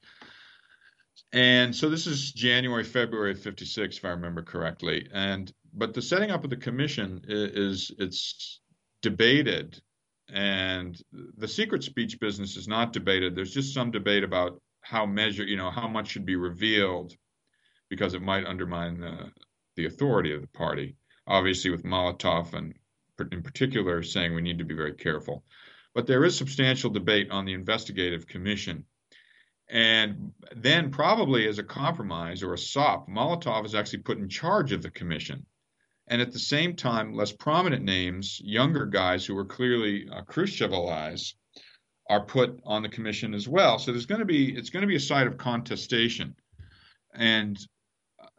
And 1.34 1.76
so 1.76 1.90
this 1.90 2.08
is 2.08 2.32
January, 2.32 2.86
February 2.86 3.32
of 3.32 3.40
'56, 3.40 3.98
if 3.98 4.06
I 4.06 4.10
remember 4.10 4.42
correctly. 4.42 5.10
And 5.14 5.52
but 5.74 5.94
the 5.94 6.02
setting 6.02 6.32
up 6.32 6.46
of 6.46 6.50
the 6.50 6.56
commission 6.56 7.22
is, 7.28 7.90
is 7.90 7.92
it's 8.00 8.62
debated, 9.02 9.82
and 10.30 10.98
the 11.38 11.48
secret 11.48 11.84
speech 11.84 12.22
business 12.22 12.56
is 12.56 12.70
not 12.70 12.94
debated. 12.94 13.36
There's 13.36 13.54
just 13.54 13.74
some 13.74 13.92
debate 13.92 14.24
about 14.24 14.62
how 14.82 15.06
measure, 15.06 15.44
you 15.44 15.58
know, 15.58 15.72
how 15.72 15.90
much 15.90 16.08
should 16.08 16.26
be 16.26 16.38
revealed 16.38 17.14
because 17.90 18.14
it 18.14 18.22
might 18.22 18.46
undermine 18.46 19.00
the, 19.00 19.32
the 19.76 19.86
authority 19.86 20.34
of 20.34 20.42
the 20.42 20.48
party. 20.48 20.96
Obviously, 21.28 21.72
with 21.72 21.84
Molotov 21.84 22.54
and 22.54 22.74
in 23.32 23.42
particular 23.42 24.04
saying 24.04 24.34
we 24.34 24.42
need 24.42 24.60
to 24.60 24.66
be 24.66 24.76
very 24.76 24.94
careful. 24.94 25.44
But 25.94 26.08
there 26.08 26.24
is 26.24 26.38
substantial 26.38 26.90
debate 26.90 27.32
on 27.32 27.46
the 27.46 27.54
investigative 27.54 28.28
commission. 28.28 28.86
And 29.70 30.32
then, 30.56 30.92
probably 30.92 31.48
as 31.48 31.60
a 31.60 31.64
compromise 31.64 32.44
or 32.44 32.54
a 32.54 32.58
SOP, 32.58 33.10
Molotov 33.10 33.66
is 33.66 33.76
actually 33.76 34.00
put 34.00 34.18
in 34.18 34.30
charge 34.30 34.72
of 34.72 34.82
the 34.82 34.92
commission. 34.92 35.46
And 36.08 36.22
at 36.22 36.32
the 36.32 36.40
same 36.40 36.76
time, 36.76 37.14
less 37.14 37.34
prominent 37.34 37.84
names, 37.84 38.40
younger 38.42 38.86
guys 38.86 39.26
who 39.26 39.38
are 39.38 39.46
clearly 39.46 40.08
uh, 40.10 40.22
Khrushchev 40.22 40.72
allies, 40.72 41.36
are 42.10 42.26
put 42.26 42.60
on 42.64 42.82
the 42.82 42.90
commission 42.90 43.34
as 43.34 43.48
well. 43.48 43.80
So 43.80 43.92
there's 43.92 44.06
going 44.06 44.20
to 44.20 44.26
be 44.26 44.56
it's 44.56 44.70
going 44.70 44.82
to 44.82 44.88
be 44.88 44.96
a 44.96 45.02
site 45.02 45.28
of 45.28 45.38
contestation, 45.38 46.36
and 47.14 47.58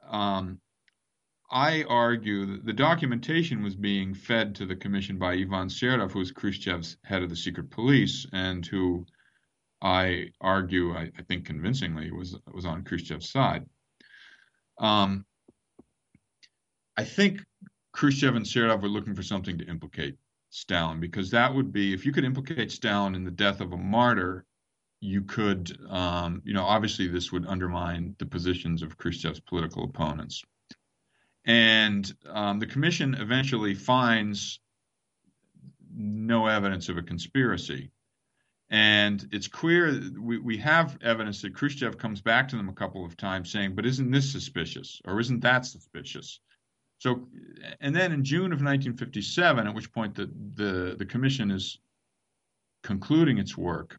um, 0.08 0.60
I 1.50 1.84
argue 1.84 2.46
that 2.46 2.66
the 2.66 2.72
documentation 2.72 3.62
was 3.62 3.74
being 3.74 4.12
fed 4.14 4.54
to 4.56 4.66
the 4.66 4.76
commission 4.76 5.18
by 5.18 5.32
Ivan 5.32 5.68
Serov, 5.68 6.12
who 6.12 6.18
was 6.18 6.32
Khrushchev's 6.32 6.98
head 7.04 7.22
of 7.22 7.30
the 7.30 7.36
secret 7.36 7.70
police, 7.70 8.26
and 8.32 8.64
who 8.66 9.06
I 9.80 10.30
argue, 10.40 10.94
I, 10.94 11.10
I 11.18 11.22
think 11.22 11.46
convincingly, 11.46 12.10
was 12.10 12.36
was 12.52 12.66
on 12.66 12.84
Khrushchev's 12.84 13.30
side. 13.30 13.64
Um, 14.78 15.24
I 16.96 17.04
think 17.04 17.40
Khrushchev 17.92 18.34
and 18.34 18.44
Serov 18.44 18.82
were 18.82 18.88
looking 18.88 19.14
for 19.14 19.22
something 19.22 19.56
to 19.58 19.66
implicate 19.66 20.16
Stalin 20.50 21.00
because 21.00 21.30
that 21.30 21.54
would 21.54 21.72
be 21.72 21.94
if 21.94 22.04
you 22.04 22.12
could 22.12 22.24
implicate 22.24 22.72
Stalin 22.72 23.14
in 23.14 23.24
the 23.24 23.30
death 23.30 23.60
of 23.60 23.72
a 23.72 23.76
martyr, 23.76 24.44
you 25.00 25.22
could, 25.22 25.76
um, 25.88 26.42
you 26.44 26.54
know, 26.54 26.64
obviously 26.64 27.06
this 27.06 27.30
would 27.30 27.46
undermine 27.46 28.16
the 28.18 28.26
positions 28.26 28.82
of 28.82 28.98
Khrushchev's 28.98 29.40
political 29.40 29.84
opponents. 29.84 30.42
And 31.44 32.12
um, 32.28 32.58
the 32.58 32.66
commission 32.66 33.14
eventually 33.14 33.74
finds 33.74 34.60
no 35.94 36.46
evidence 36.46 36.88
of 36.88 36.96
a 36.96 37.02
conspiracy. 37.02 37.90
And 38.70 39.26
it's 39.32 39.48
clear 39.48 40.00
we, 40.20 40.38
we 40.38 40.58
have 40.58 40.98
evidence 41.00 41.40
that 41.42 41.54
Khrushchev 41.54 41.96
comes 41.96 42.20
back 42.20 42.48
to 42.48 42.56
them 42.56 42.68
a 42.68 42.74
couple 42.74 43.04
of 43.04 43.16
times 43.16 43.50
saying, 43.50 43.74
but 43.74 43.86
isn't 43.86 44.10
this 44.10 44.30
suspicious 44.30 45.00
or 45.06 45.20
isn't 45.20 45.40
that 45.40 45.64
suspicious? 45.64 46.40
So, 46.98 47.28
and 47.80 47.94
then 47.94 48.12
in 48.12 48.24
June 48.24 48.52
of 48.52 48.60
1957, 48.60 49.66
at 49.66 49.74
which 49.74 49.92
point 49.92 50.16
the, 50.16 50.30
the, 50.54 50.96
the 50.98 51.06
commission 51.06 51.50
is 51.50 51.78
concluding 52.82 53.38
its 53.38 53.56
work 53.56 53.98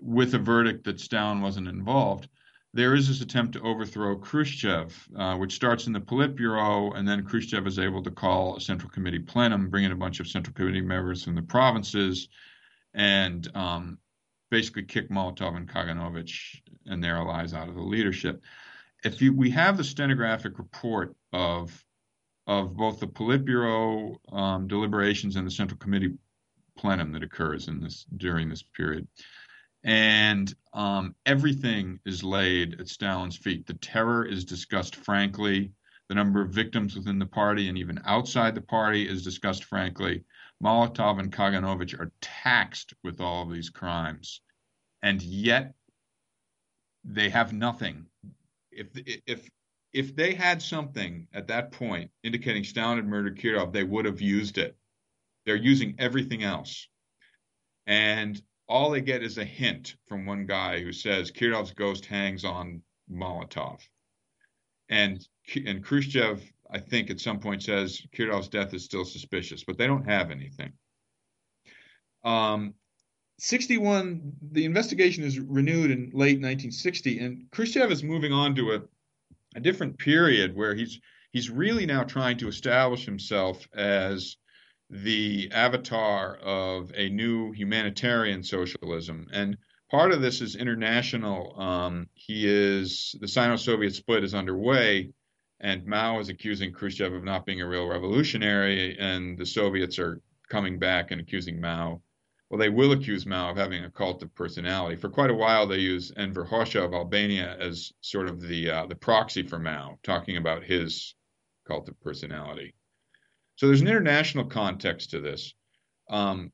with 0.00 0.34
a 0.34 0.38
verdict 0.38 0.84
that 0.84 1.00
Stalin 1.00 1.40
wasn't 1.40 1.68
involved, 1.68 2.28
there 2.72 2.94
is 2.94 3.06
this 3.06 3.20
attempt 3.20 3.52
to 3.52 3.60
overthrow 3.60 4.16
Khrushchev, 4.16 5.08
uh, 5.16 5.36
which 5.36 5.54
starts 5.54 5.86
in 5.86 5.92
the 5.92 6.00
Politburo, 6.00 6.96
and 6.96 7.06
then 7.06 7.24
Khrushchev 7.24 7.66
is 7.66 7.78
able 7.78 8.02
to 8.02 8.10
call 8.10 8.56
a 8.56 8.60
Central 8.60 8.90
Committee 8.90 9.20
plenum, 9.20 9.70
bring 9.70 9.84
in 9.84 9.92
a 9.92 9.96
bunch 9.96 10.18
of 10.18 10.26
Central 10.26 10.54
Committee 10.54 10.80
members 10.80 11.22
from 11.22 11.36
the 11.36 11.42
provinces, 11.42 12.28
and 12.92 13.48
um, 13.56 13.98
basically 14.50 14.82
kick 14.82 15.08
Molotov 15.08 15.56
and 15.56 15.68
Kaganovich 15.68 16.60
and 16.86 17.02
their 17.02 17.16
allies 17.16 17.54
out 17.54 17.68
of 17.68 17.76
the 17.76 17.80
leadership. 17.80 18.42
If 19.04 19.22
you, 19.22 19.32
we 19.32 19.50
have 19.50 19.76
the 19.76 19.84
stenographic 19.84 20.58
report 20.58 21.14
of 21.32 21.84
of 22.46 22.76
both 22.76 23.00
the 23.00 23.06
Politburo 23.06 24.16
um, 24.32 24.68
deliberations 24.68 25.36
and 25.36 25.46
the 25.46 25.50
Central 25.50 25.78
Committee 25.78 26.12
plenum 26.76 27.12
that 27.12 27.22
occurs 27.22 27.68
in 27.68 27.80
this 27.80 28.04
during 28.16 28.48
this 28.48 28.62
period, 28.62 29.06
and 29.84 30.54
um, 30.72 31.14
everything 31.26 32.00
is 32.04 32.24
laid 32.24 32.80
at 32.80 32.88
Stalin's 32.88 33.36
feet. 33.36 33.66
The 33.66 33.74
terror 33.74 34.24
is 34.24 34.44
discussed 34.44 34.96
frankly. 34.96 35.72
The 36.08 36.14
number 36.14 36.42
of 36.42 36.50
victims 36.50 36.96
within 36.96 37.18
the 37.18 37.26
party 37.26 37.68
and 37.68 37.78
even 37.78 38.00
outside 38.04 38.54
the 38.54 38.60
party 38.60 39.08
is 39.08 39.22
discussed 39.22 39.64
frankly. 39.64 40.24
Molotov 40.62 41.18
and 41.18 41.32
Kaganovich 41.32 41.98
are 41.98 42.12
taxed 42.20 42.94
with 43.02 43.20
all 43.20 43.42
of 43.42 43.52
these 43.52 43.70
crimes, 43.70 44.40
and 45.02 45.20
yet 45.22 45.74
they 47.04 47.28
have 47.28 47.52
nothing 47.52 48.06
if 48.74 48.88
if 49.26 49.48
if 49.92 50.16
they 50.16 50.34
had 50.34 50.60
something 50.60 51.28
at 51.32 51.46
that 51.48 51.70
point 51.70 52.10
indicating 52.22 52.64
Stalin 52.64 52.96
had 52.96 53.06
murdered 53.06 53.38
Kirov, 53.38 53.72
they 53.72 53.84
would 53.84 54.04
have 54.04 54.20
used 54.20 54.58
it. 54.58 54.76
They're 55.46 55.56
using 55.56 55.94
everything 55.98 56.42
else, 56.42 56.88
and 57.86 58.40
all 58.68 58.90
they 58.90 59.00
get 59.00 59.22
is 59.22 59.38
a 59.38 59.44
hint 59.44 59.96
from 60.06 60.26
one 60.26 60.46
guy 60.46 60.80
who 60.80 60.92
says 60.92 61.30
Kirov's 61.30 61.72
ghost 61.72 62.06
hangs 62.06 62.44
on 62.44 62.82
Molotov, 63.10 63.80
and 64.88 65.26
and 65.66 65.84
Khrushchev, 65.84 66.42
I 66.70 66.78
think, 66.78 67.10
at 67.10 67.20
some 67.20 67.40
point 67.40 67.62
says 67.62 68.00
Kirov's 68.14 68.48
death 68.48 68.72
is 68.74 68.84
still 68.84 69.04
suspicious, 69.04 69.64
but 69.64 69.76
they 69.76 69.86
don't 69.86 70.08
have 70.08 70.30
anything. 70.30 70.72
Um, 72.24 72.74
61, 73.38 74.32
the 74.52 74.64
investigation 74.64 75.24
is 75.24 75.38
renewed 75.38 75.90
in 75.90 76.04
late 76.12 76.40
1960, 76.40 77.18
and 77.18 77.50
Khrushchev 77.50 77.90
is 77.90 78.02
moving 78.02 78.32
on 78.32 78.54
to 78.54 78.74
a, 78.74 78.82
a 79.56 79.60
different 79.60 79.98
period 79.98 80.56
where 80.56 80.74
he's 80.74 81.00
he's 81.32 81.50
really 81.50 81.84
now 81.84 82.04
trying 82.04 82.38
to 82.38 82.48
establish 82.48 83.04
himself 83.04 83.66
as 83.74 84.36
the 84.90 85.50
avatar 85.52 86.36
of 86.36 86.92
a 86.94 87.08
new 87.08 87.52
humanitarian 87.52 88.42
socialism. 88.42 89.28
And 89.32 89.56
part 89.90 90.12
of 90.12 90.20
this 90.20 90.40
is 90.40 90.56
international. 90.56 91.60
Um, 91.60 92.08
he 92.14 92.46
is 92.46 93.14
the 93.20 93.28
Sino-Soviet 93.28 93.94
split 93.94 94.24
is 94.24 94.34
underway, 94.34 95.12
and 95.60 95.86
Mao 95.86 96.20
is 96.20 96.28
accusing 96.28 96.72
Khrushchev 96.72 97.12
of 97.12 97.24
not 97.24 97.46
being 97.46 97.60
a 97.60 97.68
real 97.68 97.86
revolutionary, 97.86 98.98
and 98.98 99.38
the 99.38 99.46
Soviets 99.46 99.98
are 99.98 100.20
coming 100.48 100.78
back 100.78 101.10
and 101.10 101.20
accusing 101.20 101.60
Mao 101.60 102.02
well, 102.54 102.60
they 102.60 102.68
will 102.68 102.92
accuse 102.92 103.26
Mao 103.26 103.50
of 103.50 103.56
having 103.56 103.84
a 103.84 103.90
cult 103.90 104.22
of 104.22 104.32
personality. 104.34 104.94
For 104.94 105.08
quite 105.08 105.30
a 105.30 105.34
while, 105.34 105.66
they 105.66 105.78
use 105.78 106.12
Enver 106.16 106.44
Hoxha 106.44 106.84
of 106.84 106.94
Albania 106.94 107.56
as 107.58 107.92
sort 108.00 108.28
of 108.28 108.40
the 108.40 108.70
uh, 108.70 108.86
the 108.86 108.94
proxy 108.94 109.42
for 109.42 109.58
Mao, 109.58 109.98
talking 110.04 110.36
about 110.36 110.62
his 110.62 111.16
cult 111.66 111.88
of 111.88 111.98
personality. 112.00 112.74
So 113.56 113.66
there's 113.66 113.80
an 113.80 113.88
international 113.88 114.46
context 114.46 115.10
to 115.10 115.20
this. 115.20 115.54
Um, 116.10 116.52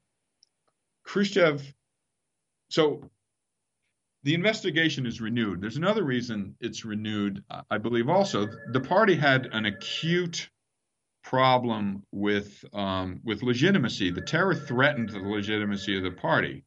Khrushchev. 1.05 1.63
So 2.69 3.11
the 4.23 4.35
investigation 4.35 5.07
is 5.07 5.21
renewed. 5.21 5.61
There's 5.61 5.77
another 5.77 6.05
reason 6.05 6.55
it's 6.61 6.85
renewed, 6.85 7.43
I 7.71 7.79
believe. 7.79 8.09
Also, 8.09 8.47
the 8.73 8.81
party 8.81 9.17
had 9.17 9.47
an 9.53 9.67
acute 9.67 10.51
problem 11.23 12.05
with 12.13 12.65
um, 12.73 13.21
with 13.25 13.43
legitimacy. 13.43 14.11
The 14.11 14.21
terror 14.21 14.55
threatened 14.55 15.11
the 15.11 15.21
legitimacy 15.21 15.97
of 15.97 16.03
the 16.03 16.11
party 16.11 16.65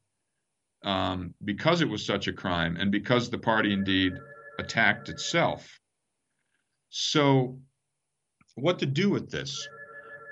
um, 0.84 1.34
because 1.44 1.82
it 1.82 1.90
was 1.90 2.06
such 2.06 2.28
a 2.28 2.34
crime, 2.34 2.78
and 2.78 2.92
because 2.92 3.30
the 3.30 3.38
party 3.38 3.72
indeed 3.72 4.14
attacked 4.60 5.10
itself. 5.10 5.80
So, 6.90 7.60
what 8.56 8.80
to 8.80 8.86
do 8.86 9.10
with 9.10 9.30
this? 9.30 9.68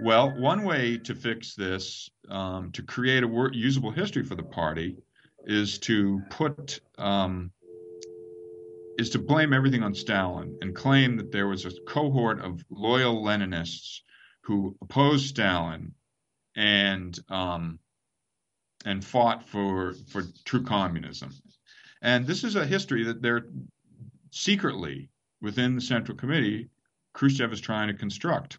Well, 0.01 0.31
one 0.31 0.63
way 0.63 0.97
to 0.97 1.13
fix 1.13 1.53
this, 1.53 2.09
um, 2.27 2.71
to 2.71 2.81
create 2.81 3.23
a 3.23 3.27
wor- 3.27 3.53
usable 3.53 3.91
history 3.91 4.23
for 4.23 4.33
the 4.33 4.43
party, 4.43 4.97
is 5.45 5.77
to 5.79 6.21
put 6.31 6.79
um, 6.97 7.51
is 8.97 9.11
to 9.11 9.19
blame 9.19 9.53
everything 9.53 9.83
on 9.83 9.93
Stalin 9.93 10.57
and 10.61 10.75
claim 10.75 11.17
that 11.17 11.31
there 11.31 11.47
was 11.47 11.65
a 11.65 11.71
cohort 11.87 12.41
of 12.41 12.63
loyal 12.71 13.23
Leninists 13.23 14.01
who 14.41 14.75
opposed 14.81 15.27
Stalin 15.27 15.93
and 16.55 17.17
um, 17.29 17.77
and 18.85 19.05
fought 19.05 19.47
for 19.47 19.93
for 20.09 20.23
true 20.45 20.63
communism. 20.63 21.31
And 22.01 22.25
this 22.25 22.43
is 22.43 22.55
a 22.55 22.65
history 22.65 23.03
that 23.03 23.21
they're 23.21 23.45
secretly 24.31 25.09
within 25.41 25.75
the 25.75 25.81
Central 25.81 26.17
Committee, 26.17 26.69
Khrushchev 27.13 27.53
is 27.53 27.61
trying 27.61 27.89
to 27.89 27.93
construct, 27.93 28.57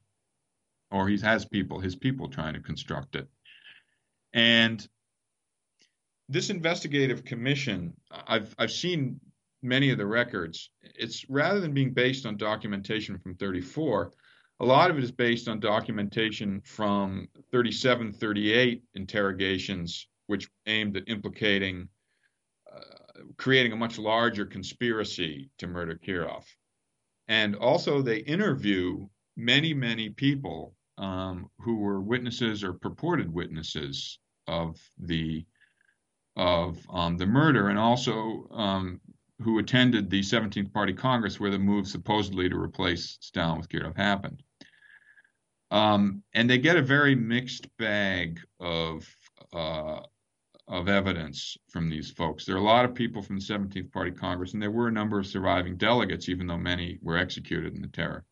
or 0.93 1.09
he 1.09 1.19
has 1.19 1.45
people, 1.45 1.81
his 1.81 1.97
people 1.97 2.29
trying 2.29 2.55
to 2.55 2.61
construct 2.61 3.17
it. 3.17 3.27
And 4.33 4.87
this 6.29 6.51
investigative 6.51 7.25
commission, 7.25 7.95
I've 8.11 8.55
I've 8.59 8.71
seen 8.71 9.21
many 9.63 9.91
of 9.91 9.99
the 9.99 10.07
records. 10.07 10.71
It's 10.83 11.29
rather 11.29 11.61
than 11.61 11.75
being 11.75 11.93
based 11.93 12.27
on 12.27 12.37
documentation 12.37 13.19
from 13.19 13.35
34, 13.37 14.13
a 14.61 14.65
lot 14.65 14.91
of 14.91 14.99
it 14.99 15.05
is 15.05 15.13
based 15.13 15.49
on 15.49 15.61
documentation 15.61 16.61
from 16.65 17.29
37, 17.51 18.13
38 18.13 18.83
interrogations, 18.95 20.07
which 20.27 20.49
aimed 20.67 20.97
at 20.97 21.09
implicating, 21.09 21.89
uh, 22.73 23.23
creating 23.37 23.73
a 23.73 23.77
much 23.77 23.99
larger 23.99 24.47
conspiracy 24.47 25.51
to 25.59 25.67
murder 25.67 25.99
Kirov. 26.03 26.45
And 27.29 27.57
also, 27.57 28.03
they 28.03 28.19
interview 28.19 29.09
many, 29.37 29.75
many 29.75 30.11
people 30.11 30.75
um, 30.99 31.49
who 31.59 31.77
were 31.77 32.01
witnesses 32.01 32.63
or 32.63 32.73
purported 32.73 33.33
witnesses 33.33 34.19
of 34.47 34.79
the 34.99 35.45
of 36.37 36.79
um, 36.91 37.19
the 37.19 37.27
murder, 37.27 37.69
and 37.69 37.79
also 37.79 38.49
um, 38.53 39.01
who 39.43 39.59
attended 39.59 40.09
the 40.09 40.21
17th 40.21 40.73
Party 40.73 40.95
Congress, 40.95 41.39
where 41.39 41.51
the 41.51 41.59
move 41.59 41.87
supposedly 41.87 42.49
to 42.49 42.57
replace 42.57 43.19
Stalin 43.21 43.59
with 43.59 43.69
Kirov 43.69 43.97
happened. 43.97 44.43
Um, 45.71 46.23
and 46.33 46.49
they 46.49 46.59
get 46.59 46.77
a 46.77 46.83
very 46.83 47.15
mixed 47.15 47.67
bag 47.79 48.41
of 48.61 49.07
uh, 49.53 50.01
of 50.69 50.89
evidence 50.89 51.57
from 51.69 51.89
these 51.89 52.11
folks. 52.11 52.45
There 52.45 52.55
are 52.55 52.61
a 52.61 52.63
lot 52.63 52.85
of 52.85 52.95
people 52.95 53.21
from 53.21 53.39
the 53.39 53.45
17th 53.45 53.93
Party 53.93 54.11
Congress, 54.11 54.55
and 54.55 54.63
there 54.63 54.71
were 54.71 54.89
a 54.89 54.93
number 54.93 55.19
of 55.19 55.27
surviving 55.27 55.77
delegates, 55.77 56.29
even 56.29 56.47
though 56.47 56.57
many 56.57 56.99
were 57.03 57.19
executed 57.19 57.75
in 57.75 57.83
the 57.83 57.89
terror. 57.89 58.25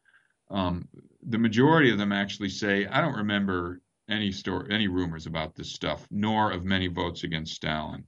Um, 0.51 0.89
the 1.23 1.39
majority 1.39 1.91
of 1.91 1.99
them 1.99 2.13
actually 2.13 2.49
say, 2.49 2.87
I 2.87 3.01
don't 3.01 3.17
remember 3.17 3.81
any 4.09 4.33
story, 4.33 4.69
any 4.71 4.89
rumors 4.89 5.27
about 5.27 5.55
this 5.55 5.73
stuff, 5.73 6.07
nor 6.11 6.51
of 6.51 6.65
many 6.65 6.89
votes 6.89 7.23
against 7.25 7.55
Stalin. 7.55 8.05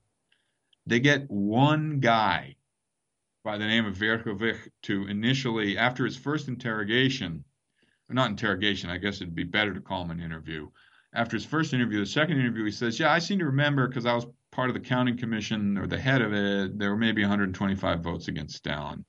They 0.87 0.99
get 0.99 1.31
one 1.31 2.01
guy 2.01 2.57
by 3.45 3.59
the 3.59 3.67
name 3.67 3.87
of 3.87 3.97
Verkhovykh 3.97 4.69
to 4.83 5.07
initially, 5.07 5.79
after 5.79 6.05
his 6.05 6.17
first 6.17 6.49
interrogation, 6.49 7.45
not 8.09 8.31
interrogation, 8.31 8.91
I 8.91 8.99
guess 8.99 9.17
it'd 9.17 9.35
be 9.35 9.45
better 9.45 9.73
to 9.73 9.81
call 9.81 10.03
him 10.03 10.11
an 10.11 10.21
interview. 10.21 10.69
After 11.15 11.37
his 11.37 11.45
first 11.45 11.73
interview, 11.73 12.01
the 12.01 12.07
second 12.07 12.39
interview, 12.39 12.65
he 12.65 12.71
says, 12.71 12.99
Yeah, 12.99 13.13
I 13.13 13.19
seem 13.19 13.39
to 13.39 13.47
remember 13.47 13.89
because 13.89 14.07
I 14.07 14.15
was 14.15 14.27
part 14.51 14.71
of 14.71 14.75
the 14.75 14.81
counting 14.81 15.17
commission 15.17 15.79
or 15.79 15.87
the 15.87 15.99
head 15.99 16.23
of 16.23 16.33
it, 16.33 16.79
there 16.79 16.91
were 16.91 16.97
maybe 16.97 17.23
125 17.23 18.01
votes 18.01 18.29
against 18.29 18.57
Stalin. 18.57 19.05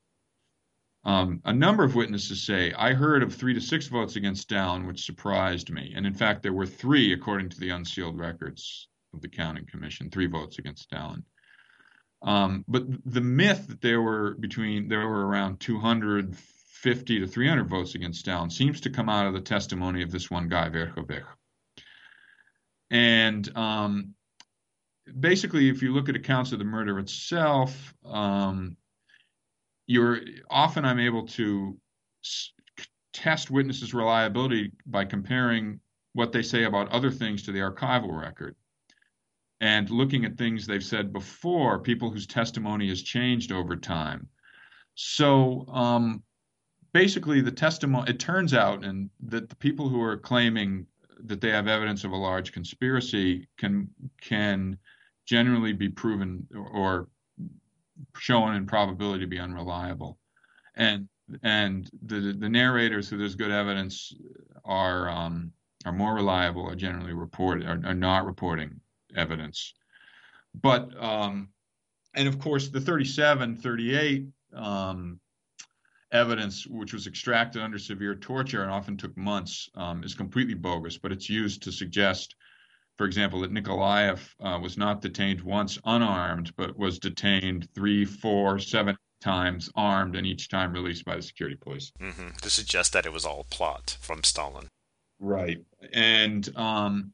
Um, 1.05 1.41
a 1.43 1.53
number 1.53 1.83
of 1.83 1.95
witnesses 1.95 2.43
say, 2.43 2.71
I 2.73 2.93
heard 2.93 3.23
of 3.23 3.35
three 3.35 3.53
to 3.53 3.61
six 3.61 3.87
votes 3.87 4.15
against 4.15 4.43
Stalin, 4.43 4.87
which 4.87 5.05
surprised 5.05 5.69
me. 5.69 5.93
And 5.95 6.05
in 6.05 6.13
fact, 6.13 6.43
there 6.43 6.53
were 6.53 6.65
three, 6.65 7.11
according 7.11 7.49
to 7.49 7.59
the 7.59 7.69
unsealed 7.69 8.17
records 8.17 8.87
of 9.13 9.21
the 9.21 9.27
counting 9.27 9.65
commission, 9.65 10.09
three 10.09 10.27
votes 10.27 10.59
against 10.59 10.83
Stalin. 10.83 11.23
Um, 12.21 12.63
but 12.69 12.85
the 13.05 13.21
myth 13.21 13.67
that 13.67 13.81
there 13.81 14.01
were 14.01 14.35
between 14.35 14.87
there 14.87 15.05
were 15.05 15.27
around 15.27 15.59
250 15.59 17.19
to 17.19 17.27
300 17.27 17.67
votes 17.67 17.95
against 17.95 18.21
Stalin 18.21 18.49
seems 18.49 18.79
to 18.81 18.89
come 18.89 19.09
out 19.09 19.27
of 19.27 19.33
the 19.33 19.41
testimony 19.41 20.03
of 20.03 20.11
this 20.11 20.31
one 20.31 20.47
guy, 20.47 20.69
Verkhovykh. 20.69 21.25
And 22.89 23.57
um, 23.57 24.13
basically, 25.19 25.67
if 25.67 25.81
you 25.81 25.93
look 25.93 26.07
at 26.07 26.15
accounts 26.15 26.53
of 26.53 26.59
the 26.59 26.65
murder 26.65 26.97
itself, 26.99 27.93
um, 28.05 28.77
you're 29.87 30.19
often 30.49 30.85
I'm 30.85 30.99
able 30.99 31.27
to 31.27 31.77
test 33.13 33.51
witnesses' 33.51 33.93
reliability 33.93 34.71
by 34.85 35.05
comparing 35.05 35.79
what 36.13 36.31
they 36.31 36.41
say 36.41 36.63
about 36.63 36.89
other 36.89 37.11
things 37.11 37.43
to 37.43 37.51
the 37.51 37.59
archival 37.59 38.19
record 38.19 38.55
and 39.61 39.89
looking 39.89 40.25
at 40.25 40.37
things 40.37 40.65
they've 40.65 40.83
said 40.83 41.13
before, 41.13 41.79
people 41.79 42.11
whose 42.11 42.27
testimony 42.27 42.89
has 42.89 43.01
changed 43.01 43.51
over 43.51 43.75
time. 43.77 44.27
So 44.95 45.65
um, 45.69 46.21
basically, 46.93 47.39
the 47.39 47.51
testimony, 47.51 48.11
it 48.11 48.19
turns 48.19 48.53
out 48.53 48.83
and 48.83 49.09
that 49.27 49.49
the 49.49 49.55
people 49.55 49.87
who 49.87 50.01
are 50.01 50.17
claiming 50.17 50.85
that 51.23 51.39
they 51.39 51.49
have 51.49 51.67
evidence 51.67 52.03
of 52.03 52.11
a 52.11 52.17
large 52.17 52.51
conspiracy 52.51 53.47
can 53.57 53.87
can 54.19 54.77
generally 55.25 55.71
be 55.71 55.87
proven 55.87 56.45
or 56.73 57.07
shown 58.17 58.55
in 58.55 58.65
probability 58.65 59.21
to 59.21 59.27
be 59.27 59.39
unreliable. 59.39 60.17
And 60.75 61.07
and 61.41 61.89
the 62.01 62.35
the 62.37 62.49
narrators 62.49 63.09
who 63.09 63.17
there's 63.17 63.35
good 63.35 63.51
evidence 63.51 64.13
are 64.65 65.09
um, 65.09 65.51
are 65.85 65.91
more 65.91 66.13
reliable 66.13 66.67
are 66.67 66.75
generally 66.75 67.13
report 67.13 67.63
are, 67.63 67.81
are 67.85 67.93
not 67.93 68.25
reporting 68.25 68.79
evidence. 69.15 69.73
But 70.61 70.91
um, 71.01 71.49
and 72.15 72.27
of 72.27 72.39
course 72.39 72.69
the 72.69 72.81
37, 72.81 73.57
38 73.57 74.27
um, 74.55 75.19
evidence, 76.11 76.67
which 76.67 76.93
was 76.93 77.07
extracted 77.07 77.61
under 77.61 77.79
severe 77.79 78.15
torture 78.15 78.61
and 78.61 78.71
often 78.71 78.97
took 78.97 79.17
months, 79.17 79.69
um, 79.75 80.03
is 80.03 80.13
completely 80.13 80.53
bogus. 80.53 80.97
But 80.97 81.11
it's 81.11 81.29
used 81.29 81.63
to 81.63 81.71
suggest 81.71 82.35
for 82.97 83.05
example, 83.05 83.41
that 83.41 83.51
Nikolaev 83.51 84.19
uh, 84.39 84.59
was 84.61 84.77
not 84.77 85.01
detained 85.01 85.41
once 85.41 85.79
unarmed, 85.85 86.53
but 86.55 86.77
was 86.77 86.99
detained 86.99 87.67
three, 87.73 88.05
four, 88.05 88.59
seven 88.59 88.97
times 89.21 89.69
armed, 89.75 90.15
and 90.15 90.27
each 90.27 90.49
time 90.49 90.73
released 90.73 91.05
by 91.05 91.15
the 91.15 91.21
security 91.21 91.57
police. 91.59 91.91
Mm-hmm. 91.99 92.37
To 92.41 92.49
suggest 92.49 92.93
that 92.93 93.05
it 93.05 93.13
was 93.13 93.25
all 93.25 93.41
a 93.41 93.55
plot 93.55 93.97
from 94.01 94.23
Stalin. 94.23 94.67
Right. 95.19 95.59
And 95.93 96.55
um, 96.55 97.13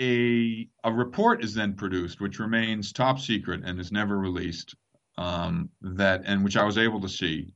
a 0.00 0.68
a 0.84 0.92
report 0.92 1.42
is 1.42 1.54
then 1.54 1.74
produced, 1.74 2.20
which 2.20 2.38
remains 2.38 2.92
top 2.92 3.18
secret 3.18 3.62
and 3.64 3.80
is 3.80 3.90
never 3.90 4.18
released. 4.18 4.74
Um, 5.16 5.70
that 5.80 6.22
and 6.26 6.44
which 6.44 6.56
I 6.56 6.62
was 6.62 6.78
able 6.78 7.00
to 7.00 7.08
see, 7.08 7.52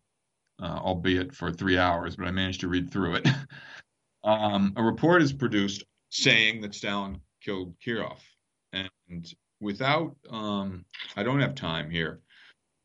uh, 0.61 0.81
albeit 0.83 1.33
for 1.33 1.53
three 1.53 1.79
hours, 1.79 2.17
but 2.17 2.27
I 2.27 2.33
managed 2.33 2.63
to 2.63 2.69
read 2.69 2.91
through 2.91 3.17
it. 3.17 3.29
um, 4.25 4.73
a 4.77 4.83
report 4.83 5.23
is 5.23 5.33
produced 5.33 5.85
saying 6.11 6.61
that 6.63 6.75
Stalin 6.75 7.21
killed 7.45 7.75
Kirov. 7.85 8.19
And 8.73 9.33
without, 9.61 10.17
um, 10.31 10.85
I 11.17 11.23
don't 11.23 11.41
have 11.41 11.55
time 11.55 11.91
here, 11.91 12.21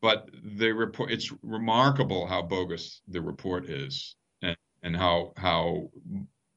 but 0.02 0.30
the 0.58 0.72
report, 0.72 1.12
it's 1.12 1.32
remarkable 1.42 2.28
how 2.28 2.42
bogus 2.42 3.02
the 3.08 3.22
report 3.22 3.70
is 3.70 4.16
and, 4.42 4.58
and 4.84 4.96
how, 4.96 5.34
how 5.38 5.90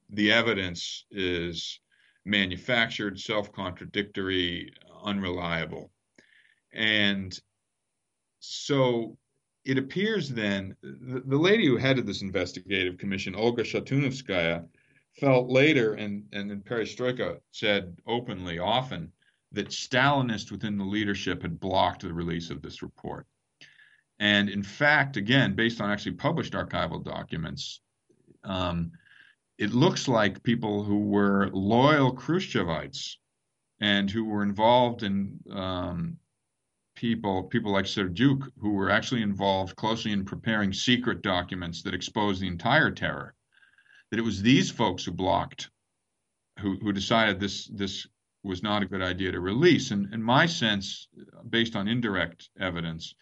the 0.09 0.31
evidence 0.31 1.05
is 1.11 1.79
manufactured, 2.25 3.19
self 3.19 3.51
contradictory, 3.51 4.71
unreliable. 5.03 5.91
And 6.73 7.37
so 8.39 9.17
it 9.65 9.77
appears 9.77 10.29
then 10.29 10.75
the, 10.81 11.21
the, 11.25 11.37
lady 11.37 11.67
who 11.67 11.77
headed 11.77 12.05
this 12.05 12.21
investigative 12.21 12.97
commission, 12.97 13.35
Olga 13.35 13.63
Shatunovskaya, 13.63 14.65
felt 15.19 15.49
later, 15.49 15.93
and, 15.93 16.23
and 16.31 16.51
in 16.51 16.61
Perestroika 16.61 17.39
said 17.51 17.97
openly 18.07 18.59
often, 18.59 19.11
that 19.51 19.69
Stalinists 19.69 20.51
within 20.51 20.77
the 20.77 20.83
leadership 20.83 21.41
had 21.41 21.59
blocked 21.59 22.01
the 22.01 22.13
release 22.13 22.49
of 22.49 22.61
this 22.61 22.81
report. 22.81 23.27
And 24.19 24.49
in 24.49 24.63
fact, 24.63 25.17
again, 25.17 25.55
based 25.55 25.81
on 25.81 25.89
actually 25.89 26.13
published 26.13 26.53
archival 26.53 27.03
documents, 27.03 27.81
um, 28.43 28.91
it 29.57 29.73
looks 29.73 30.07
like 30.07 30.41
people 30.43 30.83
who 30.83 30.99
were 30.99 31.49
loyal 31.51 32.15
Khrushchevites 32.15 33.17
and 33.79 34.09
who 34.09 34.25
were 34.25 34.43
involved 34.43 35.03
in 35.03 35.37
um, 35.51 36.17
people, 36.95 37.43
people 37.43 37.71
like 37.71 37.85
Serdyuk, 37.85 38.49
who 38.59 38.71
were 38.71 38.89
actually 38.89 39.23
involved 39.23 39.75
closely 39.75 40.11
in 40.11 40.23
preparing 40.23 40.71
secret 40.71 41.21
documents 41.21 41.81
that 41.81 41.93
exposed 41.93 42.41
the 42.41 42.47
entire 42.47 42.91
terror 42.91 43.35
that 44.11 44.19
it 44.19 44.23
was 44.23 44.41
these 44.41 44.69
folks 44.69 45.05
who 45.05 45.11
blocked, 45.11 45.69
who 46.59 46.77
who 46.77 46.93
decided 46.93 47.39
this 47.39 47.67
this 47.67 48.07
was 48.43 48.61
not 48.61 48.83
a 48.83 48.87
good 48.87 49.01
idea 49.01 49.31
to 49.31 49.39
release. 49.39 49.91
And, 49.91 50.13
and 50.13 50.23
my 50.23 50.45
sense, 50.45 51.07
based 51.49 51.75
on 51.75 51.87
indirect 51.87 52.49
evidence, 52.59 53.15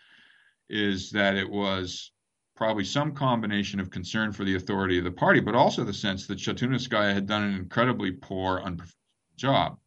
is 0.69 1.11
that 1.11 1.35
it 1.35 1.49
was 1.49 2.11
probably 2.55 2.85
some 2.85 3.13
combination 3.13 3.79
of 3.79 3.89
concern 3.89 4.31
for 4.31 4.43
the 4.43 4.55
authority 4.55 4.97
of 4.97 5.03
the 5.03 5.11
party, 5.11 5.39
but 5.39 5.55
also 5.55 5.83
the 5.83 5.93
sense 5.93 6.27
that 6.27 6.37
Shatunovskaya 6.37 7.13
had 7.13 7.25
done 7.25 7.43
an 7.43 7.55
incredibly 7.55 8.11
poor, 8.11 8.59
unprofessional 8.59 8.95
job. 9.37 9.79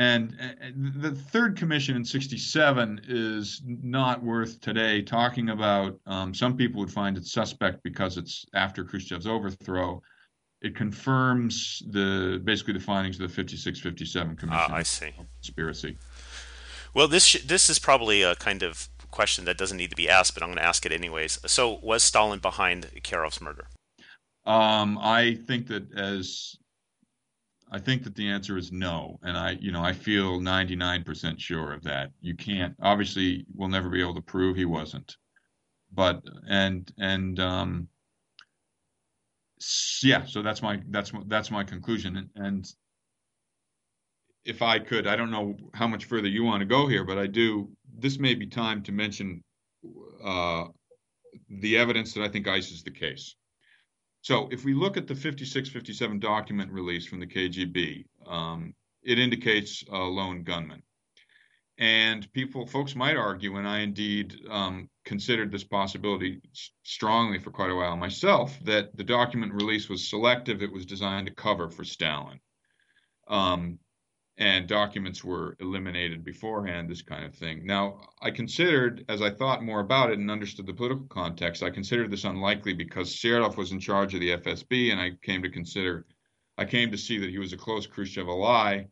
And, 0.00 0.34
and 0.62 0.94
the 0.94 1.10
third 1.10 1.58
commission 1.58 1.94
in 1.94 2.06
67 2.06 3.02
is 3.06 3.60
not 3.66 4.22
worth 4.22 4.58
today 4.62 5.02
talking 5.02 5.50
about. 5.50 6.00
Um, 6.06 6.32
some 6.32 6.56
people 6.56 6.80
would 6.80 6.90
find 6.90 7.18
it 7.18 7.26
suspect 7.26 7.82
because 7.82 8.16
it's 8.16 8.46
after 8.54 8.82
Khrushchev's 8.82 9.26
overthrow. 9.26 10.00
It 10.62 10.74
confirms 10.74 11.82
the 11.90 12.40
basically 12.42 12.72
the 12.72 12.80
findings 12.80 13.20
of 13.20 13.28
the 13.28 13.34
56 13.34 13.78
57 13.78 14.36
commission. 14.36 14.64
Ah, 14.70 14.74
I 14.74 14.84
see. 14.84 15.12
Conspiracy. 15.42 15.98
Well, 16.94 17.06
this 17.06 17.26
sh- 17.26 17.42
this 17.44 17.68
is 17.68 17.78
probably 17.78 18.22
a 18.22 18.34
kind 18.36 18.62
of 18.62 18.88
question 19.10 19.44
that 19.44 19.58
doesn't 19.58 19.76
need 19.76 19.90
to 19.90 19.96
be 19.96 20.08
asked, 20.08 20.32
but 20.32 20.42
I'm 20.42 20.48
going 20.48 20.60
to 20.60 20.64
ask 20.64 20.86
it 20.86 20.92
anyways. 20.92 21.40
So, 21.44 21.78
was 21.82 22.02
Stalin 22.02 22.38
behind 22.38 22.88
Kirov's 23.02 23.42
murder? 23.42 23.66
Um, 24.46 24.96
I 24.98 25.34
think 25.46 25.66
that 25.66 25.92
as 25.94 26.56
I 27.72 27.78
think 27.78 28.02
that 28.04 28.16
the 28.16 28.28
answer 28.28 28.58
is 28.58 28.72
no, 28.72 29.18
and 29.22 29.36
I, 29.36 29.52
you 29.60 29.70
know, 29.70 29.82
I 29.82 29.92
feel 29.92 30.40
99% 30.40 31.38
sure 31.38 31.72
of 31.72 31.82
that. 31.84 32.10
You 32.20 32.34
can't, 32.34 32.74
obviously, 32.82 33.46
we'll 33.54 33.68
never 33.68 33.88
be 33.88 34.00
able 34.00 34.16
to 34.16 34.20
prove 34.20 34.56
he 34.56 34.64
wasn't, 34.64 35.16
but 35.92 36.20
and 36.48 36.90
and 36.98 37.38
um, 37.38 37.88
yeah, 40.02 40.24
so 40.24 40.42
that's 40.42 40.62
my 40.62 40.80
that's 40.88 41.12
that's 41.26 41.50
my 41.50 41.62
conclusion, 41.62 42.16
and, 42.16 42.28
and 42.34 42.66
if 44.44 44.62
I 44.62 44.78
could, 44.78 45.06
I 45.06 45.16
don't 45.16 45.30
know 45.30 45.54
how 45.74 45.86
much 45.86 46.06
further 46.06 46.28
you 46.28 46.42
want 46.44 46.60
to 46.60 46.66
go 46.66 46.88
here, 46.88 47.04
but 47.04 47.18
I 47.18 47.26
do. 47.26 47.70
This 47.98 48.18
may 48.18 48.34
be 48.34 48.46
time 48.46 48.82
to 48.84 48.92
mention 48.92 49.44
uh, 50.24 50.64
the 51.48 51.76
evidence 51.76 52.14
that 52.14 52.24
I 52.24 52.28
think 52.28 52.48
ices 52.48 52.82
the 52.82 52.90
case. 52.90 53.36
So 54.22 54.48
if 54.50 54.64
we 54.64 54.74
look 54.74 54.96
at 54.96 55.06
the 55.06 55.14
5657 55.14 56.18
document 56.18 56.70
release 56.72 57.06
from 57.06 57.20
the 57.20 57.26
KGB, 57.26 58.04
um, 58.26 58.74
it 59.02 59.18
indicates 59.18 59.82
a 59.90 59.98
lone 59.98 60.42
gunman. 60.42 60.82
And 61.78 62.30
people, 62.34 62.66
folks 62.66 62.94
might 62.94 63.16
argue, 63.16 63.56
and 63.56 63.66
I 63.66 63.78
indeed 63.78 64.34
um, 64.50 64.90
considered 65.06 65.50
this 65.50 65.64
possibility 65.64 66.42
strongly 66.82 67.38
for 67.38 67.50
quite 67.50 67.70
a 67.70 67.74
while 67.74 67.96
myself, 67.96 68.58
that 68.64 68.94
the 68.94 69.04
document 69.04 69.54
release 69.54 69.88
was 69.88 70.06
selective. 70.06 70.62
It 70.62 70.70
was 70.70 70.84
designed 70.84 71.26
to 71.28 71.34
cover 71.34 71.70
for 71.70 71.84
Stalin. 71.84 72.38
Um, 73.28 73.78
and 74.40 74.66
documents 74.66 75.22
were 75.22 75.54
eliminated 75.60 76.24
beforehand, 76.24 76.88
this 76.88 77.02
kind 77.02 77.26
of 77.26 77.34
thing. 77.34 77.66
Now, 77.66 78.00
I 78.22 78.30
considered, 78.30 79.04
as 79.10 79.20
I 79.20 79.28
thought 79.28 79.62
more 79.62 79.80
about 79.80 80.10
it 80.10 80.18
and 80.18 80.30
understood 80.30 80.66
the 80.66 80.72
political 80.72 81.04
context, 81.08 81.62
I 81.62 81.68
considered 81.68 82.10
this 82.10 82.24
unlikely 82.24 82.72
because 82.72 83.14
Sverdlov 83.14 83.58
was 83.58 83.72
in 83.72 83.80
charge 83.80 84.14
of 84.14 84.20
the 84.20 84.30
FSB, 84.30 84.92
and 84.92 85.00
I 85.00 85.10
came 85.22 85.42
to 85.42 85.50
consider, 85.50 86.06
I 86.56 86.64
came 86.64 86.90
to 86.90 86.96
see 86.96 87.18
that 87.18 87.28
he 87.28 87.38
was 87.38 87.52
a 87.52 87.58
close 87.58 87.86
Khrushchev 87.86 88.28
ally, 88.28 88.84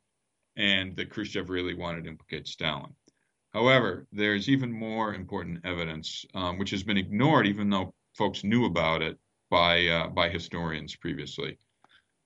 and 0.57 0.95
that 0.97 1.09
Khrushchev 1.09 1.49
really 1.49 1.75
wanted 1.75 2.05
to 2.05 2.11
implicate 2.11 2.47
Stalin. 2.47 2.95
However, 3.55 4.07
there's 4.13 4.51
even 4.51 4.71
more 4.71 5.15
important 5.15 5.65
evidence, 5.65 6.27
um, 6.35 6.59
which 6.59 6.71
has 6.71 6.83
been 6.83 6.99
ignored, 6.99 7.47
even 7.47 7.71
though 7.71 7.95
folks 8.19 8.45
knew 8.45 8.67
about 8.67 9.01
it 9.01 9.19
by 9.49 9.87
uh, 9.87 10.09
by 10.09 10.29
historians 10.29 10.95
previously. 10.95 11.57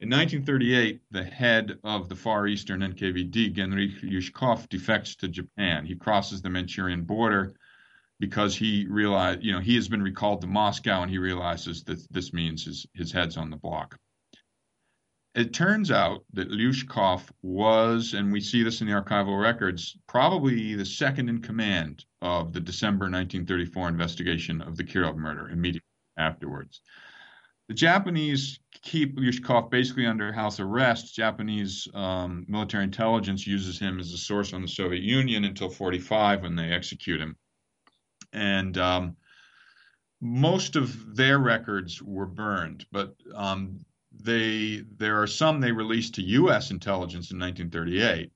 In 0.02 0.10
1938, 0.10 1.00
the 1.12 1.22
head 1.22 1.78
of 1.84 2.08
the 2.08 2.16
Far 2.16 2.48
Eastern 2.48 2.80
NKVD, 2.80 3.54
Genrikh 3.54 4.02
Lyushkov, 4.02 4.68
defects 4.68 5.14
to 5.14 5.28
Japan. 5.28 5.86
He 5.86 5.94
crosses 5.94 6.42
the 6.42 6.50
Manchurian 6.50 7.04
border 7.04 7.54
because 8.18 8.56
he 8.56 8.84
realized, 8.88 9.44
you 9.44 9.52
know, 9.52 9.60
he 9.60 9.76
has 9.76 9.86
been 9.86 10.02
recalled 10.02 10.40
to 10.40 10.48
Moscow 10.48 11.02
and 11.02 11.10
he 11.10 11.18
realizes 11.18 11.84
that 11.84 12.04
this 12.12 12.32
means 12.32 12.64
his, 12.64 12.84
his 12.94 13.12
head's 13.12 13.36
on 13.36 13.48
the 13.48 13.56
block. 13.56 13.96
It 15.36 15.52
turns 15.52 15.92
out 15.92 16.24
that 16.32 16.50
Lyushkov 16.50 17.22
was, 17.42 18.14
and 18.14 18.32
we 18.32 18.40
see 18.40 18.64
this 18.64 18.80
in 18.80 18.88
the 18.88 19.00
archival 19.00 19.40
records, 19.40 19.96
probably 20.08 20.74
the 20.74 20.84
second 20.84 21.28
in 21.28 21.40
command 21.40 22.06
of 22.20 22.52
the 22.52 22.60
December 22.60 23.04
1934 23.04 23.90
investigation 23.90 24.62
of 24.62 24.76
the 24.76 24.82
Kirov 24.82 25.14
murder 25.14 25.48
immediately 25.48 25.86
afterwards. 26.16 26.80
The 27.68 27.74
Japanese 27.74 28.58
keep 28.82 29.16
Lyushkov 29.16 29.70
basically 29.70 30.06
under 30.06 30.32
house 30.32 30.60
arrest. 30.60 31.14
Japanese 31.14 31.86
um, 31.94 32.44
military 32.48 32.84
intelligence 32.84 33.46
uses 33.46 33.78
him 33.78 34.00
as 34.00 34.12
a 34.12 34.18
source 34.18 34.52
on 34.52 34.62
the 34.62 34.68
Soviet 34.68 35.02
Union 35.02 35.44
until 35.44 35.70
45 35.70 36.42
when 36.42 36.56
they 36.56 36.70
execute 36.70 37.20
him. 37.20 37.36
And 38.32 38.76
um, 38.78 39.16
most 40.20 40.76
of 40.76 41.16
their 41.16 41.38
records 41.38 42.02
were 42.02 42.26
burned, 42.26 42.86
but 42.90 43.14
um, 43.34 43.84
they 44.12 44.82
there 44.96 45.22
are 45.22 45.26
some 45.26 45.60
they 45.60 45.72
released 45.72 46.14
to 46.14 46.22
U.S. 46.22 46.70
intelligence 46.70 47.30
in 47.30 47.38
1938, 47.38 48.30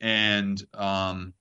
and 0.00 0.62
um, 0.74 1.34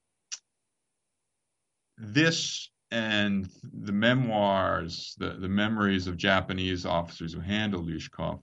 this 1.97 2.70
and 2.91 3.49
the 3.83 3.91
memoirs, 3.91 5.15
the, 5.17 5.31
the 5.39 5.47
memories 5.47 6.07
of 6.07 6.17
Japanese 6.17 6.85
officers 6.85 7.33
who 7.33 7.39
handled 7.39 7.87
Lyushkov 7.87 8.41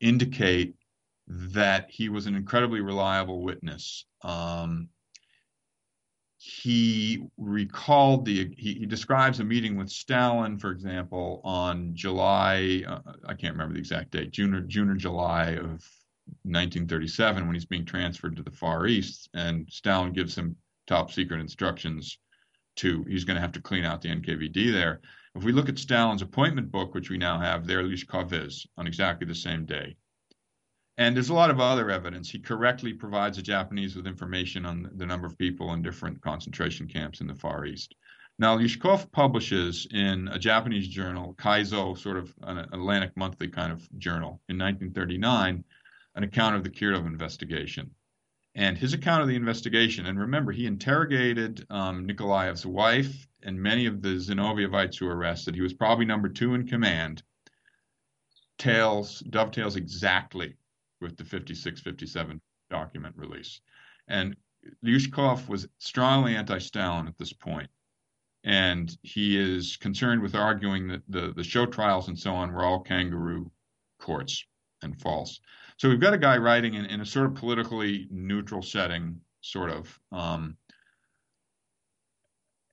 indicate 0.00 0.74
that 1.26 1.90
he 1.90 2.08
was 2.08 2.26
an 2.26 2.34
incredibly 2.34 2.80
reliable 2.80 3.42
witness. 3.42 4.04
Um, 4.22 4.88
he 6.36 7.26
recalled 7.36 8.24
the 8.24 8.54
he, 8.56 8.74
he, 8.74 8.86
describes 8.86 9.40
a 9.40 9.44
meeting 9.44 9.76
with 9.76 9.90
Stalin, 9.90 10.56
for 10.56 10.70
example, 10.70 11.40
on 11.42 11.94
July 11.94 12.84
uh, 12.86 13.00
I 13.26 13.34
can't 13.34 13.54
remember 13.54 13.74
the 13.74 13.80
exact 13.80 14.12
date, 14.12 14.30
June 14.30 14.54
or 14.54 14.60
June 14.60 14.88
or 14.88 14.94
July 14.94 15.50
of 15.54 15.84
1937 16.44 17.44
when 17.44 17.54
he's 17.54 17.64
being 17.64 17.84
transferred 17.84 18.36
to 18.36 18.42
the 18.42 18.52
Far 18.52 18.86
East, 18.86 19.28
and 19.34 19.66
Stalin 19.68 20.12
gives 20.12 20.36
him 20.36 20.54
top 20.86 21.10
secret 21.10 21.40
instructions 21.40 22.18
to 22.78 23.04
he's 23.04 23.24
going 23.24 23.36
to 23.36 23.40
have 23.40 23.52
to 23.52 23.60
clean 23.60 23.84
out 23.84 24.02
the 24.02 24.08
NKVD 24.08 24.72
there. 24.72 25.00
If 25.34 25.44
we 25.44 25.52
look 25.52 25.68
at 25.68 25.78
Stalin's 25.78 26.22
appointment 26.22 26.70
book, 26.70 26.94
which 26.94 27.10
we 27.10 27.18
now 27.18 27.38
have, 27.38 27.66
there 27.66 27.82
Lyushkov 27.82 28.32
is 28.32 28.66
on 28.76 28.86
exactly 28.86 29.26
the 29.26 29.34
same 29.34 29.66
day. 29.66 29.96
And 30.96 31.14
there's 31.14 31.28
a 31.28 31.34
lot 31.34 31.50
of 31.50 31.60
other 31.60 31.90
evidence. 31.90 32.28
He 32.28 32.40
correctly 32.40 32.92
provides 32.92 33.36
the 33.36 33.42
Japanese 33.42 33.94
with 33.94 34.06
information 34.06 34.66
on 34.66 34.90
the 34.96 35.06
number 35.06 35.26
of 35.26 35.38
people 35.38 35.72
in 35.74 35.82
different 35.82 36.20
concentration 36.22 36.88
camps 36.88 37.20
in 37.20 37.28
the 37.28 37.34
Far 37.34 37.66
East. 37.66 37.94
Now, 38.40 38.56
Lyushkov 38.56 39.10
publishes 39.12 39.86
in 39.92 40.28
a 40.28 40.38
Japanese 40.38 40.88
journal, 40.88 41.34
Kaizo, 41.38 41.96
sort 41.96 42.16
of 42.16 42.34
an 42.42 42.58
Atlantic 42.58 43.16
Monthly 43.16 43.48
kind 43.48 43.72
of 43.72 43.88
journal, 43.98 44.40
in 44.48 44.58
1939, 44.58 45.64
an 46.16 46.22
account 46.24 46.56
of 46.56 46.64
the 46.64 46.70
Kirov 46.70 47.06
investigation 47.06 47.90
and 48.58 48.76
his 48.76 48.92
account 48.92 49.22
of 49.22 49.28
the 49.28 49.36
investigation. 49.36 50.06
And 50.06 50.18
remember, 50.18 50.50
he 50.50 50.66
interrogated 50.66 51.64
um, 51.70 52.04
Nikolaev's 52.08 52.66
wife 52.66 53.28
and 53.44 53.62
many 53.62 53.86
of 53.86 54.02
the 54.02 54.16
Zinovievites 54.16 54.96
who 54.98 55.06
were 55.06 55.16
arrested. 55.16 55.54
He 55.54 55.60
was 55.60 55.72
probably 55.72 56.04
number 56.04 56.28
two 56.28 56.54
in 56.54 56.66
command. 56.66 57.22
Tails 58.58 59.20
dovetails 59.30 59.76
exactly 59.76 60.56
with 61.00 61.16
the 61.16 61.24
56 61.24 61.80
57 61.80 62.40
document 62.68 63.14
release. 63.16 63.60
And 64.08 64.34
Lyushkov 64.84 65.48
was 65.48 65.68
strongly 65.78 66.34
anti 66.34 66.58
Stalin 66.58 67.06
at 67.06 67.16
this. 67.16 67.32
And 68.42 68.98
he 69.02 69.38
is 69.38 69.76
concerned 69.76 70.20
with 70.20 70.34
arguing 70.34 70.88
that 70.88 71.02
the, 71.08 71.32
the 71.32 71.44
show 71.44 71.64
trials 71.64 72.08
and 72.08 72.18
so 72.18 72.34
on 72.34 72.52
were 72.52 72.64
all 72.64 72.80
kangaroo 72.80 73.52
courts 74.00 74.44
and 74.82 75.00
false. 75.00 75.40
So 75.78 75.88
we've 75.88 76.00
got 76.00 76.12
a 76.12 76.18
guy 76.18 76.36
writing 76.38 76.74
in, 76.74 76.84
in 76.86 77.00
a 77.00 77.06
sort 77.06 77.26
of 77.26 77.36
politically 77.36 78.08
neutral 78.10 78.62
setting, 78.62 79.20
sort 79.40 79.70
of. 79.70 80.00
Um, 80.10 80.56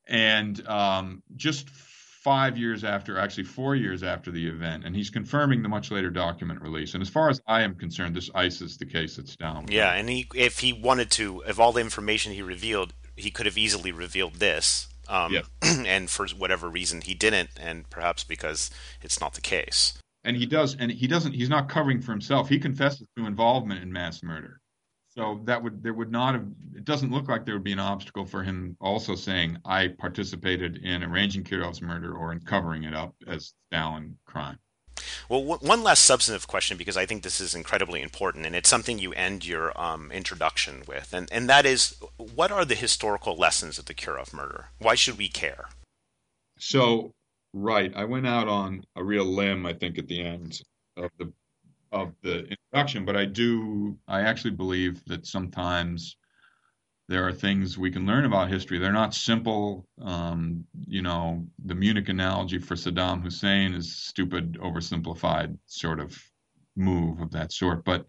and 0.08 0.68
um, 0.68 1.22
just 1.36 1.70
five 1.70 2.58
years 2.58 2.84
after, 2.84 3.20
actually 3.20 3.44
four 3.44 3.76
years 3.76 4.02
after 4.02 4.32
the 4.32 4.48
event, 4.48 4.86
and 4.86 4.96
he's 4.96 5.12
confirming 5.12 5.62
the 5.62 5.70
much 5.70 5.92
later 5.92 6.10
document 6.10 6.60
release. 6.62 6.96
And 6.96 7.02
as 7.04 7.10
far 7.10 7.30
as 7.30 7.40
I 7.46 7.62
am 7.62 7.76
concerned, 7.76 8.16
this 8.16 8.32
ices 8.34 8.78
the 8.78 8.88
case 8.88 9.18
that's 9.18 9.36
down. 9.36 9.68
Yeah, 9.70 9.94
and 9.94 10.10
he, 10.10 10.28
if 10.34 10.60
he 10.60 10.74
wanted 10.74 11.12
to, 11.12 11.44
if 11.48 11.60
all 11.60 11.74
the 11.74 11.82
information 11.82 12.34
he 12.34 12.42
revealed, 12.42 12.96
he 13.16 13.30
could 13.30 13.46
have 13.46 13.58
easily 13.58 13.92
revealed 13.92 14.36
this. 14.36 14.88
Um, 15.08 15.32
yeah. 15.32 15.42
and 15.62 16.10
for 16.10 16.28
whatever 16.30 16.68
reason, 16.70 17.02
he 17.02 17.14
didn't, 17.14 17.52
and 17.60 17.88
perhaps 17.92 18.24
because 18.24 18.72
it's 19.04 19.22
not 19.22 19.36
the 19.36 19.42
case 19.42 19.94
and 20.26 20.36
he 20.36 20.46
does 20.46 20.76
and 20.80 20.92
he 20.92 21.08
doesn't 21.08 21.32
he's 21.34 21.50
not 21.50 21.70
covering 21.70 22.02
for 22.02 22.12
himself 22.12 22.50
he 22.50 22.60
confesses 22.60 23.08
to 23.16 23.26
involvement 23.26 23.82
in 23.82 23.92
mass 23.92 24.22
murder 24.24 24.60
so 25.08 25.40
that 25.46 25.64
would 25.64 25.82
there 25.82 25.94
would 25.94 26.12
not 26.12 26.34
have 26.34 26.46
it 26.76 26.84
doesn't 26.84 27.12
look 27.12 27.30
like 27.30 27.46
there 27.46 27.56
would 27.56 27.64
be 27.64 27.72
an 27.72 27.80
obstacle 27.80 28.26
for 28.26 28.44
him 28.44 28.76
also 28.82 29.16
saying 29.16 29.58
i 29.64 29.88
participated 29.88 30.78
in 30.78 31.04
arranging 31.04 31.44
kirov's 31.44 31.82
murder 31.82 32.14
or 32.14 32.32
in 32.32 32.40
covering 32.40 32.84
it 32.84 32.94
up 32.94 33.16
as 33.28 33.54
stalin 33.70 34.18
crime 34.26 34.58
well, 35.30 35.44
one 35.44 35.84
last 35.84 36.06
substantive 36.06 36.48
question 36.48 36.78
because 36.78 36.98
I 36.98 37.06
think 37.06 37.24
this 37.24 37.42
is 37.42 37.56
incredibly 37.56 38.02
important, 38.02 38.46
and 38.46 38.56
it's 38.56 38.70
something 38.70 39.00
you 39.00 39.12
end 39.14 39.46
your 39.46 39.80
um, 39.80 40.12
introduction 40.12 40.84
with, 40.88 41.14
and 41.14 41.28
and 41.32 41.50
that 41.50 41.66
is, 41.66 41.98
what 42.18 42.52
are 42.52 42.64
the 42.64 42.76
historical 42.76 43.36
lessons 43.36 43.78
of 43.78 43.86
the 43.86 43.94
Kirov 43.94 44.34
murder? 44.34 44.68
Why 44.80 44.96
should 44.96 45.18
we 45.18 45.28
care? 45.28 45.66
So 46.58 47.12
Right. 47.58 47.96
I 47.96 48.04
went 48.04 48.28
out 48.28 48.50
on 48.50 48.84
a 48.98 49.04
real 49.04 49.24
limb, 49.24 49.66
I 49.66 49.72
think, 49.72 49.98
at 49.98 50.08
the 50.08 50.22
end 50.22 50.62
of 50.98 51.10
the 51.18 51.32
of 51.90 52.14
the 52.22 52.46
introduction, 52.48 53.06
but 53.06 53.16
I 53.16 53.24
do 53.24 53.98
I 54.10 54.22
actually 54.22 54.52
believe 54.52 55.06
that 55.06 55.26
sometimes 55.26 56.18
there 57.08 57.26
are 57.26 57.32
things 57.32 57.78
we 57.78 57.92
can 57.92 58.06
learn 58.06 58.26
about 58.26 58.50
history. 58.50 58.78
They're 58.78 58.92
not 58.92 59.14
simple. 59.14 59.88
Um, 60.02 60.66
you 60.86 61.02
know, 61.02 61.48
the 61.64 61.76
Munich 61.76 62.10
analogy 62.10 62.60
for 62.60 62.76
Saddam 62.76 63.22
Hussein 63.22 63.74
is 63.74 63.96
stupid, 63.96 64.58
oversimplified 64.60 65.58
sort 65.66 66.02
of 66.02 66.22
move 66.76 67.22
of 67.22 67.32
that 67.32 67.54
sort. 67.54 67.86
But 67.86 68.06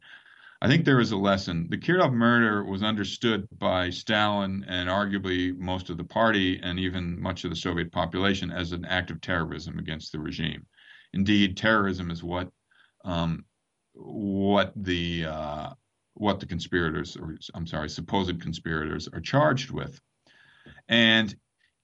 I 0.62 0.68
think 0.68 0.84
there 0.84 1.00
is 1.00 1.12
a 1.12 1.16
lesson. 1.16 1.66
The 1.68 1.76
Kirov 1.76 2.12
murder 2.12 2.64
was 2.64 2.82
understood 2.82 3.46
by 3.58 3.90
Stalin 3.90 4.64
and 4.66 4.88
arguably 4.88 5.56
most 5.56 5.90
of 5.90 5.98
the 5.98 6.04
party 6.04 6.58
and 6.62 6.78
even 6.78 7.20
much 7.20 7.44
of 7.44 7.50
the 7.50 7.56
Soviet 7.56 7.92
population 7.92 8.50
as 8.50 8.72
an 8.72 8.84
act 8.86 9.10
of 9.10 9.20
terrorism 9.20 9.78
against 9.78 10.12
the 10.12 10.18
regime. 10.18 10.66
Indeed, 11.12 11.56
terrorism 11.56 12.10
is 12.10 12.22
what 12.22 12.48
um, 13.04 13.44
what 13.92 14.72
the 14.76 15.26
uh, 15.26 15.70
what 16.14 16.40
the 16.40 16.46
conspirators, 16.46 17.16
or 17.16 17.36
I'm 17.54 17.66
sorry, 17.66 17.90
supposed 17.90 18.40
conspirators, 18.40 19.08
are 19.12 19.20
charged 19.20 19.70
with. 19.70 20.00
And 20.88 21.34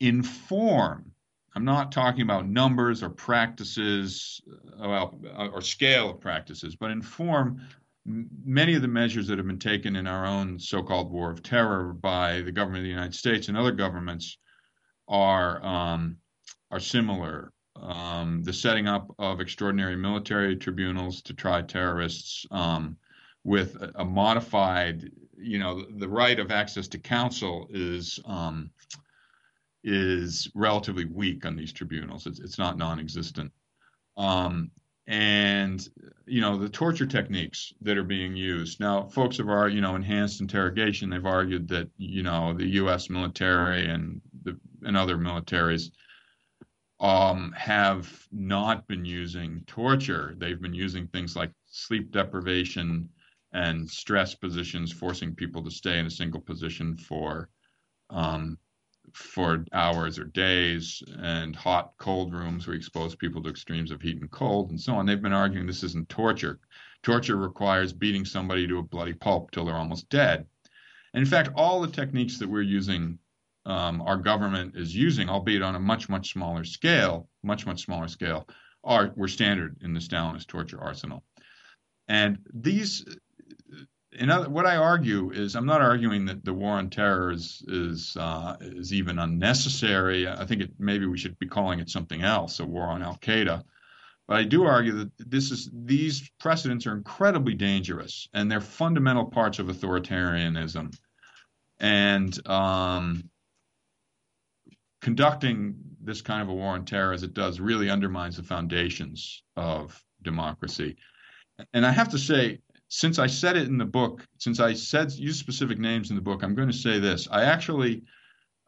in 0.01 0.23
form, 0.23 1.13
I'm 1.55 1.65
not 1.65 1.93
talking 1.93 2.23
about 2.23 2.49
numbers 2.49 3.03
or 3.03 3.11
practices, 3.11 4.41
uh, 4.83 4.89
well, 4.89 5.21
or 5.53 5.61
scale 5.61 6.11
of 6.11 6.21
practices, 6.21 6.77
but 6.77 6.91
in 6.91 7.03
form, 7.03 7.61
many 8.05 8.75
of 8.75 8.83
the 8.83 8.89
measures 8.89 9.29
that 9.29 9.39
have 9.39 9.47
been 9.47 9.59
taken 9.59 9.97
in 9.97 10.07
our 10.07 10.27
own 10.27 10.59
so-called 10.59 11.11
war 11.11 11.31
of 11.31 11.43
terror 11.43 11.93
by 11.93 12.41
the 12.41 12.53
government 12.53 12.81
of 12.81 12.85
the 12.85 12.91
United 12.91 13.15
States 13.15 13.49
and 13.49 13.57
other 13.57 13.73
governments 13.73 14.39
are 15.09 15.65
um, 15.65 16.17
are 16.71 16.81
similar. 16.81 17.53
Um, 17.77 18.43
the 18.43 18.53
setting 18.53 18.87
up 18.87 19.13
of 19.19 19.41
extraordinary 19.41 19.97
military 19.97 20.57
tribunals 20.57 21.23
to 21.23 21.35
try 21.35 21.63
terrorists 21.63 22.47
um, 22.51 22.97
with 23.45 23.77
a, 23.77 23.93
a, 23.97 24.05
modified, 24.05 25.11
you 25.37 25.59
know, 25.59 25.85
the, 25.97 26.09
right 26.09 26.39
of 26.39 26.53
access 26.53 26.87
to 26.89 26.99
counsel 26.99 27.67
is 27.71 28.21
um, 28.27 28.71
is 29.83 30.49
relatively 30.55 31.07
weak 31.07 31.45
on 31.45 31.57
these 31.57 31.73
tribunals. 31.73 32.27
It's, 32.27 32.39
it's 32.39 32.59
not 32.59 32.79
non-existent. 32.79 33.51
Um, 34.17 34.71
and 35.07 35.89
you 36.27 36.41
know 36.41 36.57
the 36.57 36.69
torture 36.69 37.07
techniques 37.07 37.73
that 37.81 37.99
are 37.99 38.05
being 38.05 38.37
used. 38.37 38.81
Now, 38.81 39.09
folks 39.09 39.39
have 39.39 39.49
argued, 39.49 39.77
you 39.77 39.83
know, 39.83 39.97
enhanced 39.97 40.41
interrogation. 40.41 41.11
They've 41.11 41.27
argued 41.27 41.69
that 41.69 41.89
you 41.99 42.23
know 42.23 42.55
the 42.55 42.67
U.S. 42.67 43.11
military 43.11 43.89
and 43.89 44.21
the 44.45 44.59
and 44.85 44.97
other 44.97 45.17
militaries 45.17 45.91
um, 47.01 47.53
have 47.57 48.27
not 48.31 48.87
been 48.87 49.05
using 49.05 49.65
torture. 49.67 50.35
They've 50.39 50.61
been 50.61 50.75
using 50.75 51.09
things 51.09 51.35
like 51.35 51.51
sleep 51.67 52.13
deprivation 52.13 53.09
and 53.53 53.91
stress 53.91 54.35
positions, 54.35 54.93
forcing 54.93 55.35
people 55.35 55.63
to 55.65 55.71
stay 55.71 55.99
in 55.99 56.07
a 56.07 56.11
single 56.11 56.41
position 56.41 56.97
for 56.97 57.49
um, 58.09 58.57
for 59.15 59.65
hours 59.73 60.19
or 60.19 60.25
days, 60.25 61.03
and 61.19 61.55
hot 61.55 61.93
cold 61.99 62.33
rooms 62.33 62.67
you 62.67 62.73
expose 62.73 63.15
people 63.15 63.43
to 63.43 63.51
extremes 63.51 63.91
of 63.91 64.01
heat 64.01 64.21
and 64.21 64.31
cold, 64.31 64.71
and 64.71 64.81
so 64.81 64.95
on. 64.95 65.07
They've 65.07 65.21
been 65.21 65.33
arguing 65.33 65.67
this 65.67 65.83
isn't 65.83 66.09
torture. 66.09 66.61
Torture 67.03 67.37
requires 67.37 67.93
beating 67.93 68.25
somebody 68.25 68.67
to 68.69 68.79
a 68.79 68.83
bloody 68.83 69.15
pulp 69.15 69.51
till 69.51 69.65
they're 69.65 69.75
almost 69.75 70.09
dead. 70.09 70.47
And 71.15 71.23
in 71.23 71.29
fact, 71.29 71.51
all 71.55 71.81
the 71.81 71.89
techniques 71.89 72.39
that 72.39 72.49
we're 72.49 72.63
using, 72.63 73.19
um, 73.67 74.01
our 74.03 74.17
government 74.17 74.77
is 74.77 74.95
using, 74.95 75.29
albeit 75.29 75.63
on 75.63 75.75
a 75.75 75.81
much, 75.81 76.09
much 76.09 76.33
smaller 76.33 76.65
scale, 76.65 77.29
much, 77.43 77.67
much 77.67 77.85
smaller 77.85 78.09
scale, 78.09 78.49
are 78.85 79.13
were 79.17 79.29
standard 79.29 79.77
in 79.83 79.95
the 79.95 80.01
Stalinist 80.01 80.47
torture 80.47 80.81
arsenal. 80.81 81.23
And 82.09 82.39
these 82.53 83.05
in 84.13 84.31
other, 84.31 84.49
what 84.49 84.67
I 84.67 84.77
argue 84.77 85.31
is 85.31 85.57
I'm 85.57 85.67
not 85.67 85.81
arguing 85.81 86.27
that 86.27 86.45
the 86.45 86.53
war 86.53 86.73
on 86.73 86.91
terror 86.91 87.33
is 87.33 87.65
is 87.69 88.17
uh, 88.19 88.57
is 88.61 88.93
even 88.93 89.19
unnecessary. 89.19 90.29
I 90.29 90.45
think 90.45 90.63
it, 90.63 90.71
maybe 90.79 91.07
we 91.07 91.19
should 91.19 91.39
be 91.39 91.49
calling 91.49 91.81
it 91.81 91.89
something 91.89 92.23
else, 92.23 92.61
a 92.61 92.67
war 92.67 92.85
on 92.85 93.03
Al 93.03 93.17
Qaeda. 93.19 93.63
But 94.29 94.37
I 94.37 94.45
do 94.45 94.65
argue 94.65 94.93
that 94.93 95.11
this 95.19 95.51
is 95.51 95.71
these 95.73 96.31
precedents 96.39 96.87
are 96.87 96.97
incredibly 96.97 97.55
dangerous, 97.55 98.29
and 98.35 98.51
they're 98.51 98.61
fundamental 98.61 99.25
parts 99.25 99.59
of 99.59 99.67
authoritarianism. 99.67 100.95
And 101.81 102.49
um, 102.49 103.31
conducting 105.01 105.75
this 106.01 106.21
kind 106.21 106.43
of 106.43 106.49
a 106.49 106.55
war 106.55 106.75
on 106.75 106.85
terror 106.85 107.13
as 107.13 107.23
it 107.23 107.35
does 107.35 107.61
really 107.61 107.91
undermines 107.91 108.37
the 108.37 108.43
foundations 108.43 109.43
of 109.57 110.01
democracy. 110.23 110.97
And 111.73 111.85
I 111.85 111.91
have 111.91 112.11
to 112.11 112.19
say, 112.19 112.61
since 112.95 113.19
I 113.19 113.27
said 113.27 113.57
it 113.57 113.69
in 113.69 113.79
the 113.79 113.87
book, 113.87 114.23
since 114.37 114.61
I 114.61 114.75
said 114.75 115.13
use 115.13 115.39
specific 115.39 115.79
names 115.79 116.11
in 116.11 116.17
the 116.17 116.21
book, 116.21 116.43
I'm 116.43 116.55
going 116.55 116.71
to 116.71 116.77
say 116.77 116.99
this. 116.99 117.27
I 117.31 117.45
actually 117.45 118.03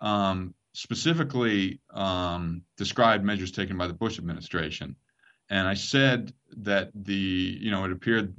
um, 0.01 0.55
specifically 0.73 1.79
um, 1.93 2.63
described 2.79 3.23
measures 3.23 3.53
taken 3.53 3.77
by 3.77 3.87
the 3.87 3.93
Bush 3.93 4.19
administration, 4.19 4.97
and 5.51 5.69
I 5.69 5.75
said 5.75 6.33
that 6.57 6.91
the 6.95 7.59
you 7.61 7.71
know 7.71 7.85
it 7.85 7.93
appeared 7.93 8.35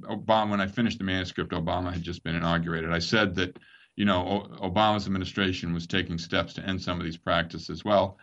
Obama 0.00 0.50
when 0.50 0.60
I 0.60 0.66
finished 0.66 0.98
the 0.98 1.04
manuscript, 1.04 1.52
Obama 1.52 1.92
had 1.92 2.02
just 2.02 2.24
been 2.24 2.34
inaugurated. 2.34 2.90
I 2.90 2.98
said 2.98 3.36
that 3.36 3.56
you 3.94 4.06
know 4.06 4.48
Obama's 4.60 5.06
administration 5.06 5.72
was 5.72 5.86
taking 5.86 6.18
steps 6.18 6.54
to 6.54 6.66
end 6.66 6.82
some 6.82 6.98
of 6.98 7.04
these 7.04 7.16
practices. 7.16 7.84
Well, 7.84 8.18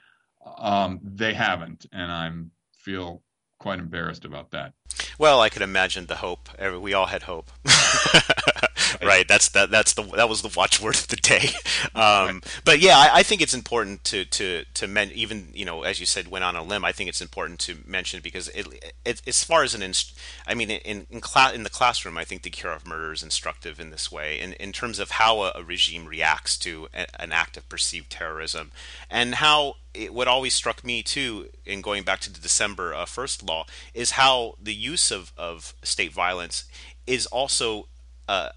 um, 0.58 1.00
they 1.02 1.34
haven't, 1.34 1.86
and 1.94 2.12
I'm 2.12 2.52
feel 2.74 3.24
quite 3.58 3.80
embarrassed 3.80 4.26
about 4.26 4.52
that. 4.52 4.74
Well, 5.18 5.42
I 5.42 5.50
could 5.50 5.62
imagine 5.62 6.08
the 6.08 6.16
hope. 6.16 6.50
We 6.82 6.94
all 6.94 7.06
had 7.06 7.24
hope. 7.24 7.50
right. 9.04 9.28
That's 9.28 9.50
that. 9.50 9.72
That's 9.72 9.94
the 9.94 10.04
that 10.04 10.30
was 10.30 10.42
the 10.42 10.54
watchword 10.56 10.96
of 10.96 11.08
the 11.08 11.16
day. 11.18 11.50
Um, 11.94 12.42
but 12.66 12.80
yeah, 12.80 12.98
I, 12.98 13.20
I, 13.20 13.24
think 13.24 13.42
it's 13.42 13.54
important 13.54 14.04
to 14.06 14.26
to 14.26 14.66
to 14.74 14.88
men, 14.88 15.12
even 15.14 15.50
you 15.54 15.66
know 15.66 15.84
as 15.84 16.00
you 16.00 16.06
said 16.06 16.28
went 16.28 16.44
on 16.44 16.56
a 16.56 16.64
limb. 16.64 16.84
I 16.84 16.92
think 16.92 17.08
it's 17.08 17.22
important 17.22 17.60
to 17.62 17.78
mention 17.86 18.22
because 18.22 18.50
it, 18.50 18.68
it 19.06 19.22
as 19.26 19.44
far 19.44 19.64
as 19.64 19.74
an 19.74 19.82
inst- 19.82 20.18
I 20.46 20.56
mean 20.56 20.70
in 20.72 21.06
in, 21.10 21.22
class 21.22 21.54
in 21.54 21.64
the 21.64 21.70
classroom, 21.70 22.18
I 22.18 22.26
think 22.26 22.42
the 22.42 22.50
Kirov 22.50 22.86
murder 22.86 23.14
is 23.14 23.24
instructive 23.24 23.80
in 23.80 23.92
this 23.92 24.12
way 24.12 24.40
in 24.40 24.54
in 24.54 24.74
terms 24.74 25.00
of 25.00 25.12
how 25.12 25.44
a, 25.44 25.54
a 25.56 25.64
regime 25.64 26.06
reacts 26.06 26.58
to 26.60 26.90
a, 26.94 27.06
an 27.22 27.32
act 27.32 27.56
of 27.56 27.70
perceived 27.70 28.10
terrorism 28.10 28.72
and 29.10 29.36
how 29.36 29.76
it, 29.96 30.14
what 30.14 30.28
always 30.28 30.54
struck 30.54 30.84
me 30.84 31.02
too, 31.02 31.50
in 31.66 31.82
going 31.82 32.04
back 32.04 32.20
to 32.22 32.34
the 32.34 32.40
December 32.40 32.94
uh, 32.94 33.06
first 33.06 33.44
law, 33.44 33.66
is 33.94 34.12
how 34.12 34.56
the 34.62 34.74
use 34.74 35.12
of, 35.12 35.32
of 35.38 35.74
state 35.84 36.12
violence 36.14 36.66
is 37.08 37.26
also 37.28 37.88
uh, 38.28 38.50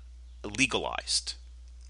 legalized. 0.44 1.34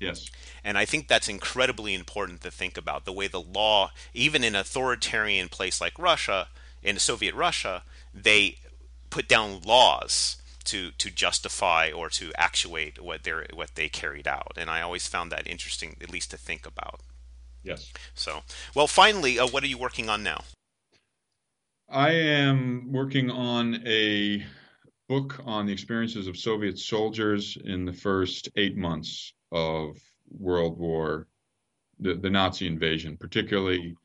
Yes. 0.00 0.30
And 0.62 0.78
I 0.78 0.84
think 0.84 1.08
that's 1.08 1.28
incredibly 1.28 1.94
important 1.94 2.40
to 2.42 2.50
think 2.50 2.76
about 2.76 3.04
the 3.04 3.12
way 3.12 3.26
the 3.26 3.40
law, 3.40 3.90
even 4.14 4.44
in 4.44 4.54
an 4.54 4.60
authoritarian 4.60 5.48
place 5.48 5.80
like 5.80 5.98
Russia, 5.98 6.48
in 6.82 6.98
Soviet 6.98 7.34
Russia, 7.34 7.82
they 8.14 8.58
put 9.10 9.28
down 9.28 9.60
laws 9.62 10.36
to 10.64 10.90
to 10.92 11.10
justify 11.10 11.90
or 11.90 12.10
to 12.10 12.30
actuate 12.36 13.02
what 13.02 13.24
they 13.24 13.32
what 13.52 13.74
they 13.74 13.88
carried 13.88 14.28
out. 14.28 14.52
And 14.56 14.70
I 14.70 14.82
always 14.82 15.06
found 15.06 15.32
that 15.32 15.46
interesting, 15.46 15.96
at 16.00 16.10
least 16.10 16.30
to 16.30 16.36
think 16.36 16.66
about. 16.66 17.00
Yes. 17.64 17.92
So, 18.14 18.42
well, 18.74 18.86
finally, 18.86 19.38
uh, 19.38 19.46
what 19.46 19.64
are 19.64 19.66
you 19.66 19.78
working 19.78 20.08
on 20.08 20.22
now? 20.22 20.44
I 21.88 22.10
am 22.10 22.92
working 22.92 23.30
on 23.30 23.82
a 23.86 24.44
book 25.08 25.40
on 25.44 25.66
the 25.66 25.72
experiences 25.72 26.26
of 26.26 26.36
Soviet 26.36 26.78
soldiers 26.78 27.56
in 27.64 27.84
the 27.84 27.92
first 27.92 28.48
eight 28.56 28.76
months 28.76 29.32
of 29.50 29.96
World 30.30 30.78
War, 30.78 31.26
the, 31.98 32.14
the 32.14 32.30
Nazi 32.30 32.66
invasion, 32.66 33.16
particularly. 33.16 33.96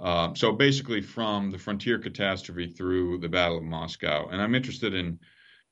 Uh, 0.00 0.34
so 0.34 0.52
basically, 0.52 1.00
from 1.00 1.50
the 1.50 1.58
frontier 1.58 1.98
catastrophe 1.98 2.66
through 2.66 3.18
the 3.18 3.28
Battle 3.28 3.58
of 3.58 3.64
Moscow, 3.64 4.28
and 4.30 4.42
I'm 4.42 4.54
interested 4.54 4.94
in 4.94 5.18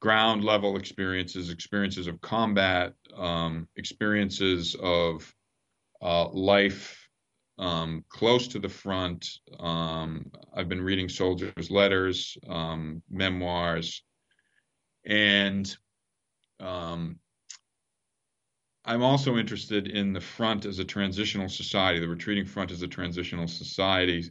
ground 0.01 0.45
level 0.45 0.77
experiences, 0.77 1.51
experiences 1.51 2.07
of 2.07 2.21
combat, 2.21 2.93
um, 3.17 3.67
experiences 3.77 4.77
of 4.81 5.35
uh, 6.01 6.29
life 6.29 7.09
um, 7.59 8.05
close 8.09 8.47
to 8.49 8.61
the 8.61 8.69
front. 8.69 9.29
Um, 9.59 10.31
I've 10.55 10.69
been 10.69 10.83
reading 10.83 11.09
soldiers' 11.09 11.71
letters, 11.71 12.37
um, 12.49 13.03
memoirs, 13.11 14.03
and 15.05 15.77
um, 16.61 17.19
I'm 18.85 19.03
also 19.03 19.37
interested 19.37 19.89
in 19.89 20.13
the 20.13 20.21
front 20.21 20.65
as 20.65 20.79
a 20.79 20.85
transitional 20.85 21.49
society, 21.49 22.01
the 22.01 22.09
retreating 22.09 22.47
front 22.47 22.71
as 22.71 22.83
a 22.83 22.89
transitional 22.89 23.47
society. 23.47 24.31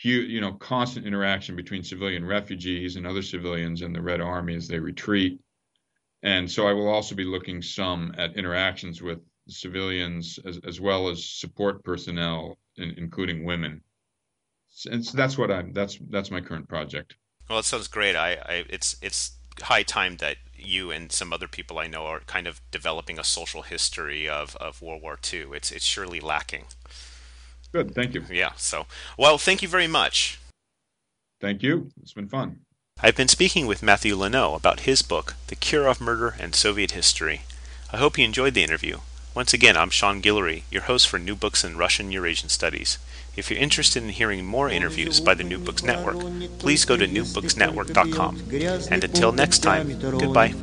You 0.00 0.40
know, 0.40 0.52
constant 0.52 1.06
interaction 1.06 1.56
between 1.56 1.82
civilian 1.82 2.24
refugees 2.24 2.94
and 2.94 3.04
other 3.04 3.22
civilians 3.22 3.82
and 3.82 3.92
the 3.94 4.00
Red 4.00 4.20
Army 4.20 4.54
as 4.54 4.68
they 4.68 4.78
retreat. 4.78 5.40
And 6.22 6.48
so 6.48 6.68
I 6.68 6.72
will 6.72 6.88
also 6.88 7.16
be 7.16 7.24
looking 7.24 7.62
some 7.62 8.14
at 8.16 8.36
interactions 8.36 9.02
with 9.02 9.18
civilians 9.48 10.38
as, 10.44 10.60
as 10.66 10.80
well 10.80 11.08
as 11.08 11.24
support 11.24 11.82
personnel 11.82 12.58
in, 12.76 12.94
including 12.96 13.44
women. 13.44 13.82
And 14.90 15.04
so 15.04 15.16
that's 15.16 15.36
what 15.36 15.50
I'm. 15.50 15.72
That's 15.72 15.98
that's 16.10 16.30
my 16.30 16.40
current 16.40 16.68
project. 16.68 17.16
Well, 17.48 17.58
it 17.58 17.64
sounds 17.64 17.88
great. 17.88 18.14
I, 18.14 18.34
I 18.34 18.64
it's 18.68 18.96
it's 19.02 19.37
high 19.62 19.82
time 19.82 20.16
that 20.18 20.36
you 20.56 20.90
and 20.90 21.12
some 21.12 21.32
other 21.32 21.48
people 21.48 21.78
I 21.78 21.86
know 21.86 22.06
are 22.06 22.20
kind 22.20 22.46
of 22.46 22.60
developing 22.70 23.18
a 23.18 23.24
social 23.24 23.62
history 23.62 24.28
of, 24.28 24.56
of 24.56 24.82
World 24.82 25.02
War 25.02 25.18
II. 25.32 25.48
It's 25.52 25.70
it's 25.70 25.84
surely 25.84 26.20
lacking. 26.20 26.64
Good, 27.72 27.94
thank 27.94 28.14
you. 28.14 28.24
Yeah. 28.30 28.52
So, 28.56 28.86
well, 29.16 29.38
thank 29.38 29.62
you 29.62 29.68
very 29.68 29.86
much. 29.86 30.40
Thank 31.40 31.62
you. 31.62 31.90
It's 32.02 32.14
been 32.14 32.28
fun. 32.28 32.60
I've 33.00 33.16
been 33.16 33.28
speaking 33.28 33.66
with 33.66 33.82
Matthew 33.82 34.16
Lenoe 34.16 34.56
about 34.56 34.80
his 34.80 35.02
book, 35.02 35.36
The 35.46 35.54
Kirov 35.54 36.00
Murder 36.00 36.34
and 36.40 36.54
Soviet 36.54 36.92
History. 36.92 37.42
I 37.92 37.98
hope 37.98 38.18
you 38.18 38.24
enjoyed 38.24 38.54
the 38.54 38.64
interview. 38.64 38.98
Once 39.34 39.52
again, 39.52 39.76
I'm 39.76 39.90
Sean 39.90 40.20
Guillory, 40.20 40.62
your 40.68 40.82
host 40.82 41.06
for 41.06 41.18
New 41.18 41.36
Books 41.36 41.62
in 41.62 41.76
Russian 41.76 42.10
Eurasian 42.10 42.48
Studies. 42.48 42.98
If 43.37 43.49
you're 43.49 43.59
interested 43.59 44.03
in 44.03 44.09
hearing 44.09 44.45
more 44.45 44.69
interviews 44.69 45.19
by 45.19 45.33
the 45.33 45.43
New 45.43 45.57
Books 45.57 45.83
Network, 45.83 46.19
please 46.59 46.85
go 46.85 46.95
to 46.95 47.07
newbooksnetwork.com. 47.07 48.37
And 48.91 49.03
until 49.03 49.31
next 49.31 49.59
time, 49.59 49.87
goodbye. 49.99 50.53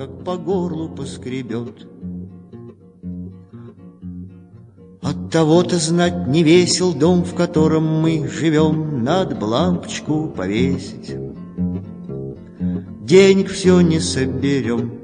От 5.03 5.31
того-то 5.33 5.79
знать 5.79 6.29
не 6.29 6.43
весел 6.45 6.95
дом, 6.95 7.25
в 7.25 7.35
котором 7.35 7.85
мы 7.85 8.29
живем, 8.29 9.03
Надо 9.03 9.35
б 9.35 9.45
лампочку 9.45 10.29
повесить. 10.29 11.17
Денег 13.03 13.51
все 13.51 13.81
не 13.81 13.99
соберем, 13.99 15.04